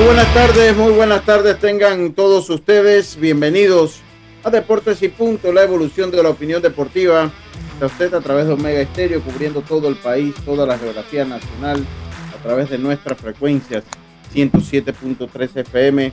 Muy 0.00 0.06
buenas 0.06 0.32
tardes, 0.32 0.76
muy 0.78 0.92
buenas 0.92 1.26
tardes 1.26 1.58
tengan 1.58 2.14
todos 2.14 2.48
ustedes. 2.48 3.20
Bienvenidos 3.20 4.00
a 4.42 4.48
Deportes 4.48 5.02
y 5.02 5.08
Punto, 5.08 5.52
la 5.52 5.62
evolución 5.62 6.10
de 6.10 6.22
la 6.22 6.30
opinión 6.30 6.62
deportiva. 6.62 7.30
A 7.82 7.84
usted 7.84 8.14
a 8.14 8.22
través 8.22 8.46
de 8.46 8.54
Omega 8.54 8.80
Estéreo, 8.80 9.20
cubriendo 9.20 9.60
todo 9.60 9.90
el 9.90 9.96
país, 9.96 10.34
toda 10.46 10.64
la 10.64 10.78
geografía 10.78 11.26
nacional, 11.26 11.84
a 12.34 12.42
través 12.42 12.70
de 12.70 12.78
nuestras 12.78 13.18
frecuencias 13.20 13.84
107.3 14.34 15.56
FM, 15.58 16.12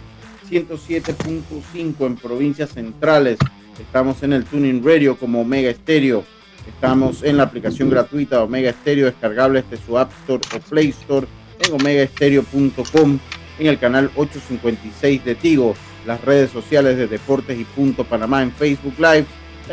107.5 0.50 2.06
en 2.06 2.16
provincias 2.18 2.72
centrales. 2.72 3.40
Estamos 3.80 4.22
en 4.22 4.34
el 4.34 4.44
Tuning 4.44 4.84
Radio 4.84 5.16
como 5.16 5.40
Omega 5.40 5.70
Estéreo. 5.70 6.26
Estamos 6.68 7.24
en 7.24 7.38
la 7.38 7.44
aplicación 7.44 7.90
gratuita 7.90 8.44
Omega 8.44 8.70
Estéreo, 8.70 9.06
descargable 9.06 9.62
desde 9.62 9.86
su 9.86 9.98
App 9.98 10.12
Store 10.24 10.42
o 10.54 10.60
Play 10.60 10.90
Store 10.90 11.26
en 11.62 11.74
omegaestereo.com 11.74 13.20
en 13.60 13.68
el 13.68 13.80
canal 13.80 14.12
856 14.16 15.26
de 15.26 15.36
Tigo, 15.36 15.76
las 16.06 16.22
redes 16.22 16.52
sociales 16.52 16.98
de 16.98 17.08
Deportes 17.08 17.60
y 17.60 17.64
Punto 17.64 18.04
Panamá 18.04 18.42
en 18.44 18.52
Facebook 18.52 18.96
Live, 18.98 19.26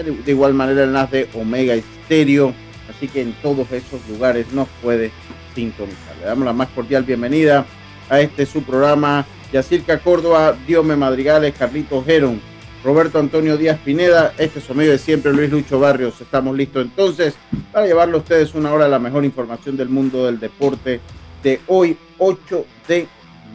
de 0.02 0.30
igual 0.30 0.54
manera 0.54 0.82
el 0.82 0.88
enlace 0.88 1.16
de 1.16 1.28
Omega 1.40 1.74
Estéreo, 1.74 2.52
así 2.90 3.08
que 3.08 3.22
en 3.22 3.32
todos 3.34 3.70
esos 3.72 4.00
lugares 4.08 4.52
nos 4.52 4.68
puede 4.82 5.10
sintonizar. 5.54 6.16
Le 6.20 6.26
damos 6.26 6.44
la 6.44 6.52
más 6.52 6.68
cordial 6.68 7.04
bienvenida 7.04 7.64
a 8.10 8.20
este 8.20 8.46
su 8.46 8.62
programa, 8.62 9.24
Yacirca 9.52 10.00
Córdoba, 10.00 10.56
Diome 10.66 10.96
Madrigales, 10.96 11.54
Carlitos 11.56 12.04
Geron, 12.04 12.40
Roberto 12.82 13.18
Antonio 13.18 13.56
Díaz 13.56 13.78
Pineda, 13.82 14.34
este 14.36 14.58
es 14.58 14.64
su 14.64 14.74
medio 14.74 14.92
de 14.92 14.98
siempre, 14.98 15.32
Luis 15.32 15.50
Lucho 15.50 15.78
Barrios. 15.78 16.20
Estamos 16.20 16.56
listos 16.56 16.84
entonces 16.84 17.34
para 17.72 17.86
llevarle 17.86 18.16
a 18.16 18.18
ustedes 18.18 18.54
una 18.54 18.72
hora 18.72 18.84
de 18.84 18.90
la 18.90 18.98
mejor 18.98 19.24
información 19.24 19.76
del 19.76 19.88
mundo 19.88 20.26
del 20.26 20.38
deporte 20.38 21.00
de 21.42 21.60
hoy, 21.68 21.96
8 22.18 22.66
de 22.88 23.06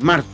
marzo. 0.02 0.28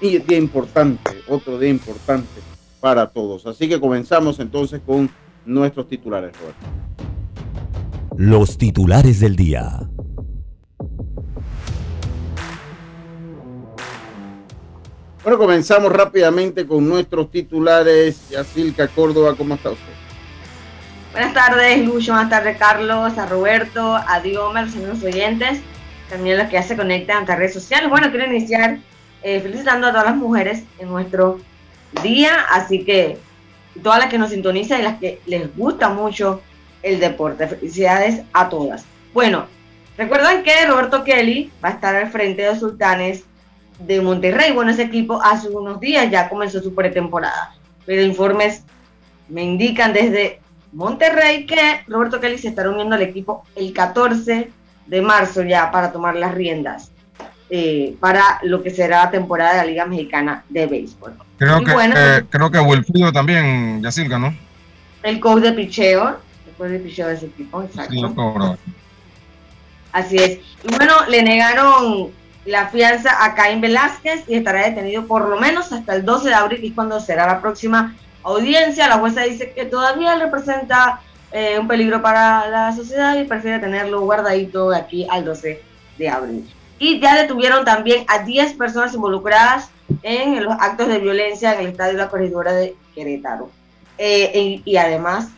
Y 0.00 0.18
día 0.18 0.38
importante, 0.38 1.22
otro 1.28 1.58
día 1.58 1.70
importante 1.70 2.40
para 2.80 3.08
todos. 3.08 3.46
Así 3.46 3.68
que 3.68 3.80
comenzamos 3.80 4.38
entonces 4.38 4.80
con 4.84 5.10
nuestros 5.44 5.88
titulares, 5.88 6.32
Roberto. 6.38 6.66
Los 8.16 8.58
titulares 8.58 9.20
del 9.20 9.36
día. 9.36 9.80
Bueno, 15.22 15.38
comenzamos 15.38 15.92
rápidamente 15.92 16.66
con 16.66 16.88
nuestros 16.88 17.30
titulares. 17.30 18.30
Yacilca 18.30 18.88
Córdoba, 18.88 19.34
¿cómo 19.36 19.54
está 19.54 19.70
usted? 19.70 19.92
Buenas 21.12 21.34
tardes, 21.34 21.84
Lucho. 21.84 22.12
Buenas 22.12 22.30
tardes, 22.30 22.56
Carlos, 22.56 23.18
a 23.18 23.26
Roberto, 23.26 23.94
a 23.94 24.20
Diomer, 24.20 24.70
señores 24.70 25.02
oyentes, 25.02 25.60
también 26.08 26.38
los 26.38 26.46
que 26.46 26.54
ya 26.54 26.62
se 26.62 26.76
conectan 26.76 27.16
a 27.16 27.20
nuestras 27.20 27.38
redes 27.38 27.54
sociales. 27.54 27.90
Bueno, 27.90 28.10
quiero 28.10 28.26
iniciar 28.26 28.78
eh, 29.22 29.40
felicitando 29.40 29.86
a 29.86 29.90
todas 29.90 30.06
las 30.06 30.16
mujeres 30.16 30.62
en 30.78 30.88
nuestro 30.88 31.40
día, 32.02 32.46
así 32.50 32.84
que 32.84 33.18
todas 33.82 33.98
las 33.98 34.08
que 34.08 34.18
nos 34.18 34.30
sintonizan 34.30 34.80
y 34.80 34.82
las 34.84 34.98
que 34.98 35.20
les 35.26 35.54
gusta 35.56 35.88
mucho 35.88 36.40
el 36.82 37.00
deporte. 37.00 37.46
Felicidades 37.46 38.22
a 38.32 38.48
todas. 38.48 38.84
Bueno, 39.12 39.46
recuerden 39.96 40.42
que 40.42 40.66
Roberto 40.66 41.04
Kelly 41.04 41.50
va 41.64 41.70
a 41.70 41.72
estar 41.72 41.94
al 41.96 42.10
frente 42.10 42.42
de 42.42 42.50
los 42.50 42.60
Sultanes 42.60 43.24
de 43.78 44.00
Monterrey. 44.00 44.52
Bueno, 44.52 44.70
ese 44.70 44.82
equipo 44.82 45.20
hace 45.22 45.48
unos 45.48 45.80
días 45.80 46.10
ya 46.10 46.28
comenzó 46.28 46.60
su 46.60 46.74
pretemporada, 46.74 47.54
pero 47.86 48.02
informes 48.02 48.62
me 49.28 49.42
indican 49.42 49.92
desde 49.92 50.40
Monterrey 50.72 51.46
que 51.46 51.82
Roberto 51.86 52.20
Kelly 52.20 52.38
se 52.38 52.48
estará 52.48 52.70
uniendo 52.70 52.94
al 52.94 53.02
equipo 53.02 53.44
el 53.56 53.72
14 53.72 54.50
de 54.86 55.02
marzo 55.02 55.42
ya 55.42 55.70
para 55.70 55.92
tomar 55.92 56.16
las 56.16 56.34
riendas 56.34 56.92
eh, 57.50 57.96
para 58.00 58.40
lo 58.42 58.62
que 58.62 58.70
será 58.70 59.04
la 59.04 59.10
temporada 59.10 59.52
de 59.52 59.58
la 59.58 59.64
Liga 59.64 59.86
Mexicana 59.86 60.44
de 60.48 60.66
Béisbol. 60.66 61.14
Creo, 61.38 61.62
que, 61.62 61.72
eh, 61.72 62.24
creo 62.28 62.50
que 62.50 62.58
Wilfrido 62.58 63.12
también, 63.12 63.82
Yacirca, 63.82 64.18
¿no? 64.18 64.36
El 65.02 65.20
coach 65.20 65.42
de 65.42 65.52
picheo, 65.52 66.08
el 66.08 66.54
coach 66.56 66.70
de 66.70 66.78
picheo 66.80 67.08
de 67.08 67.14
ese 67.14 67.26
equipo, 67.26 67.62
exacto. 67.62 67.92
Sí, 67.92 68.58
Así 69.92 70.16
es. 70.16 70.38
Y 70.64 70.76
bueno, 70.76 70.94
le 71.08 71.22
negaron 71.22 72.10
la 72.44 72.68
fianza 72.68 73.24
a 73.24 73.34
Caín 73.34 73.60
Velázquez 73.60 74.24
y 74.28 74.34
estará 74.34 74.64
detenido 74.64 75.06
por 75.06 75.28
lo 75.28 75.38
menos 75.38 75.72
hasta 75.72 75.94
el 75.94 76.04
12 76.04 76.28
de 76.28 76.34
abril, 76.34 76.64
y 76.64 76.72
cuando 76.72 77.00
será 77.00 77.26
la 77.26 77.40
próxima 77.40 77.96
audiencia. 78.22 78.88
La 78.88 78.98
jueza 78.98 79.22
dice 79.22 79.52
que 79.52 79.64
todavía 79.64 80.14
representa 80.16 81.00
eh, 81.32 81.58
un 81.58 81.68
peligro 81.68 82.02
para 82.02 82.48
la 82.48 82.72
sociedad 82.74 83.16
y 83.18 83.24
prefiere 83.24 83.58
tenerlo 83.58 84.00
guardadito 84.00 84.70
de 84.70 84.78
aquí 84.78 85.06
al 85.10 85.24
12 85.24 85.62
de 85.98 86.08
abril. 86.08 86.48
Y 86.78 87.00
ya 87.00 87.20
detuvieron 87.20 87.64
también 87.64 88.04
a 88.08 88.20
10 88.20 88.54
personas 88.54 88.94
involucradas 88.94 89.70
en 90.02 90.44
los 90.44 90.54
actos 90.60 90.88
de 90.88 90.98
violencia 90.98 91.54
en 91.54 91.60
el 91.60 91.66
estadio 91.68 91.98
la 91.98 92.08
corredora 92.08 92.52
de 92.52 92.76
Querétaro. 92.94 93.50
Eh, 93.96 94.62
y, 94.64 94.76
además, 94.76 95.30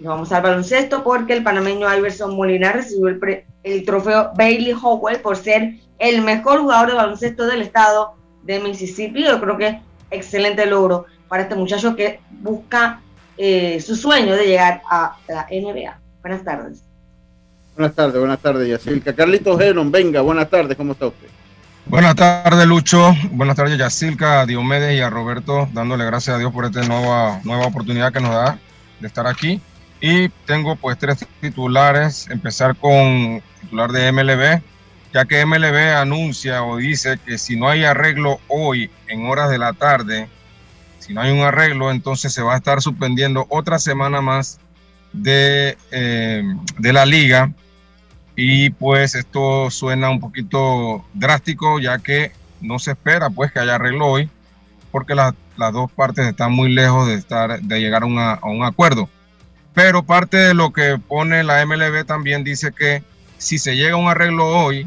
nos 0.00 0.08
vamos 0.08 0.32
al 0.32 0.42
baloncesto 0.42 1.04
porque 1.04 1.34
el 1.34 1.44
panameño 1.44 1.94
Iverson 1.96 2.36
Molina 2.36 2.72
recibió 2.72 3.08
el, 3.08 3.44
el 3.62 3.84
trofeo 3.84 4.32
Bailey 4.34 4.72
Howell 4.72 5.20
por 5.20 5.36
ser 5.36 5.74
el 5.98 6.22
mejor 6.22 6.60
jugador 6.60 6.88
de 6.88 6.94
baloncesto 6.94 7.46
del 7.46 7.62
estado 7.62 8.14
de 8.42 8.60
Mississippi. 8.60 9.24
Yo 9.24 9.40
creo 9.40 9.56
que 9.56 9.80
excelente 10.10 10.66
logro 10.66 11.06
para 11.28 11.44
este 11.44 11.54
muchacho 11.54 11.94
que 11.94 12.20
busca 12.30 13.00
eh, 13.36 13.80
su 13.80 13.94
sueño 13.94 14.34
de 14.34 14.46
llegar 14.46 14.82
a 14.90 15.16
la 15.28 15.46
NBA. 15.50 16.00
Buenas 16.22 16.44
tardes. 16.44 16.87
Buenas 17.78 17.94
tardes, 17.94 18.18
buenas 18.18 18.40
tardes, 18.40 18.68
Yacilca. 18.68 19.14
Carlitos 19.14 19.56
Geron, 19.56 19.92
venga, 19.92 20.20
buenas 20.20 20.50
tardes, 20.50 20.76
¿cómo 20.76 20.94
está 20.94 21.06
usted? 21.06 21.28
Buenas 21.86 22.16
tardes, 22.16 22.66
Lucho. 22.66 23.14
Buenas 23.30 23.54
tardes, 23.54 23.78
Yacilca, 23.78 24.40
a 24.40 24.46
Diomedes 24.46 24.98
y 24.98 25.00
a 25.00 25.08
Roberto, 25.08 25.68
dándole 25.72 26.04
gracias 26.04 26.34
a 26.34 26.38
Dios 26.40 26.52
por 26.52 26.64
esta 26.64 26.82
nueva, 26.82 27.40
nueva 27.44 27.66
oportunidad 27.66 28.12
que 28.12 28.18
nos 28.18 28.32
da 28.32 28.58
de 28.98 29.06
estar 29.06 29.28
aquí. 29.28 29.60
Y 30.00 30.28
tengo 30.44 30.74
pues 30.74 30.98
tres 30.98 31.24
titulares. 31.40 32.28
Empezar 32.30 32.74
con 32.74 33.40
titular 33.60 33.92
de 33.92 34.10
MLB, 34.10 34.60
ya 35.14 35.24
que 35.26 35.46
MLB 35.46 35.94
anuncia 35.94 36.64
o 36.64 36.78
dice 36.78 37.20
que 37.24 37.38
si 37.38 37.54
no 37.54 37.68
hay 37.68 37.84
arreglo 37.84 38.40
hoy 38.48 38.90
en 39.06 39.24
horas 39.26 39.50
de 39.50 39.58
la 39.58 39.72
tarde, 39.72 40.28
si 40.98 41.14
no 41.14 41.20
hay 41.20 41.30
un 41.30 41.42
arreglo, 41.42 41.92
entonces 41.92 42.32
se 42.32 42.42
va 42.42 42.54
a 42.54 42.56
estar 42.56 42.82
suspendiendo 42.82 43.46
otra 43.50 43.78
semana 43.78 44.20
más 44.20 44.58
de, 45.12 45.78
eh, 45.92 46.42
de 46.76 46.92
la 46.92 47.06
liga 47.06 47.52
y 48.40 48.70
pues 48.70 49.16
esto 49.16 49.68
suena 49.68 50.10
un 50.10 50.20
poquito 50.20 51.04
drástico 51.12 51.80
ya 51.80 51.98
que 51.98 52.30
no 52.60 52.78
se 52.78 52.92
espera 52.92 53.30
pues 53.30 53.50
que 53.50 53.58
haya 53.58 53.74
arreglo 53.74 54.06
hoy 54.06 54.30
porque 54.92 55.16
las 55.16 55.34
dos 55.72 55.90
partes 55.90 56.24
están 56.24 56.52
muy 56.52 56.72
lejos 56.72 57.08
de, 57.08 57.14
estar, 57.14 57.60
de 57.60 57.80
llegar 57.80 58.04
a, 58.04 58.34
a 58.34 58.46
un 58.46 58.62
acuerdo. 58.62 59.10
pero 59.74 60.04
parte 60.04 60.36
de 60.36 60.54
lo 60.54 60.72
que 60.72 60.98
pone 60.98 61.42
la 61.42 61.66
MLB 61.66 62.04
también 62.06 62.44
dice 62.44 62.70
que 62.70 63.02
si 63.38 63.58
se 63.58 63.74
llega 63.74 63.94
a 63.94 63.98
un 63.98 64.08
arreglo 64.08 64.46
hoy, 64.46 64.86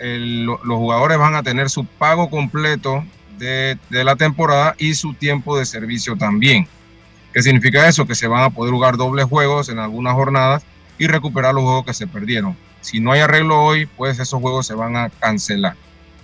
los 0.00 0.58
jugadores 0.64 1.16
van 1.16 1.36
a 1.36 1.44
tener 1.44 1.70
su 1.70 1.84
pago 1.84 2.28
completo 2.28 3.04
de, 3.38 3.78
la 3.90 4.16
temporada 4.16 4.74
y 4.78 4.94
su 4.94 5.14
tiempo 5.14 5.56
de 5.56 5.64
servicio 5.64 6.16
también. 6.16 6.66
¿Qué 7.32 7.40
significa 7.40 7.86
eso? 7.86 8.04
Que 8.04 8.16
se 8.16 8.26
van 8.26 8.42
a 8.42 8.50
poder 8.50 8.72
jugar 8.72 8.96
dobles 8.96 9.26
juegos 9.26 9.68
en 9.68 9.78
algunas 9.78 10.14
jornadas 10.14 10.64
y 10.98 11.06
recuperar 11.06 11.54
los 11.54 11.64
juegos 11.64 11.86
que 11.86 11.94
se 11.94 12.06
perdieron. 12.06 12.56
Si 12.80 13.00
no 13.00 13.12
hay 13.12 13.20
arreglo 13.20 13.62
hoy, 13.62 13.86
pues 13.86 14.18
esos 14.18 14.40
juegos 14.40 14.66
se 14.66 14.74
van 14.74 14.96
a 14.96 15.08
cancelar. 15.08 15.74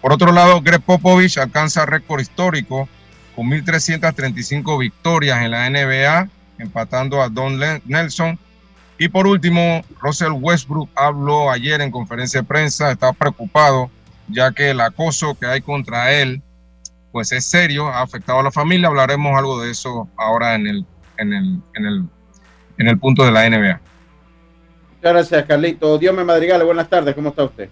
Por 0.01 0.13
otro 0.13 0.33
lado, 0.33 0.61
Greg 0.61 0.83
Popovich 0.83 1.39
alcanza 1.39 1.87
récord 1.87 2.21
histórico 2.21 2.89
con 3.35 3.47
1.335 3.47 4.79
victorias 4.79 5.43
en 5.43 5.51
la 5.51 5.69
NBA, 5.71 6.29
empatando 6.59 7.23
a 7.23 7.29
Don 7.29 7.59
Nelson. 7.87 8.39
Y 8.99 9.09
por 9.09 9.27
último, 9.27 9.83
Russell 10.01 10.33
Westbrook 10.33 10.91
habló 10.95 11.51
ayer 11.51 11.81
en 11.81 11.91
conferencia 11.91 12.41
de 12.41 12.47
prensa, 12.47 12.93
está 12.93 13.13
preocupado 13.13 13.91
ya 14.29 14.53
que 14.53 14.71
el 14.71 14.81
acoso 14.81 15.35
que 15.35 15.47
hay 15.47 15.61
contra 15.61 16.13
él 16.13 16.43
pues 17.13 17.31
es 17.31 17.47
serio, 17.47 17.87
ha 17.87 18.03
afectado 18.03 18.41
a 18.41 18.43
la 18.43 18.51
familia. 18.51 18.89
Hablaremos 18.89 19.39
algo 19.39 19.63
de 19.63 19.71
eso 19.71 20.09
ahora 20.17 20.57
en 20.57 20.67
el, 20.67 20.87
en 21.17 21.33
el, 21.33 21.61
en 21.75 21.87
el, 21.87 22.05
en 22.77 22.89
el 22.89 22.99
punto 22.99 23.25
de 23.25 23.31
la 23.31 23.49
NBA. 23.49 23.81
Muchas 25.05 25.29
gracias, 25.29 25.47
Carlito. 25.47 25.99
Dios 25.99 26.15
me 26.15 26.25
madrigale, 26.25 26.65
buenas 26.65 26.89
tardes, 26.89 27.15
¿cómo 27.15 27.29
está 27.29 27.45
usted? 27.45 27.69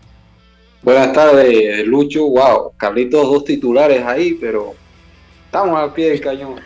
Buenas 0.83 1.15
tardes, 1.15 1.87
Lucho. 1.87 2.27
Wow, 2.27 2.73
Carlitos, 2.77 3.23
dos 3.23 3.47
titulares 3.47 4.05
ahí, 4.05 4.35
pero 4.35 4.75
estamos 5.47 5.81
al 5.81 5.95
pie 5.95 6.11
del 6.11 6.21
cañón. 6.21 6.61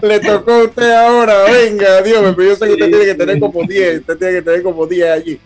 Le 0.00 0.20
tocó 0.20 0.52
a 0.52 0.64
usted 0.64 0.90
ahora, 0.92 1.44
venga, 1.44 2.00
Dios 2.00 2.34
me 2.34 2.46
yo 2.46 2.56
sé 2.56 2.64
que 2.64 2.72
usted 2.72 2.88
tiene 2.88 3.04
que 3.04 3.14
tener 3.14 3.38
como 3.38 3.62
10, 3.62 4.00
usted 4.00 4.16
tiene 4.16 4.32
que 4.36 4.42
tener 4.42 4.62
como 4.62 4.86
10 4.86 5.10
allí. 5.10 5.38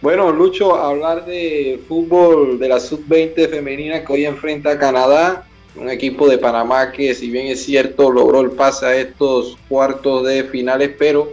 Bueno, 0.00 0.32
Lucho, 0.32 0.74
hablar 0.74 1.26
de 1.26 1.78
fútbol 1.86 2.58
de 2.58 2.68
la 2.70 2.80
sub-20 2.80 3.50
femenina 3.50 4.02
que 4.02 4.12
hoy 4.14 4.24
enfrenta 4.24 4.70
a 4.70 4.78
Canadá, 4.78 5.46
un 5.76 5.90
equipo 5.90 6.26
de 6.26 6.38
Panamá 6.38 6.90
que 6.90 7.14
si 7.14 7.28
bien 7.28 7.48
es 7.48 7.62
cierto 7.62 8.10
logró 8.10 8.40
el 8.40 8.52
pase 8.52 8.86
a 8.86 8.96
estos 8.96 9.58
cuartos 9.68 10.26
de 10.26 10.44
finales, 10.44 10.92
pero 10.98 11.32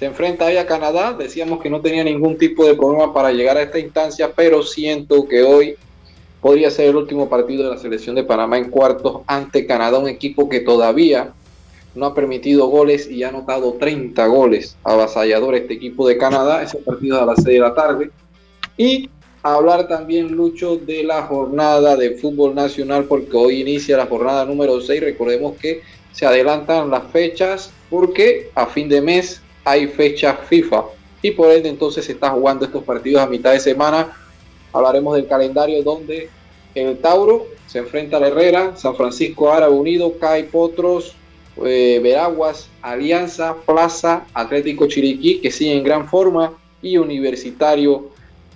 se 0.00 0.06
enfrenta 0.06 0.46
hoy 0.46 0.56
a 0.56 0.66
Canadá. 0.66 1.12
Decíamos 1.12 1.60
que 1.60 1.68
no 1.68 1.82
tenía 1.82 2.02
ningún 2.02 2.38
tipo 2.38 2.64
de 2.64 2.74
problema 2.74 3.12
para 3.12 3.32
llegar 3.32 3.58
a 3.58 3.62
esta 3.62 3.78
instancia, 3.78 4.32
pero 4.34 4.62
siento 4.62 5.28
que 5.28 5.42
hoy 5.42 5.76
podría 6.40 6.70
ser 6.70 6.86
el 6.86 6.96
último 6.96 7.28
partido 7.28 7.64
de 7.64 7.68
la 7.68 7.76
selección 7.76 8.16
de 8.16 8.24
Panamá 8.24 8.56
en 8.56 8.70
cuartos 8.70 9.20
ante 9.26 9.66
Canadá, 9.66 9.98
un 9.98 10.08
equipo 10.08 10.48
que 10.48 10.60
todavía 10.60 11.34
no 11.94 12.06
ha 12.06 12.14
permitido 12.14 12.68
goles 12.68 13.10
y 13.10 13.24
ha 13.24 13.28
anotado 13.28 13.74
30 13.74 14.26
goles. 14.26 14.74
Avasallador 14.84 15.54
este 15.54 15.74
equipo 15.74 16.08
de 16.08 16.16
Canadá. 16.16 16.62
Ese 16.62 16.78
partido 16.78 17.16
es 17.16 17.22
a 17.22 17.26
las 17.26 17.42
6 17.42 17.46
de 17.46 17.58
la 17.60 17.74
tarde. 17.74 18.10
Y 18.78 19.10
hablar 19.42 19.86
también, 19.86 20.32
Lucho, 20.32 20.76
de 20.78 21.04
la 21.04 21.24
jornada 21.24 21.94
de 21.98 22.12
fútbol 22.12 22.54
nacional, 22.54 23.04
porque 23.04 23.36
hoy 23.36 23.60
inicia 23.60 23.98
la 23.98 24.06
jornada 24.06 24.46
número 24.46 24.80
6. 24.80 24.98
Recordemos 24.98 25.58
que 25.58 25.82
se 26.12 26.24
adelantan 26.24 26.88
las 26.88 27.02
fechas 27.12 27.70
porque 27.90 28.50
a 28.54 28.64
fin 28.64 28.88
de 28.88 29.02
mes 29.02 29.42
hay 29.70 29.86
fecha 29.86 30.34
FIFA. 30.34 30.84
Y 31.22 31.30
por 31.32 31.50
ende 31.50 31.68
entonces 31.68 32.04
se 32.04 32.12
está 32.12 32.30
jugando 32.30 32.64
estos 32.64 32.82
partidos 32.82 33.22
a 33.22 33.26
mitad 33.26 33.52
de 33.52 33.60
semana. 33.60 34.12
Hablaremos 34.72 35.14
del 35.14 35.26
calendario 35.26 35.82
donde 35.82 36.28
el 36.74 36.98
Tauro 36.98 37.46
se 37.66 37.78
enfrenta 37.78 38.16
a 38.16 38.20
la 38.20 38.28
Herrera, 38.28 38.76
San 38.76 38.96
Francisco 38.96 39.52
Árabe 39.52 39.74
Unido, 39.74 40.18
CAI 40.18 40.44
Potros, 40.44 41.14
eh, 41.64 42.00
Veraguas, 42.02 42.68
Alianza, 42.82 43.56
Plaza, 43.66 44.26
Atlético 44.34 44.86
Chiriquí, 44.86 45.40
que 45.40 45.50
sigue 45.50 45.76
en 45.76 45.84
gran 45.84 46.08
forma, 46.08 46.54
y 46.82 46.96
Universitario 46.96 48.10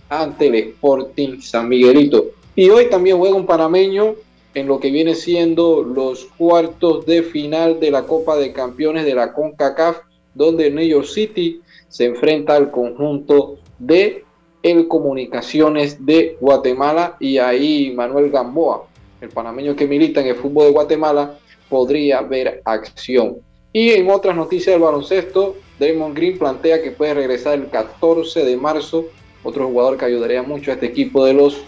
ante 0.09 0.47
el 0.47 0.55
Sporting 0.55 1.41
San 1.41 1.69
Miguelito. 1.69 2.27
Y 2.55 2.71
hoy 2.71 2.89
también 2.89 3.19
juega 3.19 3.35
un 3.35 3.47
panameño 3.47 4.15
en 4.55 4.67
lo 4.67 4.79
que 4.79 4.91
viene 4.91 5.15
siendo 5.15 5.83
los 5.83 6.27
cuartos 6.39 7.05
de 7.07 7.23
final 7.23 7.81
de 7.81 7.91
la 7.91 8.05
Copa 8.05 8.37
de 8.37 8.53
Campeones 8.53 9.05
de 9.05 9.15
la 9.15 9.33
CONCACAF, 9.33 9.99
donde 10.35 10.71
New 10.71 10.87
York 10.87 11.07
City 11.07 11.61
se 11.89 12.07
enfrenta 12.07 12.57
al 12.57 12.71
conjunto 12.71 13.59
de 13.79 14.25
el 14.63 14.89
Comunicaciones 14.89 16.05
de 16.05 16.39
Guatemala 16.41 17.17
y 17.21 17.37
ahí 17.39 17.93
Manuel 17.95 18.31
Gamboa, 18.31 18.87
el 19.21 19.29
panameño 19.29 19.77
que 19.77 19.87
milita 19.87 20.23
en 20.23 20.29
el 20.29 20.37
fútbol 20.37 20.65
de 20.65 20.73
Guatemala, 20.73 21.39
podría 21.69 22.23
ver 22.23 22.63
acción. 22.65 23.37
Y 23.73 23.91
en 23.91 24.11
otras 24.11 24.35
noticias 24.35 24.75
del 24.75 24.83
baloncesto, 24.83 25.57
Draymond 25.79 26.17
Green 26.17 26.39
plantea 26.39 26.81
que 26.83 26.93
puede 26.93 27.15
regresar 27.15 27.59
el 27.59 27.69
14 27.69 28.45
de 28.45 28.57
marzo, 28.57 29.07
otro 29.43 29.67
jugador 29.67 29.99
que 29.99 30.05
ayudaría 30.07 30.43
mucho 30.43 30.71
a 30.71 30.75
este 30.75 30.87
equipo 30.87 31.25
de 31.25 31.35
los 31.35 31.61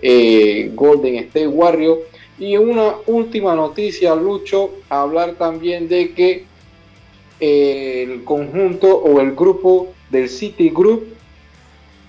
eh, 0.00 0.70
Golden 0.74 1.16
State 1.16 1.48
Warriors. 1.48 2.00
Y 2.38 2.56
una 2.56 2.96
última 3.06 3.54
noticia, 3.54 4.14
Lucho, 4.14 4.72
hablar 4.88 5.34
también 5.34 5.88
de 5.88 6.12
que 6.12 6.44
el 7.44 8.24
conjunto 8.24 8.96
o 8.96 9.20
el 9.20 9.34
grupo 9.34 9.92
del 10.10 10.28
City 10.28 10.70
Group 10.70 11.14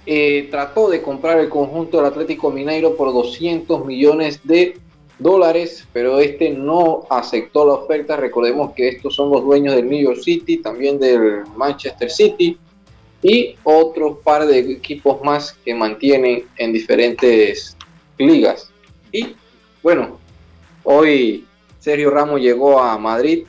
eh, 0.06 0.48
trató 0.52 0.90
de 0.90 1.02
comprar 1.02 1.40
el 1.40 1.50
conjunto 1.50 1.98
del 1.98 2.06
Atlético 2.06 2.52
Mineiro 2.52 2.96
por 2.96 3.12
200 3.12 3.86
millones 3.86 4.40
de 4.44 4.78
dólares, 5.18 5.88
pero 5.92 6.20
este 6.20 6.52
no 6.52 7.08
aceptó 7.10 7.66
la 7.66 7.74
oferta. 7.74 8.16
Recordemos 8.16 8.74
que 8.74 8.88
estos 8.90 9.16
son 9.16 9.32
los 9.32 9.44
dueños 9.44 9.76
del 9.76 9.90
New 9.90 10.02
York 10.02 10.20
City, 10.22 10.58
también 10.58 11.00
del 11.00 11.44
Manchester 11.56 12.10
City 12.10 12.58
y 13.22 13.56
otros 13.64 14.20
par 14.24 14.46
de 14.46 14.60
equipos 14.60 15.22
más 15.24 15.54
que 15.66 15.74
mantienen 15.74 16.44
en 16.58 16.72
diferentes 16.72 17.76
ligas. 18.18 18.70
Y 19.12 19.36
bueno, 19.82 20.20
hoy 20.84 21.46
Sergio 21.80 22.12
Ramos 22.12 22.42
llegó 22.42 22.80
a 22.80 22.98
Madrid, 22.98 23.46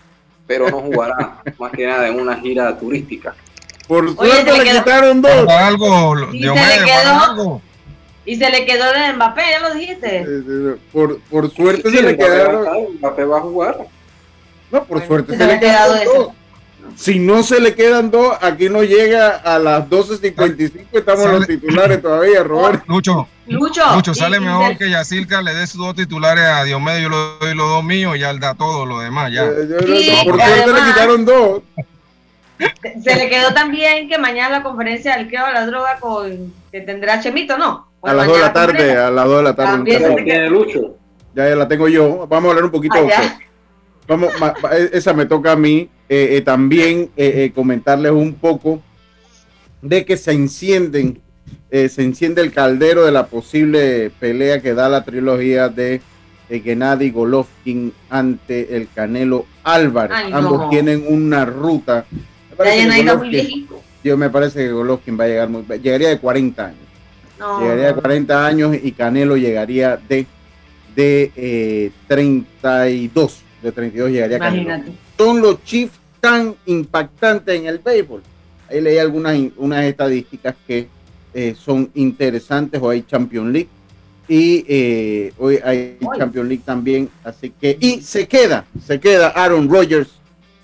pero 0.47 0.71
no 0.71 0.81
jugará 0.81 1.43
más 1.59 1.73
que 1.73 1.87
nada 1.87 2.09
en 2.09 2.21
una 2.21 2.37
gira 2.37 2.77
turística. 2.79 3.35
Por 3.87 4.15
suerte 4.15 4.65
le, 4.65 4.79
quitaron 4.79 5.23
dos. 5.23 5.49
Algo, 5.49 6.17
Dios 6.33 6.57
algo. 6.59 7.63
Y 8.25 8.37
se 8.37 8.51
le 8.51 8.67
quedó 8.67 8.93
el 8.93 9.15
Mbappé, 9.15 9.43
ya 9.53 9.61
lo 9.61 9.75
dijiste. 9.75 10.27
Por, 10.93 11.21
por 11.21 11.51
suerte 11.53 11.91
se 11.91 12.03
le 12.03 12.17
quedaron. 12.17 12.95
Mbappé 12.99 13.25
va 13.25 13.39
a 13.39 13.41
jugar. 13.43 13.87
No, 14.73 14.85
por 14.85 15.07
suerte 15.07 15.37
se, 15.37 15.47
le 15.47 15.61
quedaron 15.61 16.05
dos. 16.05 16.29
Si 16.97 17.19
no 17.19 17.43
se 17.43 17.61
le 17.61 17.75
quedan 17.75 18.11
dos, 18.11 18.37
aquí 18.41 18.69
no 18.69 18.83
llega 18.83 19.37
a 19.37 19.59
las 19.59 19.89
12.55. 19.89 20.87
Estamos 20.93 21.31
los 21.31 21.47
titulares 21.47 22.03
todavía, 22.03 22.43
Roberto. 22.43 22.85
Lucho, 22.89 23.29
Lucho, 23.49 24.15
sale 24.15 24.41
mejor 24.41 24.77
que 24.77 24.91
Yacirca 24.91 25.41
le 25.43 25.55
dé 25.55 25.67
sus 25.67 25.81
dos 25.81 25.95
titulares 25.95 26.45
a 26.45 26.65
Diomedes. 26.65 27.03
Yo 27.03 27.09
le 27.09 27.17
doy 27.47 27.55
los 27.55 27.69
dos 27.69 27.85
míos 27.85 28.17
y 28.17 28.21
ya 28.21 28.31
él 28.31 28.41
da 28.41 28.55
todo 28.55 28.85
lo 28.85 29.01
demás. 29.01 29.33
Ya. 29.33 29.45
Eh, 29.45 30.23
por 30.25 30.41
suerte 30.41 30.73
le 30.73 30.93
quitaron 30.93 31.25
dos. 31.25 31.63
Se 33.03 33.15
le 33.15 33.29
quedó 33.29 33.53
también 33.53 34.09
que 34.09 34.19
mañana 34.19 34.59
la 34.59 34.63
conferencia 34.63 35.17
del 35.17 35.29
que 35.29 35.37
a 35.37 35.53
la 35.53 35.67
droga 35.67 35.99
con 36.01 36.53
que 36.73 36.81
tendrá 36.81 37.21
Chemito, 37.21 37.59
¿no? 37.59 37.87
a 38.03 38.15
las 38.15 38.27
2 38.27 38.37
de 38.37 38.43
la 38.43 38.53
tarde, 38.53 38.97
a 38.97 39.11
las 39.11 39.25
2 39.27 39.37
de 39.37 39.43
la 39.43 39.55
tarde. 39.57 40.49
Lucho. 40.49 40.97
Ya, 41.35 41.49
ya 41.49 41.57
la 41.57 41.69
tengo 41.69 41.89
yo. 41.89 42.27
Vamos 42.27 42.49
a 42.49 42.51
hablar 42.51 42.65
un 42.65 42.71
poquito. 42.71 42.97
Ah, 42.97 43.39
Vamos, 44.07 44.31
e, 44.73 44.91
esa 44.93 45.13
me 45.13 45.27
toca 45.27 45.53
a 45.53 45.57
mí. 45.57 45.91
Eh, 46.09 46.37
eh, 46.37 46.41
también 46.43 47.11
eh, 47.17 47.51
comentarles 47.53 48.13
un 48.13 48.35
poco 48.35 48.81
de 49.83 50.05
que 50.05 50.17
se 50.17 50.31
encienden, 50.31 51.21
se 51.71 52.03
enciende 52.03 52.43
el 52.43 52.53
caldero 52.53 53.05
de 53.05 53.13
la 53.13 53.27
posible 53.27 54.11
pelea 54.19 54.63
que 54.63 54.75
da 54.75 54.89
la 54.89 55.05
trilogía 55.05 55.69
de 55.69 56.01
Gennady 56.49 57.11
Golovkin 57.11 57.93
ante 58.09 58.77
el 58.77 58.89
Canelo 58.95 59.47
Álvarez. 59.65 60.17
Ambos 60.33 60.71
tienen 60.71 61.05
una 61.09 61.45
ruta. 61.45 62.05
yo 64.05 64.17
me 64.17 64.31
parece 64.31 64.61
que 64.61 64.73
Golovkin 64.73 65.19
va 65.19 65.25
a 65.25 65.29
llegar 65.29 65.49
muy, 65.49 65.65
llegaría 65.83 66.09
de 66.09 66.19
40 66.19 66.65
años. 66.65 66.81
Llegaría 67.61 67.87
de 67.89 67.95
40 67.95 68.47
años 68.47 68.77
y 68.81 68.93
Canelo 68.93 69.37
llegaría 69.37 69.97
de, 69.97 70.27
de 70.95 71.93
32. 72.07 73.43
De 73.63 73.73
32 73.73 74.11
llegaría 74.11 74.39
Canelo. 74.39 74.85
Son 75.19 75.41
los 75.41 75.63
Chiefs 75.65 75.99
tan 76.21 76.55
impactantes 76.67 77.59
en 77.59 77.67
el 77.67 77.79
béisbol. 77.79 78.23
Ahí 78.69 78.81
leí 78.81 78.99
algunas 78.99 79.37
unas 79.57 79.85
estadísticas 79.85 80.55
que 80.67 80.89
eh, 81.37 81.55
son 81.55 81.91
interesantes. 81.95 82.81
Hoy 82.83 82.97
hay 82.97 83.03
Champions 83.03 83.53
League 83.53 83.69
y 84.27 84.65
eh, 84.67 85.35
hoy 85.37 85.59
hay 85.63 85.99
Champions 86.17 86.49
League 86.49 86.63
también. 86.65 87.11
Así 87.23 87.51
que, 87.51 87.77
y 87.79 88.01
se 88.01 88.27
queda, 88.27 88.65
se 88.83 88.99
queda 88.99 89.29
Aaron 89.29 89.69
Rodgers. 89.69 90.09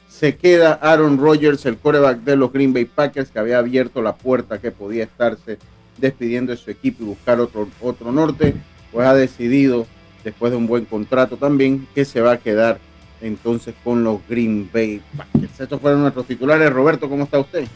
Se 0.09 0.35
queda 0.37 0.79
Aaron 0.81 1.19
Rodgers, 1.19 1.67
el 1.67 1.77
coreback 1.77 2.21
de 2.21 2.37
los 2.37 2.51
Green 2.51 2.73
Bay 2.73 2.87
Packers, 2.87 3.31
que 3.31 3.39
había 3.39 3.59
abierto 3.59 4.01
la 4.01 4.15
puerta 4.15 4.63
que 4.63 4.71
podía 4.71 5.05
estarse 5.05 5.59
despidiendo 5.99 6.53
de 6.53 6.57
su 6.57 6.71
equipo 6.71 7.03
y 7.03 7.07
buscar 7.07 7.39
otro, 7.39 7.69
otro 7.83 8.11
norte. 8.11 8.55
Pues 8.93 9.07
ha 9.07 9.13
decidido, 9.13 9.87
después 10.25 10.53
de 10.53 10.57
un 10.57 10.67
buen 10.67 10.87
contrato 10.87 11.37
también, 11.37 11.87
que 11.95 12.07
se 12.07 12.23
va 12.23 12.33
a 12.33 12.39
quedar 12.39 12.79
entonces 13.21 13.75
con 13.85 14.05
los 14.05 14.21
Green 14.27 14.71
Bay 14.73 15.03
Packers. 15.19 15.61
Estos 15.61 15.83
fueron 15.83 16.01
nuestros 16.01 16.27
titulares. 16.27 16.73
Roberto, 16.73 17.11
¿cómo 17.11 17.25
está 17.25 17.39
usted? 17.41 17.67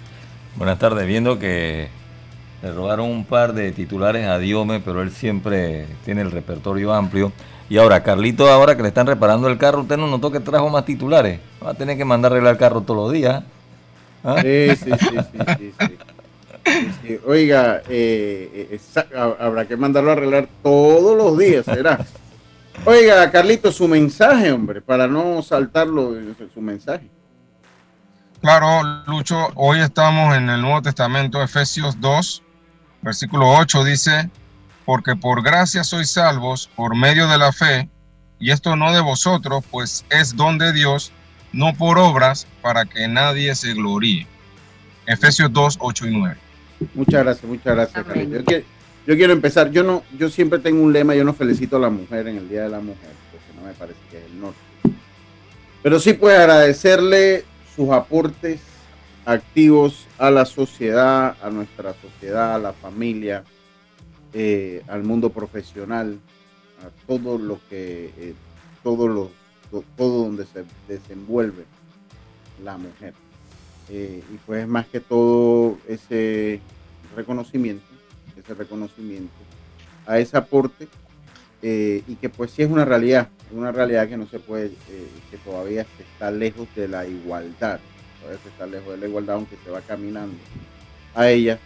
Buenas 0.56 0.78
tardes, 0.78 1.06
viendo 1.06 1.38
que 1.38 1.90
le 2.66 2.72
robaron 2.72 3.08
un 3.08 3.24
par 3.24 3.52
de 3.52 3.70
titulares 3.70 4.26
a 4.26 4.38
Diome, 4.38 4.80
pero 4.80 5.00
él 5.00 5.12
siempre 5.12 5.86
tiene 6.04 6.22
el 6.22 6.32
repertorio 6.32 6.92
amplio. 6.92 7.32
Y 7.68 7.78
ahora, 7.78 8.02
Carlito, 8.02 8.48
ahora 8.48 8.76
que 8.76 8.82
le 8.82 8.88
están 8.88 9.06
reparando 9.06 9.46
el 9.48 9.56
carro, 9.56 9.82
usted 9.82 9.96
no 9.96 10.08
notó 10.08 10.32
que 10.32 10.40
trajo 10.40 10.68
más 10.68 10.84
titulares. 10.84 11.38
Va 11.64 11.70
a 11.70 11.74
tener 11.74 11.96
que 11.96 12.04
mandar 12.04 12.32
a 12.32 12.34
arreglar 12.34 12.54
el 12.54 12.58
carro 12.58 12.80
todos 12.80 13.04
los 13.04 13.12
días. 13.12 13.44
¿Ah? 14.24 14.42
Sí, 14.42 14.76
sí, 14.76 14.90
sí, 14.98 15.16
sí, 15.58 15.74
sí, 17.02 17.20
Oiga, 17.24 17.82
eh, 17.88 18.68
eh, 18.72 18.80
habrá 19.38 19.64
que 19.66 19.76
mandarlo 19.76 20.10
a 20.10 20.14
arreglar 20.14 20.48
todos 20.64 21.16
los 21.16 21.38
días, 21.38 21.64
será. 21.64 22.04
Oiga, 22.84 23.30
Carlito, 23.30 23.70
su 23.70 23.86
mensaje, 23.86 24.50
hombre, 24.50 24.80
para 24.80 25.06
no 25.06 25.40
saltarlo, 25.40 26.14
su 26.52 26.60
mensaje. 26.60 27.08
Claro, 28.40 28.82
Lucho, 29.06 29.48
hoy 29.54 29.78
estamos 29.80 30.36
en 30.36 30.50
el 30.50 30.60
Nuevo 30.60 30.82
Testamento, 30.82 31.42
Efesios 31.42 32.00
2, 32.00 32.42
versículo 33.06 33.48
8 33.50 33.84
dice, 33.84 34.30
porque 34.84 35.14
por 35.14 35.42
gracia 35.42 35.84
sois 35.84 36.10
salvos 36.10 36.68
por 36.74 36.96
medio 36.96 37.28
de 37.28 37.38
la 37.38 37.52
fe, 37.52 37.88
y 38.40 38.50
esto 38.50 38.74
no 38.74 38.92
de 38.92 39.00
vosotros, 39.00 39.64
pues 39.70 40.04
es 40.10 40.34
don 40.34 40.58
de 40.58 40.72
Dios, 40.72 41.12
no 41.52 41.72
por 41.72 41.98
obras, 41.98 42.48
para 42.60 42.84
que 42.84 43.06
nadie 43.06 43.54
se 43.54 43.74
gloríe. 43.74 44.26
Efesios 45.06 45.52
2, 45.52 45.78
8 45.80 46.06
y 46.08 46.18
9. 46.18 46.36
Muchas 46.94 47.24
gracias, 47.24 47.44
muchas 47.48 47.74
gracias, 47.76 48.04
Carlito. 48.04 48.52
Yo 49.06 49.16
quiero 49.16 49.32
empezar, 49.32 49.70
yo 49.70 49.84
no, 49.84 50.02
yo 50.18 50.28
siempre 50.28 50.58
tengo 50.58 50.82
un 50.82 50.92
lema, 50.92 51.14
yo 51.14 51.22
no 51.22 51.32
felicito 51.32 51.76
a 51.76 51.80
la 51.80 51.90
mujer 51.90 52.26
en 52.26 52.38
el 52.38 52.48
Día 52.48 52.62
de 52.62 52.70
la 52.70 52.80
Mujer, 52.80 53.12
porque 53.30 53.46
no 53.54 53.68
me 53.68 53.72
parece 53.72 54.00
que 54.10 54.18
es 54.18 54.24
el 54.24 54.40
norte. 54.40 54.58
Pero 55.80 56.00
sí 56.00 56.12
puedo 56.12 56.36
agradecerle 56.36 57.44
sus 57.76 57.88
aportes 57.90 58.60
activos 59.26 60.06
a 60.18 60.30
la 60.30 60.44
sociedad, 60.44 61.36
a 61.42 61.50
nuestra 61.50 61.94
sociedad, 61.94 62.54
a 62.54 62.58
la 62.58 62.72
familia, 62.72 63.42
eh, 64.32 64.82
al 64.86 65.02
mundo 65.02 65.30
profesional, 65.30 66.18
a 66.80 67.06
todo 67.06 67.36
lo 67.36 67.58
que, 67.68 68.12
eh, 68.16 68.34
todo 68.84 69.08
lo, 69.08 69.32
todo 69.96 70.24
donde 70.24 70.46
se 70.46 70.64
desenvuelve 70.86 71.64
la 72.62 72.78
mujer. 72.78 73.14
Eh, 73.90 74.22
y 74.32 74.36
pues 74.46 74.66
más 74.66 74.86
que 74.86 75.00
todo 75.00 75.78
ese 75.86 76.60
reconocimiento 77.14 77.84
ese 78.36 78.54
reconocimiento, 78.54 79.32
a 80.06 80.18
ese 80.18 80.36
aporte 80.36 80.88
y 81.62 82.14
que 82.20 82.28
pues 82.28 82.52
sí 82.52 82.62
es 82.62 82.70
una 82.70 82.84
realidad, 82.84 83.28
una 83.50 83.72
realidad 83.72 84.08
que 84.08 84.16
no 84.16 84.26
se 84.28 84.38
puede, 84.38 84.70
que 85.30 85.36
todavía 85.38 85.84
está 85.98 86.30
lejos 86.30 86.68
de 86.76 86.86
la 86.86 87.06
igualdad, 87.06 87.80
está 88.32 88.66
lejos 88.66 88.92
de 88.92 88.98
la 88.98 89.06
igualdad 89.06 89.36
aunque 89.36 89.56
se 89.64 89.70
va 89.70 89.80
caminando 89.80 90.36
a 91.14 91.28
ella, 91.28 91.58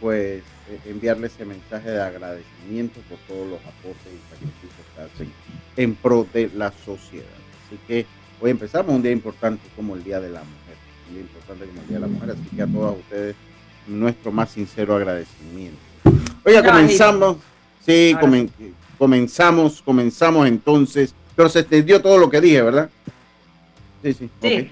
pues 0.00 0.42
eh, 0.68 0.80
enviarle 0.86 1.28
ese 1.28 1.44
mensaje 1.44 1.90
de 1.90 2.02
agradecimiento 2.02 3.00
por 3.08 3.18
todos 3.28 3.48
los 3.48 3.60
aportes 3.60 4.12
y 4.12 4.34
sacrificios 4.34 4.86
que 4.94 5.02
hacen 5.02 5.32
en 5.76 5.94
pro 5.94 6.26
de 6.32 6.50
la 6.54 6.72
sociedad. 6.84 7.26
Así 7.66 7.78
que 7.86 8.06
hoy 8.40 8.50
empezamos 8.50 8.94
un 8.94 9.02
día 9.02 9.12
importante 9.12 9.62
como 9.76 9.94
el 9.94 10.04
Día 10.04 10.20
de 10.20 10.30
la 10.30 10.40
Mujer, 10.40 10.76
un 11.08 11.14
día 11.14 11.22
importante 11.22 11.66
como 11.66 11.80
el 11.82 11.88
Día 11.88 11.96
de 11.96 12.00
la 12.00 12.08
Mujer, 12.08 12.30
así 12.30 12.56
que 12.56 12.62
a 12.62 12.66
todas 12.66 12.96
ustedes 12.98 13.36
nuestro 13.86 14.32
más 14.32 14.50
sincero 14.50 14.96
agradecimiento. 14.96 15.78
Oiga, 16.44 16.62
comenzamos. 16.64 17.36
Sí, 17.84 18.16
comenzamos, 18.98 19.82
comenzamos 19.82 20.48
entonces. 20.48 21.14
Pero 21.36 21.48
se 21.48 21.60
entendió 21.60 22.00
todo 22.00 22.18
lo 22.18 22.30
que 22.30 22.40
dije, 22.40 22.62
¿verdad? 22.62 22.90
Sí, 24.02 24.14
sí. 24.14 24.30
sí, 24.40 24.70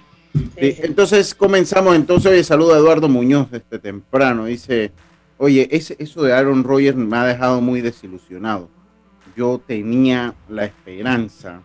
Entonces 0.57 1.35
comenzamos. 1.35 1.95
Entonces, 1.97 2.33
oye, 2.33 2.45
saludo 2.45 2.75
a 2.75 2.79
Eduardo 2.79 3.09
Muñoz 3.09 3.49
este 3.53 3.79
temprano. 3.79 4.47
Dice, 4.47 4.93
oye, 5.39 5.69
eso 5.71 6.23
de 6.23 6.33
Aaron 6.33 6.65
Rodgers 6.65 6.97
me 6.97 7.17
ha 7.17 7.25
dejado 7.25 7.61
muy 7.61 7.81
desilusionado. 7.81 8.69
Yo 9.37 9.61
tenía 9.65 10.35
la 10.49 10.65
esperanza 10.65 11.63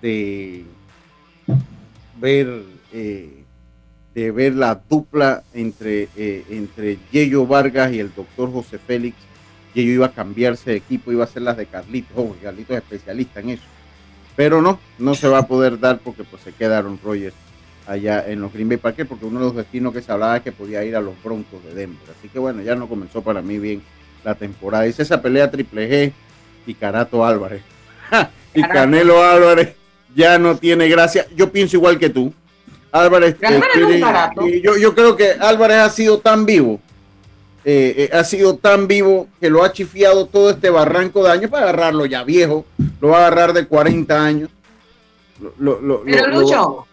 de 0.00 0.64
ver 2.20 2.62
eh, 2.92 3.44
de 4.14 4.30
ver 4.32 4.54
la 4.54 4.80
dupla 4.88 5.44
entre, 5.52 6.08
eh, 6.16 6.44
entre 6.50 6.98
Yello 7.12 7.46
Vargas 7.46 7.92
y 7.92 8.00
el 8.00 8.12
doctor 8.14 8.52
José 8.52 8.78
Félix. 8.78 9.16
Yello 9.74 9.92
iba 9.92 10.06
a 10.06 10.12
cambiarse 10.12 10.70
de 10.70 10.76
equipo, 10.76 11.12
iba 11.12 11.24
a 11.24 11.28
ser 11.28 11.42
las 11.42 11.56
de 11.56 11.66
Carlitos. 11.66 12.12
Oh, 12.16 12.34
Carlitos 12.42 12.76
es 12.76 12.82
especialista 12.82 13.40
en 13.40 13.50
eso. 13.50 13.62
Pero 14.34 14.62
no, 14.62 14.80
no 14.98 15.14
se 15.14 15.28
va 15.28 15.38
a 15.38 15.46
poder 15.46 15.78
dar 15.78 15.98
porque 15.98 16.24
pues 16.24 16.42
se 16.42 16.52
quedaron 16.52 16.98
Rogers 17.02 17.34
allá 17.88 18.24
en 18.26 18.40
los 18.40 18.52
Green 18.52 18.68
Bay 18.68 18.76
Packers, 18.76 19.08
porque 19.08 19.24
uno 19.24 19.40
de 19.40 19.46
los 19.46 19.56
destinos 19.56 19.92
que 19.92 20.02
se 20.02 20.12
hablaba 20.12 20.36
es 20.36 20.42
que 20.42 20.52
podía 20.52 20.84
ir 20.84 20.94
a 20.94 21.00
los 21.00 21.14
Broncos 21.22 21.64
de 21.64 21.74
Denver. 21.74 22.14
Así 22.16 22.28
que 22.28 22.38
bueno, 22.38 22.62
ya 22.62 22.74
no 22.74 22.88
comenzó 22.88 23.22
para 23.22 23.42
mí 23.42 23.58
bien 23.58 23.82
la 24.24 24.34
temporada. 24.34 24.84
Dice 24.84 25.02
esa 25.02 25.22
pelea 25.22 25.50
Triple 25.50 25.90
G 25.90 26.12
y 26.66 26.74
Carato 26.74 27.24
Álvarez. 27.24 27.62
y 28.54 28.62
Canelo 28.62 29.24
Álvarez 29.24 29.74
ya 30.14 30.38
no 30.38 30.56
tiene 30.56 30.88
gracia. 30.88 31.26
Yo 31.34 31.50
pienso 31.50 31.76
igual 31.76 31.98
que 31.98 32.10
tú. 32.10 32.32
Álvarez, 32.90 33.36
eh, 33.40 34.62
yo, 34.62 34.76
yo, 34.78 34.94
creo 34.94 35.14
que 35.14 35.32
Álvarez 35.32 35.76
ha 35.76 35.90
sido 35.90 36.20
tan 36.20 36.46
vivo, 36.46 36.80
eh, 37.62 38.08
eh, 38.10 38.16
ha 38.16 38.24
sido 38.24 38.56
tan 38.56 38.88
vivo 38.88 39.28
que 39.38 39.50
lo 39.50 39.62
ha 39.62 39.72
chifiado 39.72 40.24
todo 40.24 40.48
este 40.48 40.70
barranco 40.70 41.22
de 41.22 41.30
años 41.30 41.50
para 41.50 41.64
agarrarlo 41.64 42.06
ya 42.06 42.24
viejo, 42.24 42.64
lo 43.00 43.08
va 43.08 43.18
a 43.18 43.20
agarrar 43.26 43.52
de 43.52 43.66
40 43.66 44.24
años. 44.24 44.50
Pero 45.38 45.80
Lucho, 46.30 46.86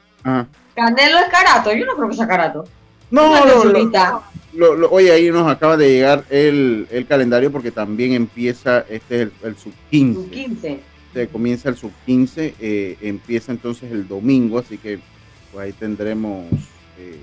Canelo 0.75 1.19
es 1.19 1.29
carato, 1.29 1.73
yo 1.73 1.85
no 1.85 1.95
creo 1.95 2.09
que 2.09 2.15
sea 2.15 2.27
carato. 2.27 2.65
No, 3.11 3.45
lo, 4.53 4.89
oye, 4.91 5.11
ahí 5.11 5.29
nos 5.29 5.51
acaba 5.51 5.77
de 5.77 5.89
llegar 5.89 6.23
el, 6.29 6.87
el 6.91 7.05
calendario 7.05 7.51
porque 7.51 7.71
también 7.71 8.13
empieza, 8.13 8.85
este 8.89 9.23
es 9.23 9.29
el, 9.43 9.57
sub 9.57 9.73
15. 9.89 10.21
Sub 10.21 10.29
15. 10.29 10.79
Se 11.13 11.27
comienza 11.27 11.69
el 11.69 11.77
sub 11.77 11.91
15, 12.05 12.97
empieza 13.01 13.51
entonces 13.51 13.91
el 13.91 14.07
domingo, 14.07 14.59
así 14.59 14.77
que 14.77 14.99
pues 15.51 15.65
ahí 15.65 15.73
tendremos 15.73 16.45
eh, 16.99 17.19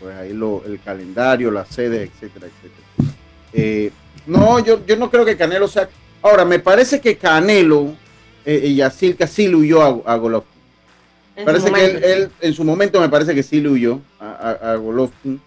pues 0.00 0.14
ahí 0.16 0.32
lo, 0.32 0.62
el 0.64 0.80
calendario, 0.80 1.50
la 1.50 1.64
sede, 1.64 2.04
etcétera, 2.04 2.46
etcétera. 2.46 3.16
Eh, 3.52 3.90
no, 4.26 4.58
yo, 4.60 4.84
yo 4.84 4.96
no 4.96 5.10
creo 5.10 5.24
que 5.24 5.36
Canelo 5.36 5.68
sea. 5.68 5.88
Ahora, 6.22 6.44
me 6.44 6.58
parece 6.58 7.00
que 7.00 7.16
Canelo 7.16 7.94
eh, 8.44 8.62
y 8.64 8.76
Yacilca 8.76 9.26
sí 9.26 9.52
huyó 9.52 9.82
a, 9.82 10.12
a 10.12 10.16
Golovkin. 10.16 10.55
Parece 11.44 11.70
que 11.70 11.84
él, 11.84 12.30
en 12.40 12.52
su 12.54 12.64
momento 12.64 13.00
me 13.00 13.08
parece 13.08 13.34
que 13.34 13.42
sí 13.42 13.60
le 13.60 13.68
huyó 13.68 14.00
a, 14.18 14.50
a, 14.50 14.76
Golovkin, 14.76 15.40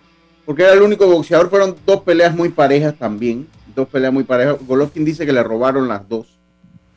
porque 0.46 0.64
era 0.64 0.74
el 0.74 0.82
único 0.82 1.08
boxeador. 1.08 1.50
Fueron 1.50 1.76
dos 1.86 2.02
peleas 2.02 2.36
muy 2.36 2.50
parejas 2.50 2.96
también, 2.96 3.48
dos 3.76 3.88
peleas 3.88 4.14
muy 4.14 4.24
parejas. 4.24 4.58
Golovkin 4.68 5.04
dice 5.04 5.26
que 5.26 5.34
le 5.34 5.44
robaron 5.44 5.88
las 5.88 6.08
dos. 6.08 6.38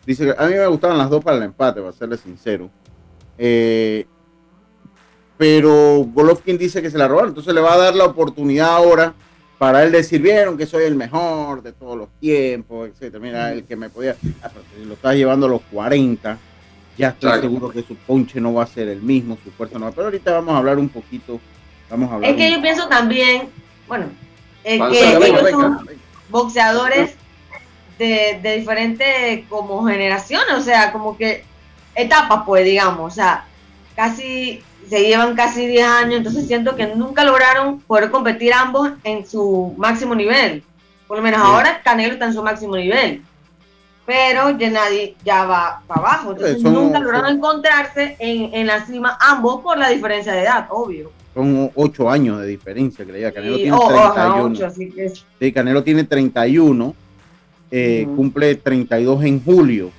Dice 0.04 0.26
que 0.26 0.34
a 0.36 0.46
mí 0.46 0.54
me 0.54 0.66
gustaban 0.66 0.98
las 0.98 1.08
dos 1.08 1.24
para 1.24 1.36
el 1.38 1.44
empate, 1.44 1.80
para 1.80 1.92
serle 1.92 2.16
sincero. 2.18 2.70
Eh, 3.38 4.06
pero 5.38 6.06
Golovkin 6.12 6.58
dice 6.58 6.82
que 6.82 6.90
se 6.90 6.98
la 6.98 7.08
robaron, 7.08 7.30
entonces 7.30 7.54
le 7.54 7.60
va 7.60 7.74
a 7.74 7.78
dar 7.78 7.94
la 7.94 8.04
oportunidad 8.04 8.68
ahora 8.68 9.14
para 9.58 9.84
él 9.84 9.92
decir, 9.92 10.20
vieron 10.20 10.58
que 10.58 10.66
soy 10.66 10.84
el 10.84 10.96
mejor 10.96 11.62
de 11.62 11.72
todos 11.72 11.96
los 11.96 12.08
tiempos, 12.18 12.88
etcétera. 12.88 13.22
Mira, 13.22 13.52
el 13.52 13.64
que 13.64 13.76
me 13.76 13.88
podía, 13.88 14.16
ah, 14.42 14.50
lo 14.84 14.94
está 14.94 15.14
llevando 15.14 15.46
a 15.46 15.48
los 15.48 15.62
40, 15.70 16.36
ya 16.96 17.08
estoy 17.08 17.40
seguro 17.40 17.70
que 17.70 17.82
su 17.82 17.96
ponche 17.96 18.40
no 18.40 18.54
va 18.54 18.64
a 18.64 18.66
ser 18.66 18.88
el 18.88 19.02
mismo, 19.02 19.38
su 19.42 19.50
fuerza 19.50 19.78
no 19.78 19.86
va. 19.86 19.92
Pero 19.92 20.04
ahorita 20.04 20.32
vamos 20.32 20.54
a 20.54 20.58
hablar 20.58 20.78
un 20.78 20.88
poquito, 20.88 21.40
vamos 21.90 22.10
a 22.10 22.14
hablar. 22.14 22.30
Es 22.30 22.36
que 22.36 22.50
yo 22.50 22.60
pienso 22.60 22.88
también, 22.88 23.48
bueno, 23.88 24.06
que 24.62 24.74
ellos 24.74 25.50
son 25.50 25.88
boxeadores 26.28 27.14
de, 27.98 28.40
de 28.42 28.58
diferentes 28.58 29.46
como 29.48 29.84
generaciones, 29.86 30.54
o 30.54 30.60
sea, 30.60 30.92
como 30.92 31.16
que 31.16 31.44
etapas, 31.94 32.42
pues, 32.46 32.64
digamos, 32.64 33.12
o 33.12 33.14
sea, 33.14 33.46
casi 33.94 34.62
se 34.88 35.00
llevan 35.00 35.34
casi 35.34 35.66
10 35.66 35.86
años, 35.86 36.16
entonces 36.18 36.46
siento 36.46 36.76
que 36.76 36.86
nunca 36.86 37.24
lograron 37.24 37.80
poder 37.80 38.10
competir 38.10 38.52
ambos 38.52 38.90
en 39.04 39.26
su 39.26 39.74
máximo 39.78 40.14
nivel. 40.14 40.62
Por 41.06 41.18
lo 41.18 41.22
menos 41.22 41.40
ahora 41.40 41.80
Canelo 41.82 42.14
está 42.14 42.26
en 42.26 42.34
su 42.34 42.42
máximo 42.42 42.76
nivel. 42.76 43.22
Pero 44.04 44.58
ya 44.58 44.70
nadie 44.70 45.14
ya 45.24 45.44
va 45.44 45.82
para 45.86 46.00
abajo. 46.00 46.32
Entonces 46.32 46.62
nunca 46.62 46.98
lograron 46.98 47.36
encontrarse 47.36 48.16
en, 48.18 48.52
en, 48.52 48.66
la 48.66 48.84
cima 48.84 49.16
ambos 49.20 49.62
por 49.62 49.78
la 49.78 49.90
diferencia 49.90 50.32
de 50.32 50.42
edad, 50.42 50.66
obvio. 50.70 51.12
Son 51.34 51.70
8 51.74 52.10
años 52.10 52.40
de 52.40 52.46
diferencia, 52.48 53.04
creía. 53.04 53.32
Canelo 53.32 53.56
tiene 53.56 53.76
31. 53.78 54.70
Sí, 55.38 55.52
Canelo 55.52 55.82
tiene 55.82 56.04
31. 56.04 56.94
Eh, 57.70 58.06
Cumple 58.16 58.56
32 58.56 59.24
en 59.24 59.42
julio 59.42 59.90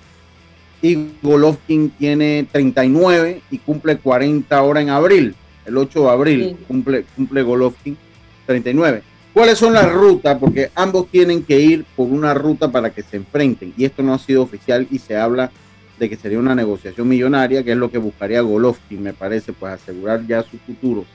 y 0.84 1.12
Golovkin 1.24 1.90
tiene 1.92 2.46
39 2.52 3.42
y 3.50 3.58
cumple 3.58 3.98
40 3.98 4.56
ahora 4.56 4.82
en 4.82 4.90
abril, 4.90 5.34
el 5.66 5.78
8 5.78 6.04
de 6.04 6.10
abril 6.10 6.58
cumple, 6.68 7.06
cumple 7.16 7.42
Golovkin 7.42 7.98
39. 8.46 9.02
¿Cuáles 9.34 9.58
son 9.58 9.74
las 9.74 9.92
rutas? 9.92 10.38
Porque 10.38 10.70
ambos 10.76 11.08
tienen 11.10 11.44
que 11.44 11.60
ir 11.60 11.86
por 11.96 12.08
una 12.08 12.36
ruta 12.36 12.72
para 12.72 12.92
que 12.92 13.02
se 13.02 13.18
enfrenten 13.18 13.74
y 13.76 13.84
esto 13.84 14.04
no 14.04 14.14
ha 14.14 14.20
sido 14.20 14.44
oficial 14.44 14.88
y 14.92 15.00
se 15.00 15.18
habla 15.18 15.52
de 15.98 16.08
que 16.08 16.16
sería 16.16 16.38
una 16.38 16.54
negociación 16.54 17.08
millonaria, 17.08 17.64
que 17.64 17.72
es 17.72 17.78
lo 17.78 17.90
que 17.90 17.98
buscaría 17.98 18.42
Golovkin, 18.42 19.02
me 19.02 19.14
parece, 19.14 19.52
pues 19.52 19.74
asegurar 19.74 20.26
ya 20.28 20.44
su 20.44 20.58
futuro, 20.60 21.06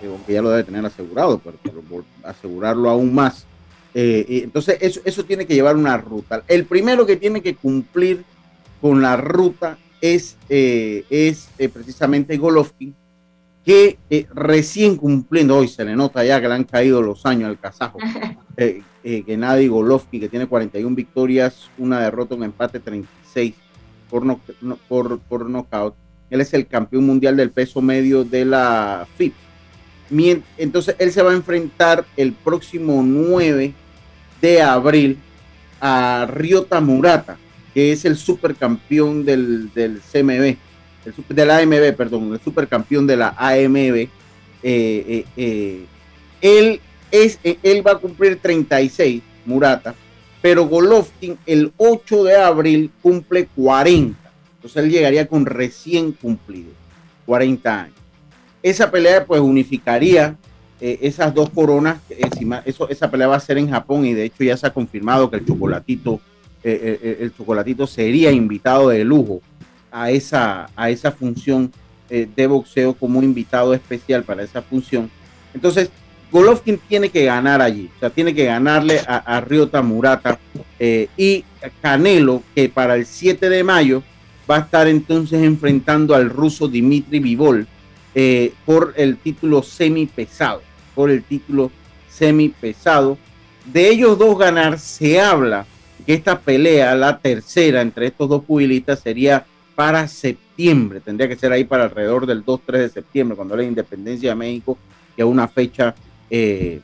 eh, 0.00 0.06
aunque 0.08 0.32
ya 0.32 0.42
lo 0.42 0.50
debe 0.50 0.64
tener 0.64 0.84
asegurado, 0.86 1.38
pero, 1.38 2.04
asegurarlo 2.22 2.88
aún 2.88 3.14
más. 3.14 3.46
Eh, 3.92 4.40
entonces, 4.44 4.78
eso, 4.80 5.00
eso 5.04 5.24
tiene 5.24 5.46
que 5.46 5.54
llevar 5.54 5.76
una 5.76 5.98
ruta. 5.98 6.42
El 6.48 6.64
primero 6.64 7.04
que 7.04 7.16
tiene 7.16 7.42
que 7.42 7.56
cumplir 7.56 8.24
con 8.80 9.02
la 9.02 9.16
ruta 9.16 9.76
es, 10.00 10.38
es 10.48 11.48
precisamente 11.72 12.38
Golovkin, 12.38 12.94
que 13.70 14.26
recién 14.34 14.96
cumpliendo, 14.96 15.56
hoy 15.56 15.68
se 15.68 15.84
le 15.84 15.94
nota 15.94 16.24
ya 16.24 16.40
que 16.40 16.48
le 16.48 16.54
han 16.54 16.64
caído 16.64 17.00
los 17.02 17.24
años 17.24 17.48
al 17.48 17.60
kazajo, 17.60 17.98
eh, 18.56 18.82
eh, 19.04 19.22
Gennady 19.24 19.68
Golovkin, 19.68 20.20
que 20.20 20.28
tiene 20.28 20.48
41 20.48 20.96
victorias, 20.96 21.70
una 21.78 22.00
derrota, 22.00 22.34
un 22.34 22.42
empate, 22.42 22.80
36 22.80 23.54
por, 24.08 24.26
no, 24.26 24.40
por, 24.88 25.20
por 25.20 25.48
knockout. 25.48 25.94
Él 26.30 26.40
es 26.40 26.52
el 26.52 26.66
campeón 26.66 27.06
mundial 27.06 27.36
del 27.36 27.52
peso 27.52 27.80
medio 27.80 28.24
de 28.24 28.44
la 28.44 29.06
FIP. 29.16 29.34
Entonces, 30.58 30.96
él 30.98 31.12
se 31.12 31.22
va 31.22 31.30
a 31.30 31.34
enfrentar 31.34 32.04
el 32.16 32.32
próximo 32.32 33.04
9 33.04 33.72
de 34.42 34.62
abril 34.62 35.16
a 35.80 36.26
Ryota 36.28 36.80
Murata, 36.80 37.38
que 37.72 37.92
es 37.92 38.04
el 38.04 38.16
supercampeón 38.16 39.24
del, 39.24 39.72
del 39.72 40.00
CMB, 40.00 40.56
el, 41.04 41.36
de 41.36 41.46
la 41.46 41.58
AMB, 41.58 41.94
perdón, 41.96 42.32
el 42.32 42.40
supercampeón 42.40 43.06
de 43.06 43.16
la 43.16 43.34
AMB. 43.36 43.96
Eh, 43.96 44.08
eh, 44.62 45.24
eh, 45.36 45.84
él 46.40 46.80
es, 47.10 47.38
él 47.42 47.86
va 47.86 47.92
a 47.92 47.98
cumplir 47.98 48.38
36, 48.40 49.22
Murata, 49.46 49.94
pero 50.42 50.66
Golovkin 50.66 51.38
el 51.46 51.72
8 51.76 52.24
de 52.24 52.36
abril 52.36 52.90
cumple 53.02 53.48
40. 53.56 54.16
Entonces 54.56 54.84
él 54.84 54.90
llegaría 54.90 55.26
con 55.26 55.46
recién 55.46 56.12
cumplido, 56.12 56.70
40 57.26 57.82
años. 57.82 57.94
Esa 58.62 58.90
pelea 58.90 59.24
pues 59.24 59.40
unificaría 59.40 60.36
esas 60.80 61.34
dos 61.34 61.50
coronas. 61.50 61.98
Encima, 62.10 62.62
eso, 62.64 62.88
esa 62.88 63.10
pelea 63.10 63.26
va 63.26 63.36
a 63.36 63.40
ser 63.40 63.58
en 63.58 63.70
Japón 63.70 64.04
y 64.04 64.14
de 64.14 64.24
hecho 64.24 64.44
ya 64.44 64.56
se 64.56 64.66
ha 64.66 64.72
confirmado 64.72 65.30
que 65.30 65.36
el 65.36 65.46
chocolatito, 65.46 66.20
el 66.62 67.32
chocolatito 67.36 67.86
sería 67.86 68.30
invitado 68.30 68.90
de 68.90 69.04
lujo 69.04 69.40
a 69.90 70.10
esa, 70.10 70.70
a 70.76 70.90
esa 70.90 71.12
función 71.12 71.72
de 72.08 72.46
boxeo 72.48 72.92
como 72.94 73.22
invitado 73.22 73.72
especial 73.72 74.24
para 74.24 74.42
esa 74.42 74.60
función. 74.62 75.08
Entonces, 75.54 75.90
Golovkin 76.30 76.78
tiene 76.88 77.08
que 77.08 77.24
ganar 77.24 77.60
allí, 77.60 77.90
o 77.96 78.00
sea, 78.00 78.10
tiene 78.10 78.34
que 78.34 78.44
ganarle 78.44 79.00
a, 79.06 79.16
a 79.16 79.40
Ryota 79.40 79.82
Murata 79.82 80.38
eh, 80.78 81.08
y 81.16 81.44
Canelo, 81.82 82.42
que 82.54 82.68
para 82.68 82.94
el 82.94 83.04
7 83.04 83.48
de 83.48 83.64
mayo 83.64 84.02
va 84.48 84.56
a 84.56 84.60
estar 84.60 84.86
entonces 84.86 85.42
enfrentando 85.42 86.14
al 86.14 86.30
ruso 86.30 86.68
Dimitri 86.68 87.18
Vivol 87.18 87.66
eh, 88.14 88.52
por 88.64 88.94
el 88.96 89.16
título 89.16 89.62
semi 89.62 90.06
pesado, 90.06 90.62
por 90.94 91.10
el 91.10 91.24
título 91.24 91.70
semi 92.08 92.48
pesado. 92.48 93.18
De 93.64 93.88
ellos 93.88 94.16
dos 94.16 94.38
ganar, 94.38 94.78
se 94.78 95.20
habla 95.20 95.66
que 96.06 96.14
esta 96.14 96.38
pelea, 96.38 96.94
la 96.94 97.18
tercera 97.18 97.82
entre 97.82 98.06
estos 98.06 98.28
dos 98.28 98.44
pugilistas, 98.44 99.00
sería 99.00 99.44
para 99.80 100.06
septiembre, 100.08 101.00
tendría 101.00 101.26
que 101.26 101.36
ser 101.36 101.52
ahí 101.52 101.64
para 101.64 101.84
alrededor 101.84 102.26
del 102.26 102.44
2-3 102.44 102.66
de 102.66 102.88
septiembre, 102.90 103.34
cuando 103.34 103.56
la 103.56 103.62
independencia 103.62 104.28
de 104.28 104.34
México, 104.36 104.76
que 105.16 105.22
es 105.22 105.26
una 105.26 105.48
fecha 105.48 105.94
eh, 106.28 106.82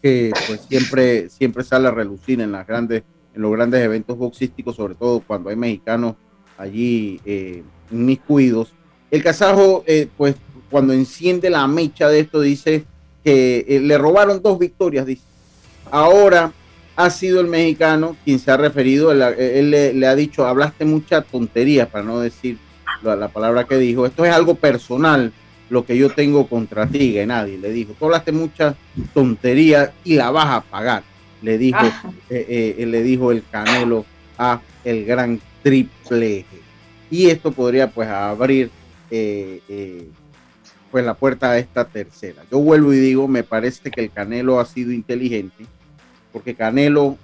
que 0.00 0.30
pues 0.46 0.60
siempre, 0.68 1.28
siempre 1.30 1.64
sale 1.64 1.88
a 1.88 1.90
relucir 1.90 2.40
en 2.40 2.52
las 2.52 2.64
grandes, 2.64 3.02
en 3.34 3.42
los 3.42 3.50
grandes 3.50 3.82
eventos 3.82 4.16
boxísticos, 4.16 4.76
sobre 4.76 4.94
todo 4.94 5.18
cuando 5.18 5.50
hay 5.50 5.56
mexicanos 5.56 6.14
allí 6.56 7.20
eh, 7.24 7.64
cuidos 8.24 8.72
El 9.10 9.24
kazajo, 9.24 9.82
eh, 9.84 10.06
pues 10.16 10.36
cuando 10.70 10.92
enciende 10.92 11.50
la 11.50 11.66
mecha 11.66 12.08
de 12.08 12.20
esto, 12.20 12.40
dice 12.40 12.84
que 13.24 13.66
eh, 13.66 13.80
le 13.80 13.98
robaron 13.98 14.40
dos 14.40 14.60
victorias, 14.60 15.06
dice. 15.06 15.24
Ahora 15.90 16.52
ha 17.04 17.10
sido 17.10 17.40
el 17.40 17.46
mexicano 17.46 18.16
quien 18.24 18.38
se 18.38 18.50
ha 18.50 18.56
referido, 18.56 19.12
él, 19.12 19.70
le, 19.70 20.06
ha 20.06 20.14
dicho, 20.14 20.46
hablaste 20.46 20.84
mucha 20.84 21.22
tontería, 21.22 21.88
para 21.88 22.04
no 22.04 22.20
decir 22.20 22.58
la, 23.02 23.16
la 23.16 23.28
palabra 23.28 23.64
que 23.64 23.76
dijo, 23.76 24.06
esto 24.06 24.24
es 24.24 24.32
algo 24.32 24.54
personal, 24.54 25.32
lo 25.70 25.86
que 25.86 25.96
yo 25.96 26.10
tengo 26.10 26.46
contra 26.46 26.86
ti, 26.86 27.16
nadie 27.26 27.56
le 27.56 27.70
dijo, 27.70 27.94
tú 27.98 28.04
hablaste 28.06 28.32
mucha 28.32 28.74
tontería 29.14 29.92
y 30.04 30.16
la 30.16 30.30
vas 30.30 30.48
a 30.48 30.60
pagar, 30.60 31.02
le 31.40 31.56
dijo, 31.56 31.78
ah. 31.80 32.12
eh, 32.28 32.76
eh, 32.78 32.86
le 32.86 33.02
dijo 33.02 33.32
el 33.32 33.44
Canelo 33.50 34.04
a 34.36 34.60
el 34.84 35.04
gran 35.04 35.40
triple 35.62 36.44
Y 37.10 37.28
esto 37.28 37.52
podría 37.52 37.90
pues 37.90 38.08
abrir 38.08 38.70
eh, 39.10 40.08
pues 40.90 41.04
la 41.04 41.14
puerta 41.14 41.52
a 41.52 41.58
esta 41.58 41.84
tercera. 41.84 42.42
Yo 42.50 42.58
vuelvo 42.58 42.92
y 42.92 42.98
digo, 42.98 43.28
me 43.28 43.44
parece 43.44 43.90
que 43.90 44.00
el 44.00 44.10
Canelo 44.10 44.58
ha 44.58 44.66
sido 44.66 44.92
inteligente, 44.92 45.66
porque 46.32 46.54
Canelo, 46.54 47.16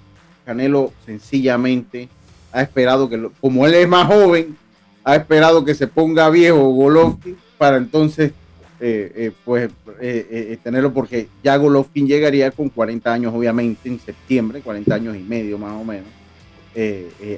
Canelo 0.45 0.92
sencillamente 1.05 2.09
ha 2.53 2.62
esperado 2.62 3.09
que, 3.09 3.29
como 3.40 3.66
él 3.66 3.75
es 3.75 3.88
más 3.88 4.07
joven, 4.07 4.57
ha 5.05 5.16
esperado 5.16 5.64
que 5.64 5.75
se 5.75 5.87
ponga 5.87 6.29
viejo 6.31 6.71
Golovkin 6.71 7.37
para 7.59 7.77
entonces 7.77 8.33
eh, 8.79 9.12
eh, 9.14 9.33
pues 9.45 9.71
eh, 10.01 10.59
tenerlo 10.62 10.92
porque 10.92 11.29
ya 11.42 11.57
Golovkin 11.57 12.07
llegaría 12.07 12.51
con 12.51 12.69
40 12.69 13.12
años 13.12 13.35
obviamente 13.35 13.88
en 13.88 13.99
septiembre, 13.99 14.61
40 14.61 14.95
años 14.95 15.16
y 15.16 15.21
medio 15.21 15.59
más 15.59 15.73
o 15.73 15.85
menos 15.85 16.09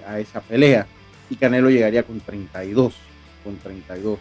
a 0.07 0.19
esa 0.19 0.41
pelea 0.41 0.87
y 1.31 1.37
Canelo 1.37 1.71
llegaría 1.71 2.03
con 2.03 2.21
32, 2.21 2.95
con 3.45 3.57
32 3.57 4.19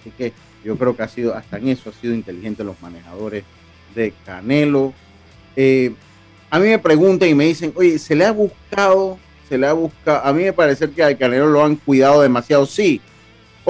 Así 0.00 0.10
que 0.16 0.32
yo 0.64 0.76
creo 0.76 0.96
que 0.96 1.02
ha 1.02 1.08
sido, 1.08 1.34
hasta 1.34 1.58
en 1.58 1.68
eso 1.68 1.90
ha 1.90 1.92
sido 1.92 2.14
inteligente 2.14 2.64
los 2.64 2.80
manejadores 2.80 3.44
de 3.94 4.12
Canelo. 4.24 4.92
A 6.50 6.58
mí 6.58 6.68
me 6.68 6.78
preguntan 6.78 7.28
y 7.28 7.34
me 7.34 7.46
dicen, 7.46 7.72
oye, 7.76 7.98
¿se 7.98 8.14
le 8.14 8.24
ha 8.24 8.32
buscado? 8.32 9.18
Se 9.48 9.56
le 9.56 9.66
ha 9.66 9.72
buscado, 9.72 10.24
a 10.24 10.32
mí 10.32 10.44
me 10.44 10.52
parece 10.52 10.90
que 10.90 11.02
al 11.02 11.16
Canelo 11.16 11.48
lo 11.48 11.64
han 11.64 11.76
cuidado 11.76 12.22
demasiado, 12.22 12.66
sí, 12.66 13.00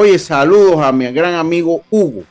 Oye, 0.01 0.17
saludos 0.21 0.79
a 0.79 0.93
mi 0.93 1.11
gran 1.11 1.35
amigo 1.35 1.83
Hugo, 1.91 2.23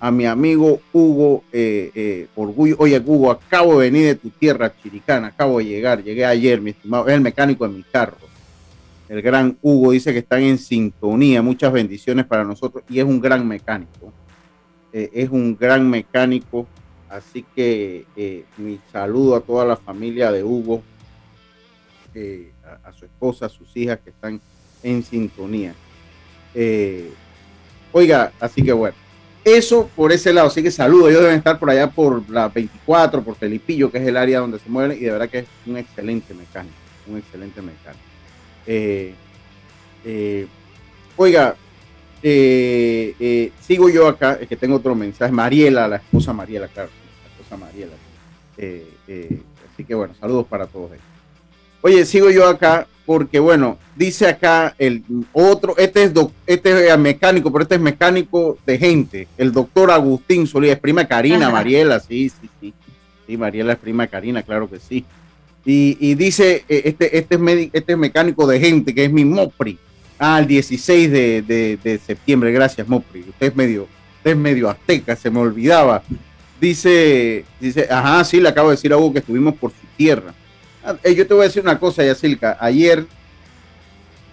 a 0.00 0.10
mi 0.10 0.24
amigo 0.24 0.80
Hugo 0.94 1.44
eh, 1.52 1.90
eh, 1.94 2.26
Orgullo. 2.34 2.74
Oye, 2.78 2.98
Hugo, 3.04 3.30
acabo 3.30 3.78
de 3.78 3.90
venir 3.90 4.06
de 4.06 4.14
tu 4.14 4.30
tierra, 4.30 4.72
Chiricana, 4.82 5.26
acabo 5.26 5.58
de 5.58 5.66
llegar, 5.66 6.02
llegué 6.02 6.24
ayer, 6.24 6.58
mi 6.58 6.70
estimado, 6.70 7.06
es 7.06 7.12
el 7.12 7.20
mecánico 7.20 7.68
de 7.68 7.74
mi 7.74 7.82
carro. 7.82 8.16
El 9.10 9.20
gran 9.20 9.58
Hugo 9.60 9.90
dice 9.90 10.14
que 10.14 10.20
están 10.20 10.40
en 10.40 10.56
sintonía, 10.56 11.42
muchas 11.42 11.70
bendiciones 11.70 12.24
para 12.24 12.44
nosotros. 12.44 12.82
Y 12.88 12.98
es 12.98 13.04
un 13.04 13.20
gran 13.20 13.46
mecánico. 13.46 14.10
Eh, 14.90 15.10
es 15.12 15.28
un 15.28 15.54
gran 15.54 15.90
mecánico, 15.90 16.66
así 17.08 17.44
que 17.54 18.04
mi 18.56 18.80
saludo 18.92 19.36
a 19.36 19.40
toda 19.40 19.64
la 19.64 19.76
familia 19.76 20.32
de 20.32 20.42
Hugo, 20.42 20.82
a 22.84 22.92
su 22.92 23.04
esposa, 23.04 23.46
a 23.46 23.48
sus 23.48 23.76
hijas 23.76 23.98
que 24.02 24.10
están 24.10 24.40
en 24.82 25.02
sintonía. 25.02 25.74
Eh, 26.54 27.10
oiga, 27.92 28.32
así 28.40 28.62
que 28.62 28.72
bueno, 28.72 28.96
eso 29.44 29.90
por 29.94 30.12
ese 30.12 30.32
lado, 30.32 30.48
así 30.48 30.62
que 30.62 30.70
saludo, 30.70 31.08
ellos 31.08 31.22
deben 31.22 31.38
estar 31.38 31.58
por 31.58 31.70
allá 31.70 31.90
por 31.90 32.28
la 32.30 32.48
24, 32.48 33.22
por 33.22 33.36
Felipillo, 33.36 33.90
que 33.90 33.98
es 33.98 34.06
el 34.06 34.16
área 34.16 34.40
donde 34.40 34.58
se 34.58 34.68
mueven, 34.68 34.96
y 34.96 35.02
de 35.02 35.10
verdad 35.10 35.28
que 35.28 35.40
es 35.40 35.46
un 35.66 35.76
excelente 35.76 36.34
mecánico, 36.34 36.74
un 37.06 37.18
excelente 37.18 37.60
mecánico. 37.60 38.04
Eh, 42.22 43.14
eh, 43.20 43.52
sigo 43.60 43.88
yo 43.88 44.08
acá, 44.08 44.38
es 44.40 44.48
que 44.48 44.56
tengo 44.56 44.76
otro 44.76 44.94
mensaje, 44.94 45.32
Mariela, 45.32 45.86
la 45.86 45.96
esposa 45.96 46.32
Mariela, 46.32 46.68
claro, 46.68 46.90
la 47.22 47.30
esposa 47.30 47.56
Mariela. 47.56 47.92
así 49.72 49.84
que 49.84 49.94
bueno, 49.94 50.14
saludos 50.18 50.46
para 50.46 50.66
todos 50.66 50.92
ellos. 50.92 51.04
Oye, 51.82 52.04
sigo 52.04 52.30
yo 52.30 52.48
acá 52.48 52.86
porque, 53.06 53.38
bueno, 53.38 53.78
dice 53.94 54.26
acá 54.26 54.74
el 54.78 55.04
otro, 55.32 55.76
este 55.78 56.02
es, 56.02 56.12
este 56.46 56.88
es 56.88 56.98
mecánico, 56.98 57.52
pero 57.52 57.62
este 57.62 57.76
es 57.76 57.80
mecánico 57.80 58.58
de 58.66 58.78
gente, 58.78 59.28
el 59.38 59.52
doctor 59.52 59.92
Agustín 59.92 60.46
Solís, 60.46 60.72
es 60.72 60.80
prima 60.80 61.06
Karina, 61.06 61.48
Mariela, 61.48 62.00
sí, 62.00 62.28
sí, 62.28 62.50
sí. 62.60 62.74
Sí, 63.26 63.36
Mariela 63.36 63.74
es 63.74 63.78
prima 63.78 64.06
Karina, 64.06 64.42
claro 64.42 64.68
que 64.68 64.78
sí. 64.78 65.04
Y, 65.64 66.14
dice, 66.14 66.64
eh, 66.68 66.82
este, 66.84 67.18
este, 67.18 67.34
es 67.34 67.70
este 67.72 67.92
es 67.92 67.98
mecánico 67.98 68.46
de 68.46 68.60
gente, 68.60 68.94
que 68.94 69.04
es 69.04 69.12
mi 69.12 69.24
Mopri. 69.24 69.78
Ah, 70.18 70.38
el 70.38 70.46
16 70.46 71.10
de, 71.10 71.78
de, 71.82 72.00
septiembre, 72.04 72.52
gracias 72.52 72.88
Mopri. 72.88 73.20
Usted 73.20 73.48
es 73.48 73.56
medio, 73.56 73.86
usted 74.18 74.30
es 74.30 74.36
medio 74.36 74.70
azteca, 74.70 75.14
se 75.16 75.30
me 75.30 75.40
olvidaba. 75.40 76.02
Dice, 76.60 77.44
dice, 77.60 77.86
ajá, 77.90 78.24
sí, 78.24 78.40
le 78.40 78.48
acabo 78.48 78.70
de 78.70 78.76
decir 78.76 78.92
a 78.92 78.96
Hugo 78.96 79.12
que 79.12 79.18
estuvimos 79.18 79.54
por 79.54 79.70
su 79.72 79.86
tierra. 79.96 80.32
Eh, 81.02 81.14
yo 81.14 81.26
te 81.26 81.34
voy 81.34 81.42
a 81.42 81.46
decir 81.46 81.62
una 81.62 81.78
cosa, 81.78 82.04
Yacilca. 82.04 82.56
Ayer 82.60 83.06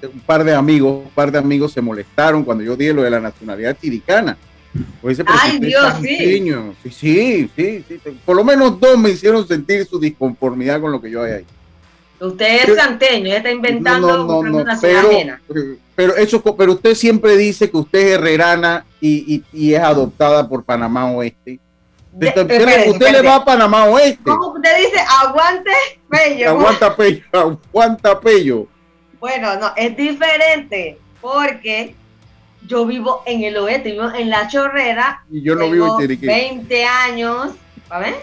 un 0.07 0.19
par 0.21 0.43
de 0.43 0.53
amigos, 0.53 1.05
un 1.05 1.11
par 1.11 1.31
de 1.31 1.37
amigos 1.37 1.71
se 1.71 1.81
molestaron 1.81 2.43
cuando 2.43 2.63
yo 2.63 2.75
dije 2.75 2.93
lo 2.93 3.03
de 3.03 3.09
la 3.09 3.19
nacionalidad 3.19 3.77
chiricana. 3.79 4.37
Pues 5.01 5.21
Ay, 5.27 5.59
Dios, 5.59 5.93
sí. 6.01 6.17
sí. 6.91 7.49
Sí, 7.55 7.85
sí, 7.87 7.99
Por 8.25 8.35
lo 8.35 8.43
menos 8.43 8.79
dos 8.79 8.97
me 8.97 9.11
hicieron 9.11 9.47
sentir 9.47 9.85
su 9.85 9.99
disconformidad 9.99 10.81
con 10.81 10.91
lo 10.91 10.99
que 10.99 11.11
yo 11.11 11.21
hay 11.21 11.31
ahí. 11.33 11.45
Usted 12.19 12.69
es 12.69 12.77
santeño, 12.77 13.33
está 13.33 13.51
inventando 13.51 14.25
no, 14.25 14.43
no, 14.43 14.63
no, 14.63 14.79
pero, 14.79 15.09
pero, 15.95 16.15
eso, 16.15 16.41
pero 16.55 16.73
usted 16.73 16.95
siempre 16.95 17.35
dice 17.35 17.69
que 17.69 17.77
usted 17.77 17.99
es 17.99 18.13
herrerana 18.13 18.85
y, 19.01 19.43
y, 19.51 19.73
es 19.73 19.81
adoptada 19.81 20.47
por 20.47 20.63
Panamá 20.63 21.11
Oeste. 21.11 21.59
usted, 22.13 23.11
le 23.11 23.21
va 23.21 23.35
a 23.35 23.45
Panamá 23.45 23.85
Oeste. 23.85 24.23
¿Cómo 24.23 24.53
usted 24.53 24.77
dice? 24.77 25.03
Aguante 25.21 25.71
pello. 26.09 26.49
Aguanta 26.51 26.95
pello, 26.95 27.23
aguanta 27.33 28.19
pello. 28.19 28.67
Bueno, 29.19 29.55
no, 29.59 29.73
es 29.75 29.95
diferente 29.97 30.97
porque 31.19 31.95
yo 32.67 32.85
vivo 32.85 33.23
en 33.25 33.43
el 33.43 33.57
oeste, 33.57 33.91
vivo 33.91 34.11
en 34.13 34.29
La 34.29 34.47
Chorrera. 34.47 35.23
Y 35.29 35.41
yo 35.41 35.55
no 35.55 35.69
vivo 35.69 35.95
en 35.95 36.01
Chiriquí. 36.01 36.25
20 36.25 36.85
años, 36.85 37.51
¿sabes? 37.89 38.15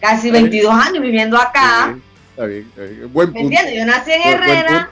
Casi 0.00 0.30
22 0.30 0.74
años 0.74 1.02
viviendo 1.02 1.36
acá. 1.36 1.96
Está 2.36 2.44
bien, 2.44 2.66
está 2.68 2.82
bien. 2.82 3.12
Buen 3.14 3.32
punto. 3.32 3.48
¿Me 3.48 3.56
entiendes? 3.56 3.74
Yo 3.74 3.86
nací 3.86 4.12
en 4.12 4.22
Herrera. 4.22 4.90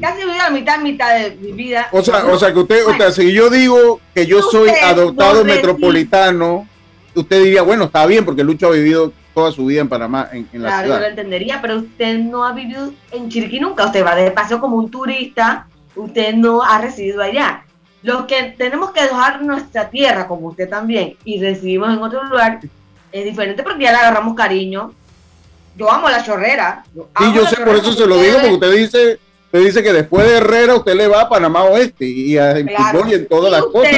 Casi 0.00 0.24
viví 0.24 0.36
la 0.36 0.50
mitad, 0.50 0.80
mitad 0.80 1.16
de 1.16 1.36
mi 1.36 1.52
vida. 1.52 1.88
O 1.92 2.02
sea, 2.02 2.26
o 2.26 2.36
sea 2.36 2.52
que 2.52 2.58
usted, 2.58 2.84
o 2.88 2.96
sea, 2.96 3.12
si 3.12 3.32
yo 3.32 3.48
digo 3.50 4.00
que 4.12 4.26
yo 4.26 4.42
soy 4.42 4.70
adoptado 4.70 5.44
metropolitano, 5.44 6.66
usted 7.14 7.44
diría, 7.44 7.62
bueno, 7.62 7.84
está 7.84 8.04
bien, 8.06 8.24
porque 8.24 8.42
Lucho 8.42 8.66
ha 8.66 8.72
vivido 8.72 9.12
toda 9.32 9.52
su 9.52 9.66
vida 9.66 9.80
en 9.80 9.88
Panamá, 9.88 10.28
en, 10.32 10.48
en 10.52 10.62
la 10.62 10.68
claro, 10.70 10.82
ciudad. 10.82 10.96
yo 10.96 11.02
lo 11.02 11.08
entendería, 11.10 11.60
pero 11.62 11.76
usted 11.76 12.18
no 12.18 12.44
ha 12.44 12.52
vivido 12.52 12.92
en 13.12 13.28
Chiriquí 13.28 13.60
nunca. 13.60 13.86
Usted 13.86 14.04
va 14.04 14.16
de 14.16 14.32
paseo 14.32 14.60
como 14.60 14.76
un 14.76 14.90
turista, 14.90 15.68
usted 15.94 16.34
no 16.34 16.64
ha 16.64 16.80
residido 16.80 17.22
allá. 17.22 17.62
Los 18.02 18.24
que 18.26 18.54
tenemos 18.58 18.90
que 18.90 19.02
dejar 19.02 19.40
nuestra 19.42 19.88
tierra, 19.88 20.26
como 20.26 20.48
usted 20.48 20.68
también, 20.68 21.14
y 21.24 21.40
recibimos 21.40 21.92
en 21.92 22.02
otro 22.02 22.24
lugar, 22.24 22.58
es 23.12 23.24
diferente 23.24 23.62
porque 23.62 23.84
ya 23.84 23.92
le 23.92 23.98
agarramos 23.98 24.34
cariño. 24.34 24.92
Yo 25.76 25.90
amo 25.90 26.08
la 26.08 26.22
chorrera. 26.24 26.84
Sí, 26.94 27.32
yo 27.34 27.46
sé, 27.46 27.56
por 27.56 27.76
eso 27.76 27.92
se 27.92 28.06
lo 28.06 28.18
digo, 28.18 28.38
porque 28.38 28.54
usted 28.54 28.72
dice, 28.72 29.20
usted 29.46 29.64
dice 29.64 29.82
que 29.82 29.92
después 29.92 30.26
de 30.26 30.36
Herrera 30.36 30.74
usted 30.76 30.94
le 30.94 31.08
va 31.08 31.22
a 31.22 31.28
Panamá 31.28 31.64
Oeste 31.64 32.06
y 32.06 32.38
a 32.38 32.56
en 32.58 32.68
fútbol 32.68 33.10
y 33.10 33.14
en 33.14 33.26
todas 33.26 33.50
las 33.50 33.62
cosas. 33.64 33.92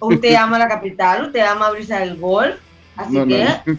Usted 0.00 0.34
ama 0.38 0.58
la 0.58 0.68
capital, 0.68 1.26
usted 1.26 1.40
ama 1.40 1.70
Brisa 1.70 1.98
del 2.00 2.16
Golf, 2.16 2.56
así 2.96 3.24
que... 3.26 3.78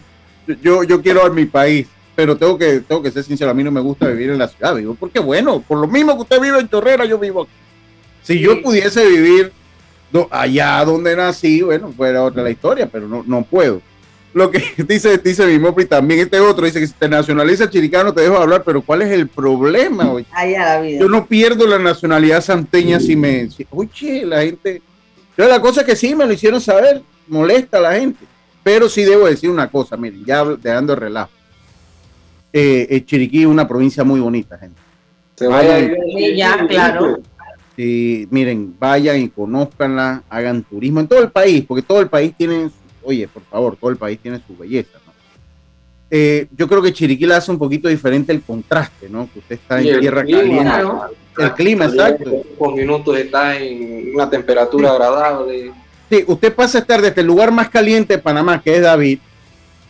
Yo, 0.62 0.84
yo 0.84 1.02
quiero 1.02 1.26
a 1.26 1.30
mi 1.30 1.44
país, 1.44 1.88
pero 2.14 2.36
tengo 2.36 2.56
que, 2.56 2.78
tengo 2.78 3.02
que 3.02 3.10
ser 3.10 3.24
sincero, 3.24 3.50
a 3.50 3.54
mí 3.54 3.64
no 3.64 3.72
me 3.72 3.80
gusta 3.80 4.06
vivir 4.06 4.30
en 4.30 4.38
la 4.38 4.46
ciudad, 4.46 4.76
vivo, 4.76 4.94
porque 4.94 5.18
bueno, 5.18 5.60
por 5.60 5.76
lo 5.78 5.88
mismo 5.88 6.14
que 6.14 6.22
usted 6.22 6.40
vive 6.40 6.60
en 6.60 6.68
Chorrera, 6.68 7.04
yo 7.04 7.18
vivo 7.18 7.42
aquí. 7.42 7.50
Si 8.22 8.38
yo 8.38 8.62
pudiese 8.62 9.04
vivir 9.08 9.52
allá 10.30 10.84
donde 10.84 11.16
nací, 11.16 11.62
bueno, 11.62 11.92
fuera 11.96 12.22
otra 12.22 12.42
la 12.42 12.50
historia, 12.50 12.88
pero 12.90 13.08
no, 13.08 13.24
no 13.26 13.42
puedo. 13.42 13.82
Lo 14.36 14.50
que 14.50 14.62
dice, 14.86 15.16
dice 15.16 15.46
mi 15.46 15.84
también 15.86 16.20
este 16.20 16.38
otro, 16.38 16.66
dice 16.66 16.78
que 16.78 16.86
si 16.86 16.92
te 16.92 17.08
nacionaliza 17.08 17.70
chiricano 17.70 18.12
te 18.12 18.20
dejo 18.20 18.36
hablar, 18.36 18.64
pero 18.64 18.82
¿cuál 18.82 19.00
es 19.00 19.10
el 19.10 19.28
problema? 19.28 20.12
hoy 20.12 20.26
la 20.30 20.78
vida. 20.82 21.00
Yo 21.00 21.08
no 21.08 21.24
pierdo 21.24 21.66
la 21.66 21.78
nacionalidad 21.78 22.42
santeña 22.42 23.00
si 23.00 23.16
me... 23.16 23.48
oye, 23.70 24.26
la 24.26 24.42
gente... 24.42 24.82
Pero 25.34 25.48
la 25.48 25.58
cosa 25.62 25.80
es 25.80 25.86
que 25.86 25.96
sí 25.96 26.14
me 26.14 26.26
lo 26.26 26.34
hicieron 26.34 26.60
saber, 26.60 27.00
molesta 27.28 27.78
a 27.78 27.80
la 27.80 27.94
gente. 27.94 28.26
Pero 28.62 28.90
sí 28.90 29.04
debo 29.04 29.24
decir 29.24 29.48
una 29.48 29.70
cosa, 29.70 29.96
miren, 29.96 30.22
ya 30.26 30.44
dejando 30.44 30.92
el 30.92 31.00
relajo. 31.00 31.30
Eh, 32.52 32.88
eh, 32.90 33.04
Chiriquí 33.06 33.40
es 33.40 33.46
una 33.46 33.66
provincia 33.66 34.04
muy 34.04 34.20
bonita, 34.20 34.58
gente. 34.58 34.78
Se 35.36 35.46
vaya 35.46 35.78
ya, 36.36 36.66
claro. 36.68 37.20
Sí, 37.74 38.28
miren, 38.30 38.74
vayan 38.78 39.18
y 39.18 39.30
conózcanla, 39.30 40.24
hagan 40.28 40.62
turismo 40.62 41.00
en 41.00 41.08
todo 41.08 41.20
el 41.20 41.30
país, 41.30 41.64
porque 41.66 41.82
todo 41.82 42.00
el 42.00 42.08
país 42.08 42.34
tiene, 42.36 42.68
oye, 43.06 43.28
por 43.28 43.42
favor, 43.44 43.76
todo 43.76 43.90
el 43.90 43.96
país 43.96 44.18
tiene 44.20 44.40
su 44.46 44.56
belleza. 44.56 44.98
¿no? 45.06 45.12
Eh, 46.10 46.46
yo 46.56 46.68
creo 46.68 46.82
que 46.82 46.92
Chiriquí 46.92 47.26
le 47.26 47.34
hace 47.34 47.50
un 47.50 47.58
poquito 47.58 47.88
diferente 47.88 48.32
el 48.32 48.42
contraste, 48.42 49.08
¿no? 49.08 49.28
Que 49.32 49.40
usted 49.40 49.54
está 49.56 49.80
en 49.80 50.00
tierra 50.00 50.22
caliente. 50.22 50.70
El 51.38 51.52
clima, 51.54 51.86
exacto. 51.86 52.42
Por 52.58 52.74
minutos 52.74 53.18
está 53.18 53.56
en 53.58 54.14
una 54.14 54.30
temperatura 54.30 54.92
agradable. 54.92 55.72
Sí, 56.08 56.24
usted 56.26 56.54
pasa 56.54 56.78
a 56.78 56.80
estar 56.82 57.02
desde 57.02 57.20
el 57.20 57.26
lugar 57.26 57.50
más 57.50 57.68
caliente 57.68 58.16
de 58.16 58.22
Panamá, 58.22 58.62
que 58.62 58.76
es 58.76 58.82
David, 58.82 59.18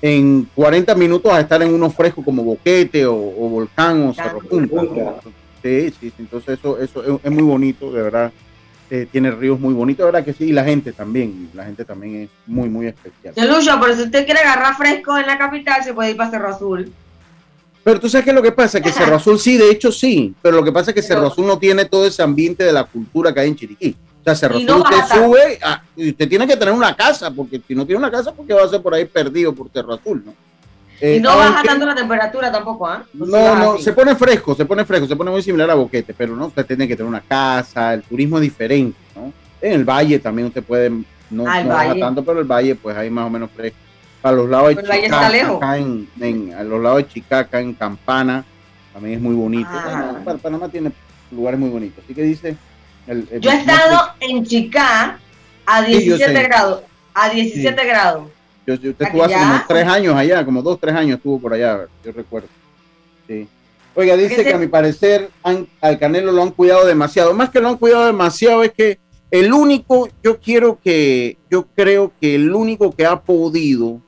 en 0.01 0.49
40 0.55 0.95
minutos 0.95 1.33
a 1.33 1.41
estar 1.41 1.63
en 1.63 1.73
uno 1.73 1.91
fresco 1.91 2.25
como 2.25 2.43
Boquete 2.43 3.05
o, 3.07 3.15
Volcán 3.15 4.09
o 4.09 4.15
Cerro 4.15 4.41
Punta. 4.41 4.83
Sí, 5.63 5.93
sí, 6.01 6.13
entonces 6.19 6.59
eso, 6.59 6.79
eso 6.79 7.21
es, 7.23 7.31
muy 7.31 7.43
bonito, 7.43 7.93
de 7.93 8.03
verdad. 8.03 8.33
Eh, 8.89 9.09
tiene 9.11 9.33
ríos 9.33 9.59
muy 9.59 9.75
bonitos, 9.75 10.07
verdad 10.07 10.25
que 10.25 10.33
sí, 10.33 10.45
y 10.45 10.53
la 10.53 10.63
gente 10.63 10.93
también, 10.93 11.51
la 11.55 11.65
gente 11.65 11.85
también 11.85 12.23
es 12.23 12.31
muy, 12.47 12.69
muy 12.69 12.87
especial. 12.87 13.35
Lucho, 13.49 13.77
pero 13.81 13.97
si 13.97 14.03
usted 14.03 14.25
quiere 14.25 14.41
agarrar 14.41 14.77
fresco 14.77 15.19
en 15.19 15.27
la 15.27 15.37
capital, 15.37 15.83
se 15.83 15.93
puede 15.93 16.11
ir 16.11 16.17
para 16.17 16.31
Cerro 16.31 16.49
Azul. 16.49 16.93
Pero 17.83 17.99
tú 17.99 18.09
sabes 18.09 18.25
qué 18.25 18.31
es 18.31 18.37
lo 18.37 18.43
que 18.43 18.53
pasa, 18.53 18.81
que 18.81 18.93
Cerro 18.93 19.17
Azul 19.17 19.41
sí, 19.41 19.57
de 19.57 19.71
hecho 19.71 19.91
sí, 19.91 20.35
pero 20.41 20.57
lo 20.57 20.65
que 20.65 20.71
pasa 20.71 20.93
es 20.93 20.95
que 20.95 21.03
Cerro 21.03 21.27
Azul 21.27 21.47
no 21.47 21.59
tiene 21.59 21.87
todo 21.87 22.07
ese 22.07 22.23
ambiente 22.23 22.63
de 22.63 22.73
la 22.73 22.85
cultura 22.85 23.35
que 23.35 23.41
hay 23.41 23.49
en 23.49 23.57
Chiriquí. 23.57 23.97
O 24.21 24.25
sea, 24.25 24.37
Cerro 24.37 24.57
Azul 24.57 24.71
usted 24.71 25.17
sube 25.17 25.59
y 25.97 26.11
usted 26.11 26.29
tiene 26.29 26.47
que 26.47 26.57
tener 26.57 26.73
una 26.73 26.95
casa, 26.95 27.31
porque 27.33 27.61
si 27.67 27.75
no 27.75 27.85
tiene 27.85 27.99
una 27.99 28.11
casa, 28.11 28.33
porque 28.33 28.55
va 28.55 28.63
a 28.63 28.69
ser 28.69 28.83
por 28.83 28.95
ahí 28.95 29.05
perdido 29.05 29.53
por 29.53 29.69
Cerro 29.71 29.95
Azul, 29.95 30.23
¿no? 30.25 30.33
Y 31.01 31.21
no 31.21 31.37
baja 31.37 31.63
tanto 31.63 31.85
la 31.85 31.95
temperatura 31.95 32.51
tampoco, 32.51 32.87
¿ah? 32.87 33.05
No, 33.13 33.57
no, 33.57 33.79
se 33.79 33.93
pone 33.93 34.15
fresco, 34.17 34.55
se 34.55 34.65
pone 34.65 34.85
fresco, 34.85 35.07
se 35.07 35.17
pone 35.17 35.31
muy 35.31 35.43
similar 35.43 35.71
a 35.71 35.75
Boquete, 35.75 36.15
pero 36.15 36.35
no, 36.35 36.47
usted 36.47 36.65
tiene 36.65 36.89
que 36.89 36.97
tener 36.97 37.09
una 37.09 37.21
casa, 37.21 37.95
el 37.95 38.03
turismo 38.03 38.39
es 38.39 38.43
diferente, 38.43 38.99
¿no? 39.15 39.33
En 39.61 39.73
el 39.73 39.85
valle 39.85 40.19
también 40.19 40.49
usted 40.49 40.63
puede, 40.63 40.91
no, 41.31 41.45
ah, 41.47 41.63
baja 41.63 41.95
tanto, 41.99 42.25
pero 42.25 42.41
el 42.41 42.47
valle 42.47 42.75
pues 42.75 42.97
ahí 42.97 43.11
más 43.11 43.27
o 43.27 43.31
menos 43.31 43.51
fresco. 43.55 43.79
Para 44.23 44.37
los 44.37 44.49
lados 44.49 44.75
de 44.75 44.83
Chicaca, 44.83 45.27
acá 45.27 45.77
en, 45.77 46.55
a 46.57 46.63
los 46.63 46.83
lados 46.83 46.99
de 46.99 47.09
Chicaca, 47.09 47.61
en 47.61 47.75
Campana, 47.75 48.45
también 48.93 49.17
es 49.17 49.21
muy 49.21 49.35
bonito. 49.35 49.71
Ah. 49.73 50.15
Panamá 50.43 50.69
tiene 50.69 50.91
lugares 51.31 51.61
muy 51.61 51.69
bonitos, 51.69 52.03
así 52.05 52.15
que 52.15 52.23
dice... 52.23 52.57
Yo 53.07 53.51
he 53.51 53.57
estado 53.57 54.09
en 54.19 54.45
Chicaca 54.45 55.19
a 55.65 55.83
17 55.83 56.43
grados, 56.43 56.83
a 57.15 57.29
17 57.29 57.87
grados 57.87 58.36
yo, 58.67 58.75
usted 58.75 58.97
estuvo 58.99 59.25
hace 59.25 59.35
como 59.35 59.61
tres 59.69 59.87
años 59.87 60.15
allá, 60.15 60.45
como 60.45 60.63
dos, 60.63 60.79
tres 60.81 60.95
años 60.95 61.17
estuvo 61.17 61.41
por 61.41 61.55
allá, 61.55 61.87
yo 62.05 62.13
recuerdo. 62.13 62.49
Sí. 63.27 63.49
Oiga, 63.95 64.17
dice 64.17 64.45
que 64.45 64.53
a 64.53 64.59
mi 64.59 64.67
parecer 64.67 65.31
al 65.43 65.99
Canelo 65.99 66.31
lo 66.31 66.43
han 66.43 66.51
cuidado 66.51 66.85
demasiado. 66.87 67.33
Más 67.33 67.49
que 67.49 67.61
lo 67.61 67.69
han 67.69 67.79
cuidado 67.79 68.05
demasiado 68.05 68.63
es 68.63 68.73
que 68.73 68.99
el 69.31 69.53
único, 69.53 70.09
yo 70.23 70.39
quiero 70.39 70.79
que, 70.83 71.39
yo 71.51 71.67
creo 71.75 72.13
que 72.21 72.35
el 72.35 72.55
único 72.55 72.95
que 72.95 73.07
ha 73.07 73.21
podido, 73.21 74.01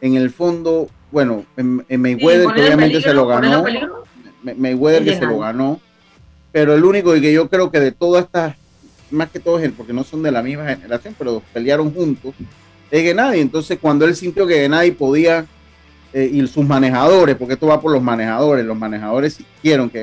en 0.00 0.14
el 0.14 0.30
fondo, 0.30 0.88
bueno, 1.10 1.44
en, 1.56 1.84
Mayweather 2.00 2.54
que 2.54 2.62
obviamente 2.62 3.00
se 3.00 3.12
lo 3.12 3.26
ganó, 3.26 3.64
Mayweather 4.42 5.04
que 5.04 5.16
se 5.16 5.26
lo 5.26 5.40
ganó, 5.40 5.80
pero 6.52 6.74
el 6.74 6.84
único 6.84 7.14
y 7.16 7.20
que 7.20 7.32
yo 7.32 7.48
creo 7.48 7.70
que 7.70 7.80
de 7.80 7.92
todas 7.92 8.24
estas, 8.24 8.54
más 9.10 9.28
que 9.30 9.40
todos, 9.40 9.60
porque 9.76 9.92
no 9.92 10.04
son 10.04 10.22
de 10.22 10.30
la 10.30 10.42
misma 10.42 10.66
generación, 10.66 11.14
pero 11.18 11.42
pelearon 11.52 11.92
juntos, 11.92 12.34
es 12.90 13.02
Gennady. 13.02 13.40
Entonces, 13.40 13.78
cuando 13.80 14.04
él 14.04 14.14
sintió 14.16 14.46
que 14.46 14.54
Gennady 14.54 14.90
podía, 14.92 15.46
eh, 16.12 16.28
y 16.32 16.46
sus 16.46 16.66
manejadores, 16.66 17.36
porque 17.36 17.54
esto 17.54 17.68
va 17.68 17.80
por 17.80 17.92
los 17.92 18.02
manejadores, 18.02 18.64
los 18.64 18.76
manejadores 18.76 19.34
siguieron 19.34 19.88
que 19.88 20.00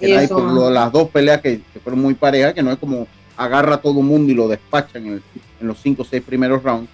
Gennady 0.00 0.26
por 0.28 0.72
las 0.72 0.90
dos 0.90 1.08
peleas 1.10 1.40
que, 1.40 1.60
fueron 1.82 2.00
muy 2.00 2.14
parejas, 2.14 2.54
que 2.54 2.62
no 2.62 2.72
es 2.72 2.78
como 2.78 3.06
agarra 3.36 3.74
a 3.74 3.80
todo 3.80 4.00
el 4.00 4.06
mundo 4.06 4.32
y 4.32 4.34
lo 4.34 4.48
despachan 4.48 5.06
en, 5.06 5.22
los 5.60 5.78
cinco 5.78 6.02
o 6.02 6.04
seis 6.04 6.22
primeros 6.22 6.62
rounds. 6.62 6.88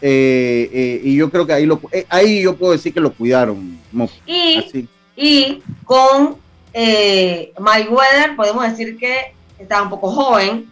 Eh, 0.00 0.68
eh, 0.72 1.00
y 1.04 1.14
yo 1.14 1.30
creo 1.30 1.46
que 1.46 1.52
ahí 1.52 1.64
lo 1.64 1.80
ahí 2.08 2.42
yo 2.42 2.56
puedo 2.56 2.72
decir 2.72 2.92
que 2.92 2.98
lo 2.98 3.12
cuidaron. 3.12 3.78
y, 4.26 4.88
y 5.16 5.62
con 5.84 6.36
Mayweather 6.74 8.34
podemos 8.34 8.68
decir 8.68 8.96
que 8.96 9.32
estaba 9.60 9.82
un 9.82 9.90
poco 9.90 10.10
joven, 10.10 10.71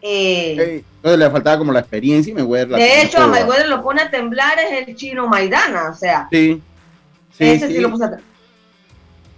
eh, 0.00 0.84
entonces 0.96 1.18
le 1.18 1.30
faltaba 1.30 1.58
como 1.58 1.72
la 1.72 1.80
experiencia 1.80 2.30
y 2.30 2.34
me 2.34 2.42
voy 2.42 2.60
a 2.60 2.66
De 2.66 3.02
hecho, 3.02 3.18
a 3.18 3.26
Mayweather 3.26 3.68
lo 3.68 3.82
pone 3.82 4.02
a 4.02 4.10
temblar 4.10 4.58
es 4.58 4.86
el 4.86 4.94
chino 4.94 5.26
Maidana, 5.26 5.90
o 5.90 5.94
sea. 5.94 6.28
Sí. 6.30 6.62
ese 7.38 7.68
sí, 7.68 7.78
lo 7.78 7.90
puso 7.90 8.04
a 8.04 8.10
temblar. 8.10 8.28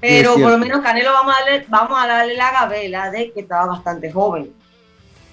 Pero 0.00 0.34
por 0.34 0.50
lo 0.50 0.58
menos 0.58 0.80
Canelo 0.80 1.12
vamos 1.12 1.34
a, 1.34 1.44
darle, 1.44 1.66
vamos 1.68 1.98
a 2.02 2.06
darle 2.06 2.34
la 2.34 2.50
gabela 2.52 3.10
de 3.10 3.32
que 3.32 3.40
estaba 3.40 3.66
bastante 3.66 4.10
joven. 4.10 4.50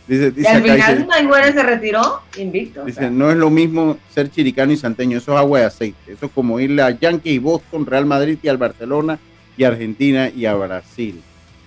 Dice, 0.08 0.34
y 0.36 0.46
al 0.46 0.62
final 0.62 1.08
Mayweather 1.08 1.54
se 1.54 1.64
retiró 1.64 2.22
invicto. 2.38 2.86
Dice, 2.86 3.10
no 3.10 3.30
es 3.30 3.38
lo 3.38 3.50
mismo 3.50 3.98
ser 4.14 4.30
chiricano 4.30 4.72
y 4.72 4.78
santeño, 4.78 5.18
eso 5.18 5.34
es 5.34 5.38
agua 5.38 5.60
de 5.60 5.66
aceite. 5.66 6.14
Eso 6.14 6.26
es 6.28 6.32
como 6.32 6.60
irle 6.60 6.82
a 6.82 6.92
Yankee 6.92 7.32
y 7.32 7.40
Boston, 7.40 7.86
Real 7.86 8.06
Madrid 8.06 8.38
y 8.42 8.48
al 8.48 8.58
Barcelona 8.58 9.20
y 9.56 9.64
Argentina 9.64 10.30
y 10.30 10.46
a 10.46 10.56
Brasil. 10.56 11.22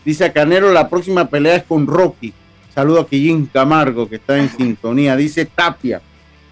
Dice 0.04 0.24
a 0.24 0.32
Canelo 0.32 0.72
la 0.72 0.88
próxima 0.88 1.28
pelea 1.28 1.56
es 1.56 1.64
con 1.64 1.86
Rocky 1.86 2.32
Saludo 2.74 3.00
a 3.00 3.08
Quillín 3.08 3.46
Camargo, 3.46 4.08
que 4.08 4.16
está 4.16 4.38
en 4.38 4.48
sintonía. 4.48 5.16
Dice 5.16 5.44
Tapia, 5.46 6.00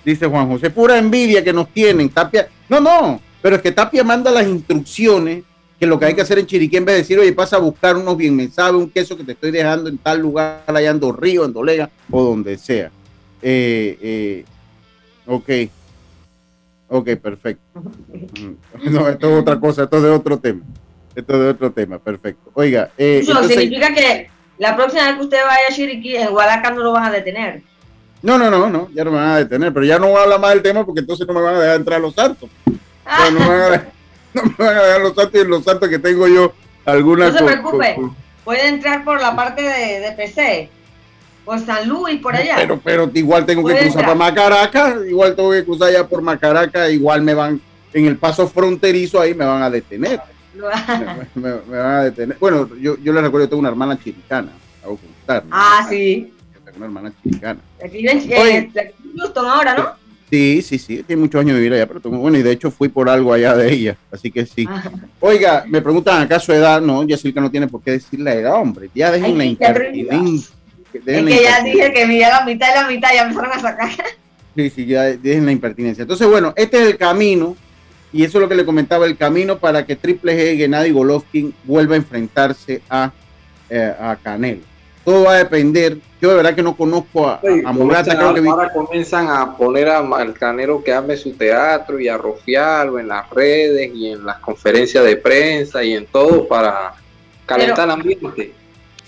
dice 0.04 0.26
Juan 0.26 0.48
José, 0.48 0.70
pura 0.70 0.98
envidia 0.98 1.42
que 1.42 1.52
nos 1.52 1.68
tienen. 1.68 2.08
Tapia, 2.08 2.48
no, 2.68 2.80
no, 2.80 3.20
pero 3.40 3.56
es 3.56 3.62
que 3.62 3.72
Tapia 3.72 4.02
manda 4.04 4.30
las 4.30 4.46
instrucciones 4.46 5.44
que 5.78 5.86
lo 5.86 5.98
que 5.98 6.06
hay 6.06 6.14
que 6.14 6.22
hacer 6.22 6.38
en 6.40 6.46
Chiriquí, 6.46 6.76
en 6.76 6.84
vez 6.84 6.96
de 6.96 7.02
decir, 7.02 7.18
oye, 7.18 7.32
pasa 7.32 7.56
a 7.56 7.60
buscar 7.60 7.96
unos 7.96 8.16
bien 8.16 8.34
me 8.34 8.48
sabe, 8.48 8.76
un 8.76 8.90
queso 8.90 9.16
que 9.16 9.22
te 9.22 9.32
estoy 9.32 9.52
dejando 9.52 9.88
en 9.88 9.98
tal 9.98 10.18
lugar, 10.18 10.64
allá 10.66 10.90
en 10.90 11.00
Río, 11.16 11.44
en 11.44 11.52
Dolega, 11.52 11.88
o 12.10 12.24
donde 12.24 12.58
sea. 12.58 12.90
Eh, 13.40 13.96
eh, 14.00 14.44
ok. 15.26 15.50
Ok, 16.88 17.10
perfecto. 17.22 17.62
No, 18.90 19.08
esto 19.08 19.30
es 19.30 19.40
otra 19.40 19.60
cosa, 19.60 19.84
esto 19.84 19.98
es 19.98 20.02
de 20.02 20.10
otro 20.10 20.38
tema. 20.38 20.62
Esto 21.14 21.34
es 21.34 21.54
otro 21.54 21.70
tema, 21.70 21.98
perfecto. 21.98 22.50
Oiga, 22.54 22.90
eh, 22.98 23.20
Eso 23.22 23.44
significa 23.44 23.94
que 23.94 24.30
la 24.58 24.76
próxima 24.76 25.06
vez 25.06 25.16
que 25.16 25.22
usted 25.22 25.38
vaya 25.46 25.68
a 25.68 25.72
Chiriquí, 25.72 26.16
en 26.16 26.30
Guadalajara 26.30 26.74
no 26.74 26.82
lo 26.82 26.92
van 26.92 27.04
a 27.04 27.10
detener. 27.10 27.62
No, 28.20 28.36
no, 28.36 28.50
no, 28.50 28.68
no, 28.68 28.88
ya 28.92 29.04
no 29.04 29.12
me 29.12 29.18
van 29.18 29.30
a 29.30 29.36
detener, 29.38 29.72
pero 29.72 29.86
ya 29.86 29.98
no 29.98 30.08
voy 30.08 30.18
a 30.18 30.22
hablar 30.24 30.40
más 30.40 30.50
del 30.50 30.62
tema 30.62 30.84
porque 30.84 31.00
entonces 31.00 31.26
no 31.26 31.34
me 31.34 31.40
van 31.40 31.54
a 31.54 31.60
dejar 31.60 31.76
entrar 31.76 31.98
a 31.98 32.02
los 32.02 32.14
santos. 32.14 32.50
no, 32.66 33.30
me 33.30 33.46
van 33.46 33.60
a 33.60 33.68
dejar, 33.68 33.92
no 34.34 34.42
me 34.42 34.64
van 34.64 34.76
a 34.76 34.82
dejar 34.82 35.00
los 35.00 35.14
santos 35.14 35.40
y 35.40 35.44
los 35.46 35.64
santos 35.64 35.88
que 35.88 35.98
tengo 35.98 36.26
yo 36.26 36.52
algunas. 36.84 37.32
No 37.32 37.38
se 37.38 37.44
preocupe, 37.44 37.96
puede 38.44 38.68
entrar 38.68 39.04
por 39.04 39.20
la 39.20 39.36
parte 39.36 39.62
de, 39.62 40.00
de 40.00 40.12
PC, 40.12 40.68
por 41.44 41.60
San 41.60 41.88
Luis, 41.88 42.20
por 42.20 42.34
allá. 42.34 42.56
Pero, 42.56 42.80
pero 42.82 43.10
igual 43.14 43.46
tengo 43.46 43.66
que 43.68 43.78
cruzar 43.78 44.04
por 44.04 44.16
Macaraca, 44.16 44.96
igual 45.08 45.36
tengo 45.36 45.52
que 45.52 45.64
cruzar 45.64 45.88
allá 45.88 46.06
por 46.06 46.20
Macaraca, 46.20 46.90
igual 46.90 47.22
me 47.22 47.34
van, 47.34 47.60
en 47.92 48.06
el 48.06 48.16
paso 48.16 48.48
fronterizo 48.48 49.20
ahí 49.20 49.32
me 49.32 49.44
van 49.44 49.62
a 49.62 49.70
detener. 49.70 50.20
Me, 51.34 51.52
van 51.52 51.90
a 51.94 52.02
detener. 52.04 52.36
Bueno, 52.38 52.68
yo, 52.76 52.96
yo 52.98 53.12
les 53.12 53.22
recuerdo, 53.22 53.46
yo 53.46 53.48
tengo 53.48 53.60
una 53.60 53.68
hermana 53.68 53.98
chiricana, 54.02 54.52
a 54.84 54.88
ocultar. 54.88 55.44
Ah, 55.50 55.86
sí 55.88 56.32
una 56.78 56.86
hermana 56.86 57.12
chicana. 57.22 57.60
Aquí 57.84 58.06
en 58.06 58.18
eh, 58.30 58.70
Houston 59.16 59.46
ahora, 59.46 59.74
¿no? 59.74 60.08
Sí, 60.30 60.60
sí, 60.60 60.78
sí, 60.78 61.02
tiene 61.04 61.22
muchos 61.22 61.40
años 61.40 61.54
de 61.54 61.60
vivir 61.60 61.72
allá, 61.72 61.86
pero 61.86 62.00
bueno, 62.10 62.36
y 62.36 62.42
de 62.42 62.52
hecho 62.52 62.70
fui 62.70 62.88
por 62.88 63.08
algo 63.08 63.32
allá 63.32 63.56
de 63.56 63.72
ella, 63.72 63.96
así 64.12 64.30
que 64.30 64.44
sí. 64.44 64.66
Ah. 64.68 64.90
Oiga, 65.20 65.64
me 65.66 65.80
preguntan 65.80 66.20
acaso 66.20 66.52
edad, 66.52 66.82
no, 66.82 67.06
Jessica 67.06 67.40
no 67.40 67.50
tiene 67.50 67.66
por 67.66 67.82
qué 67.82 67.92
decir 67.92 68.20
la 68.20 68.34
edad, 68.34 68.54
hombre, 68.56 68.90
ya 68.94 69.10
dejen 69.10 69.38
la 69.38 69.44
impertinencia. 69.44 70.54
Es 70.92 71.24
que 71.24 71.42
ya 71.42 71.62
dije 71.62 71.92
que 71.92 72.06
mira 72.06 72.28
la 72.28 72.44
mitad 72.44 72.68
y 72.70 72.74
la 72.74 72.88
mitad, 72.88 73.08
ya 73.14 73.22
empezaron 73.22 73.52
a 73.52 73.60
sacar. 73.60 73.90
Sí, 74.54 74.70
sí, 74.70 74.86
ya 74.86 75.04
dejen 75.04 75.46
la 75.46 75.52
impertinencia. 75.52 76.02
Entonces, 76.02 76.26
bueno, 76.26 76.52
este 76.56 76.82
es 76.82 76.88
el 76.88 76.98
camino, 76.98 77.56
y 78.12 78.24
eso 78.24 78.38
es 78.38 78.42
lo 78.42 78.48
que 78.48 78.54
le 78.54 78.64
comentaba, 78.64 79.06
el 79.06 79.16
camino 79.16 79.58
para 79.58 79.84
que 79.84 79.96
Triple 79.96 80.36
G, 80.36 80.56
Gennady 80.56 80.90
Golovkin 80.90 81.54
vuelva 81.64 81.94
a 81.94 81.98
enfrentarse 81.98 82.82
a, 82.88 83.12
eh, 83.68 83.94
a 83.98 84.16
Canelo 84.16 84.62
todo 85.08 85.24
va 85.24 85.32
a 85.32 85.38
depender. 85.38 85.96
Yo 86.20 86.28
de 86.28 86.34
verdad 86.36 86.54
que 86.54 86.62
no 86.62 86.76
conozco 86.76 87.26
a, 87.26 87.40
Murata. 87.72 88.12
ahora 88.12 88.70
comienzan 88.70 89.28
a 89.30 89.56
poner 89.56 89.88
al 89.88 90.34
canero 90.34 90.84
que 90.84 90.92
ame 90.92 91.16
su 91.16 91.32
teatro 91.32 91.98
y 91.98 92.08
a 92.08 92.18
rofiarlo 92.18 92.98
en 92.98 93.08
las 93.08 93.30
redes 93.30 93.90
y 93.94 94.08
en 94.10 94.26
las 94.26 94.38
conferencias 94.38 95.02
de 95.04 95.16
prensa 95.16 95.82
y 95.82 95.94
en 95.94 96.04
todo 96.04 96.46
para 96.46 96.92
calentar 97.46 97.86
el 97.86 97.92
ambiente. 97.92 98.52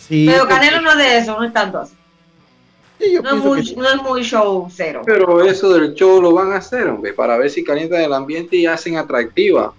pero 0.09 0.49
Canelo 0.49 0.81
no 0.81 0.93
es 0.93 0.97
de 0.97 1.19
eso, 1.19 1.39
no 1.39 1.45
es 1.45 1.53
tanto 1.53 1.81
así. 1.81 1.95
No, 3.23 3.57
es 3.57 4.03
muy, 4.03 4.23
show 4.23 4.69
cero. 4.71 5.03
Pero 5.05 5.43
eso 5.43 5.73
del 5.73 5.95
show 5.95 6.21
lo 6.21 6.33
van 6.33 6.53
a 6.53 6.57
hacer, 6.57 6.89
hombre, 6.89 7.13
para 7.13 7.37
ver 7.39 7.51
si 7.51 7.65
calientan 7.65 8.03
el 8.03 8.13
ambiente 8.13 8.57
y 8.57 8.67
hacen 8.67 8.97
atractiva. 8.97 9.73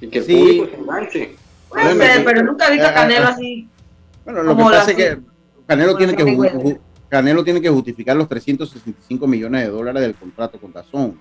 Y 0.00 0.08
que 0.08 0.18
el 0.18 0.24
público 0.24 0.66
se 0.66 0.76
enganche. 0.76 1.36
pero 2.24 2.42
nunca 2.42 2.68
he 2.68 2.72
visto 2.72 2.86
a 2.86 2.94
Canelo 2.94 3.28
así 3.28 3.68
bueno, 4.26 4.42
lo 4.42 4.56
que 4.56 4.62
pasa 4.64 4.90
es 4.90 4.96
que 4.96 5.18
Canelo 5.68 5.96
tiene 5.96 6.16
que, 6.16 6.80
Canelo 7.08 7.44
tiene 7.44 7.60
que 7.60 7.70
justificar 7.70 8.16
los 8.16 8.28
365 8.28 9.24
millones 9.24 9.62
de 9.62 9.68
dólares 9.68 10.02
del 10.02 10.16
contrato 10.16 10.58
con 10.58 10.72
Dazón. 10.72 11.20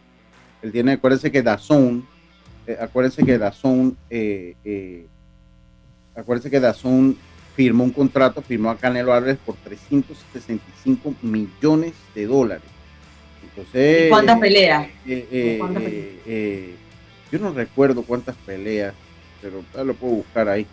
Él 0.63 0.71
tiene, 0.71 0.93
acuérdense 0.93 1.32
que 1.32 1.43
Dazón, 1.43 2.04
eh, 2.65 2.75
acuérdense 2.82 3.23
que 3.23 3.38
Dazón, 3.38 3.95
eh, 4.10 4.56
eh, 4.65 5.06
acuérdense 6.15 6.49
que 6.49 6.60
Dazón 6.60 7.15
firmó 7.55 7.83
un 7.83 7.91
contrato, 7.91 8.41
firmó 8.41 8.69
a 8.69 8.77
Canelo 8.77 9.13
Álvarez 9.13 9.37
por 9.45 9.55
365 9.55 11.15
millones 11.21 11.93
de 12.13 12.25
dólares. 12.27 12.67
Entonces, 13.43 14.07
¿Y 14.07 14.09
cuántas 14.09 14.39
peleas? 14.39 14.87
yo 17.31 17.39
no 17.39 17.51
recuerdo 17.53 18.03
cuántas 18.03 18.35
peleas, 18.37 18.93
pero 19.41 19.63
lo 19.83 19.93
puedo 19.93 20.15
buscar 20.15 20.49
ahí. 20.49 20.67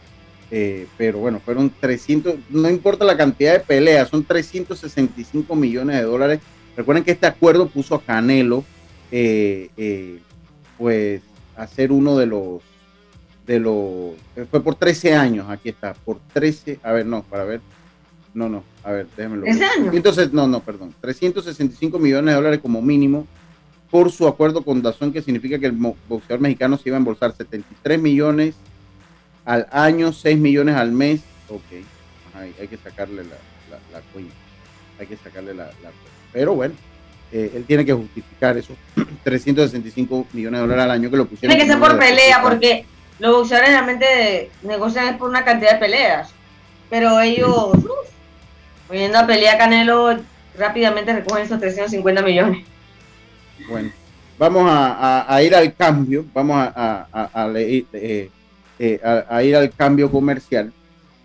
Eh, 0.54 0.86
pero 0.98 1.18
bueno, 1.18 1.40
fueron 1.42 1.72
300, 1.80 2.34
no 2.50 2.68
importa 2.68 3.06
la 3.06 3.16
cantidad 3.16 3.54
de 3.54 3.60
peleas, 3.60 4.10
son 4.10 4.22
365 4.22 5.56
millones 5.56 5.96
de 5.96 6.02
dólares. 6.02 6.40
Recuerden 6.76 7.04
que 7.04 7.12
este 7.12 7.26
acuerdo 7.26 7.68
puso 7.68 7.94
a 7.94 8.02
Canelo, 8.02 8.62
eh, 9.10 9.70
eh, 9.78 10.18
pues, 10.76 11.22
a 11.56 11.66
ser 11.66 11.90
uno 11.90 12.18
de 12.18 12.26
los, 12.26 12.60
de 13.46 13.59
los, 13.59 14.14
fue 14.50 14.62
por 14.62 14.74
13 14.76 15.14
años, 15.14 15.46
aquí 15.50 15.70
está, 15.70 15.94
por 15.94 16.20
13, 16.33 16.81
a 16.83 16.92
ver, 16.92 17.07
no, 17.07 17.22
para 17.22 17.44
ver, 17.44 17.61
no, 18.35 18.48
no, 18.48 18.64
a 18.85 18.92
ver, 18.92 19.07
déjenmelo. 19.16 19.46
Entonces, 19.92 20.33
no, 20.33 20.46
no, 20.46 20.61
perdón, 20.61 20.94
365 21.00 21.98
millones 21.98 22.33
de 22.33 22.35
dólares 22.35 22.61
como 22.61 22.81
mínimo 22.81 23.26
por 23.90 24.11
su 24.11 24.26
acuerdo 24.26 24.62
con 24.64 24.81
Dazón, 24.81 25.12
que 25.12 25.20
significa 25.20 25.59
que 25.59 25.66
el 25.66 25.72
boxeador 25.72 26.40
mexicano 26.40 26.78
se 26.78 26.88
iba 26.88 26.96
a 26.96 26.98
embolsar 26.98 27.37
73 27.37 28.00
millones 28.00 28.55
al 29.44 29.68
año, 29.70 30.14
6 30.14 30.38
millones 30.38 30.76
al 30.76 30.92
mes. 30.92 31.20
Ok, 31.50 31.85
hay, 32.35 32.68
que 32.68 32.78
sacarle 32.78 33.22
la, 33.22 33.37
la, 33.92 34.00
cuenta. 34.14 34.33
Hay 34.98 35.07
que 35.07 35.16
sacarle 35.18 35.52
la, 35.52 35.64
la 35.64 35.90
Pero 36.33 36.55
bueno, 36.55 36.74
eh, 37.31 37.52
él 37.55 37.64
tiene 37.64 37.85
que 37.85 37.92
justificar 37.92 38.57
esos 38.57 38.78
365 39.24 40.28
millones 40.33 40.59
de 40.59 40.62
dólares 40.62 40.85
al 40.85 40.90
año 40.92 41.11
que 41.11 41.16
lo 41.18 41.26
pusieron. 41.26 41.55
Tiene 41.55 41.66
que 41.66 41.70
ser 41.70 41.78
por 41.78 41.98
pelea, 41.98 42.40
porque 42.40 42.87
los 43.22 43.37
boxeadores 43.37 43.70
realmente 43.70 44.50
negocian 44.62 45.16
por 45.16 45.30
una 45.30 45.44
cantidad 45.44 45.74
de 45.74 45.78
peleas. 45.78 46.30
Pero 46.90 47.20
ellos, 47.20 47.70
poniendo 48.88 49.18
a 49.18 49.26
pelea 49.26 49.56
Canelo, 49.56 50.18
rápidamente 50.58 51.12
recogen 51.12 51.44
esos 51.44 51.61
350 51.61 52.20
millones. 52.22 52.66
Bueno, 53.68 53.92
vamos 54.38 54.64
a, 54.68 55.40
ir 55.40 55.54
al 55.54 55.72
cambio. 55.74 56.24
Vamos 56.35 56.56
a, 56.74 57.28
a 57.32 57.46
leer. 57.46 57.85
Eh, 57.92 58.28
eh, 58.85 59.00
a, 59.28 59.44
ir 59.44 59.54
al 59.54 59.70
cambio 59.70 60.11
comercial. 60.11 60.72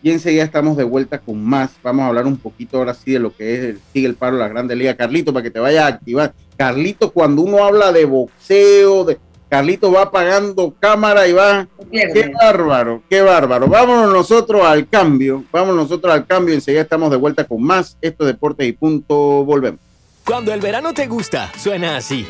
Y 0.04 0.12
enseguida 0.12 0.44
estamos 0.44 0.78
de 0.78 0.84
vuelta 0.84 1.18
con 1.18 1.44
más. 1.44 1.72
Vamos 1.82 2.04
a 2.04 2.10
hablar 2.10 2.28
un 2.28 2.38
poquito 2.38 2.78
ahora 2.78 2.94
sí 2.94 3.14
de 3.14 3.20
lo 3.20 3.36
que 3.36 3.56
es 3.56 3.60
el, 3.62 3.80
sigue 3.92 4.06
el 4.06 4.14
paro 4.14 4.36
de 4.38 4.44
la 4.44 4.48
Grande 4.48 4.76
Liga. 4.76 4.96
Carlito, 4.96 5.34
para 5.34 5.42
que 5.42 5.50
te 5.50 5.60
vaya 5.60 5.86
a 5.86 5.88
activar. 5.88 6.36
Carlito, 6.56 7.12
cuando 7.12 7.42
uno 7.42 7.64
habla 7.64 7.92
de 7.92 8.06
boxeo, 8.06 9.06
de 9.06 9.18
Carlito 9.50 9.92
va 9.92 10.04
apagando 10.04 10.74
cámara 10.80 11.28
y 11.28 11.34
va. 11.34 11.68
Qué 11.92 12.32
bárbaro, 12.42 13.02
qué 13.10 13.22
bárbaro. 13.22 13.68
Vámonos 13.68 14.12
nosotros 14.12 14.66
al 14.66 14.88
cambio. 14.90 15.44
Vámonos 15.52 15.84
nosotros 15.84 16.14
al 16.14 16.26
cambio. 16.26 16.54
Enseguida 16.54 16.82
estamos 16.82 17.10
de 17.12 17.18
vuelta 17.18 17.46
con 17.46 17.64
más. 17.64 17.98
Esto 18.02 18.24
es 18.24 18.34
Deportes 18.34 18.68
y 18.68 18.74
Punto. 18.74 19.16
Volvemos. 19.46 19.80
Cuando 20.26 20.54
el 20.54 20.60
verano 20.60 20.94
te 20.94 21.08
gusta, 21.08 21.50
suena 21.58 21.96
así. 21.96 22.28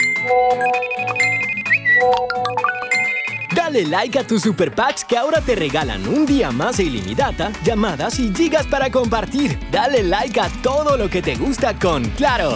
Dale 3.56 3.86
like 3.86 4.20
a 4.20 4.24
tus 4.24 4.44
super 4.44 4.74
packs 4.74 5.04
que 5.04 5.18
ahora 5.18 5.42
te 5.42 5.56
regalan 5.56 6.08
un 6.08 6.26
día 6.26 6.52
más 6.52 6.78
de 6.78 6.84
ilimitada, 6.84 7.52
llamadas 7.64 8.20
y 8.20 8.32
gigas 8.34 8.68
para 8.68 8.92
compartir. 8.92 9.60
Dale 9.72 10.04
like 10.04 10.40
a 10.40 10.48
todo 10.62 10.96
lo 10.96 11.10
que 11.10 11.24
te 11.24 11.36
gusta 11.36 11.74
con 11.78 12.04
Claro. 12.12 12.54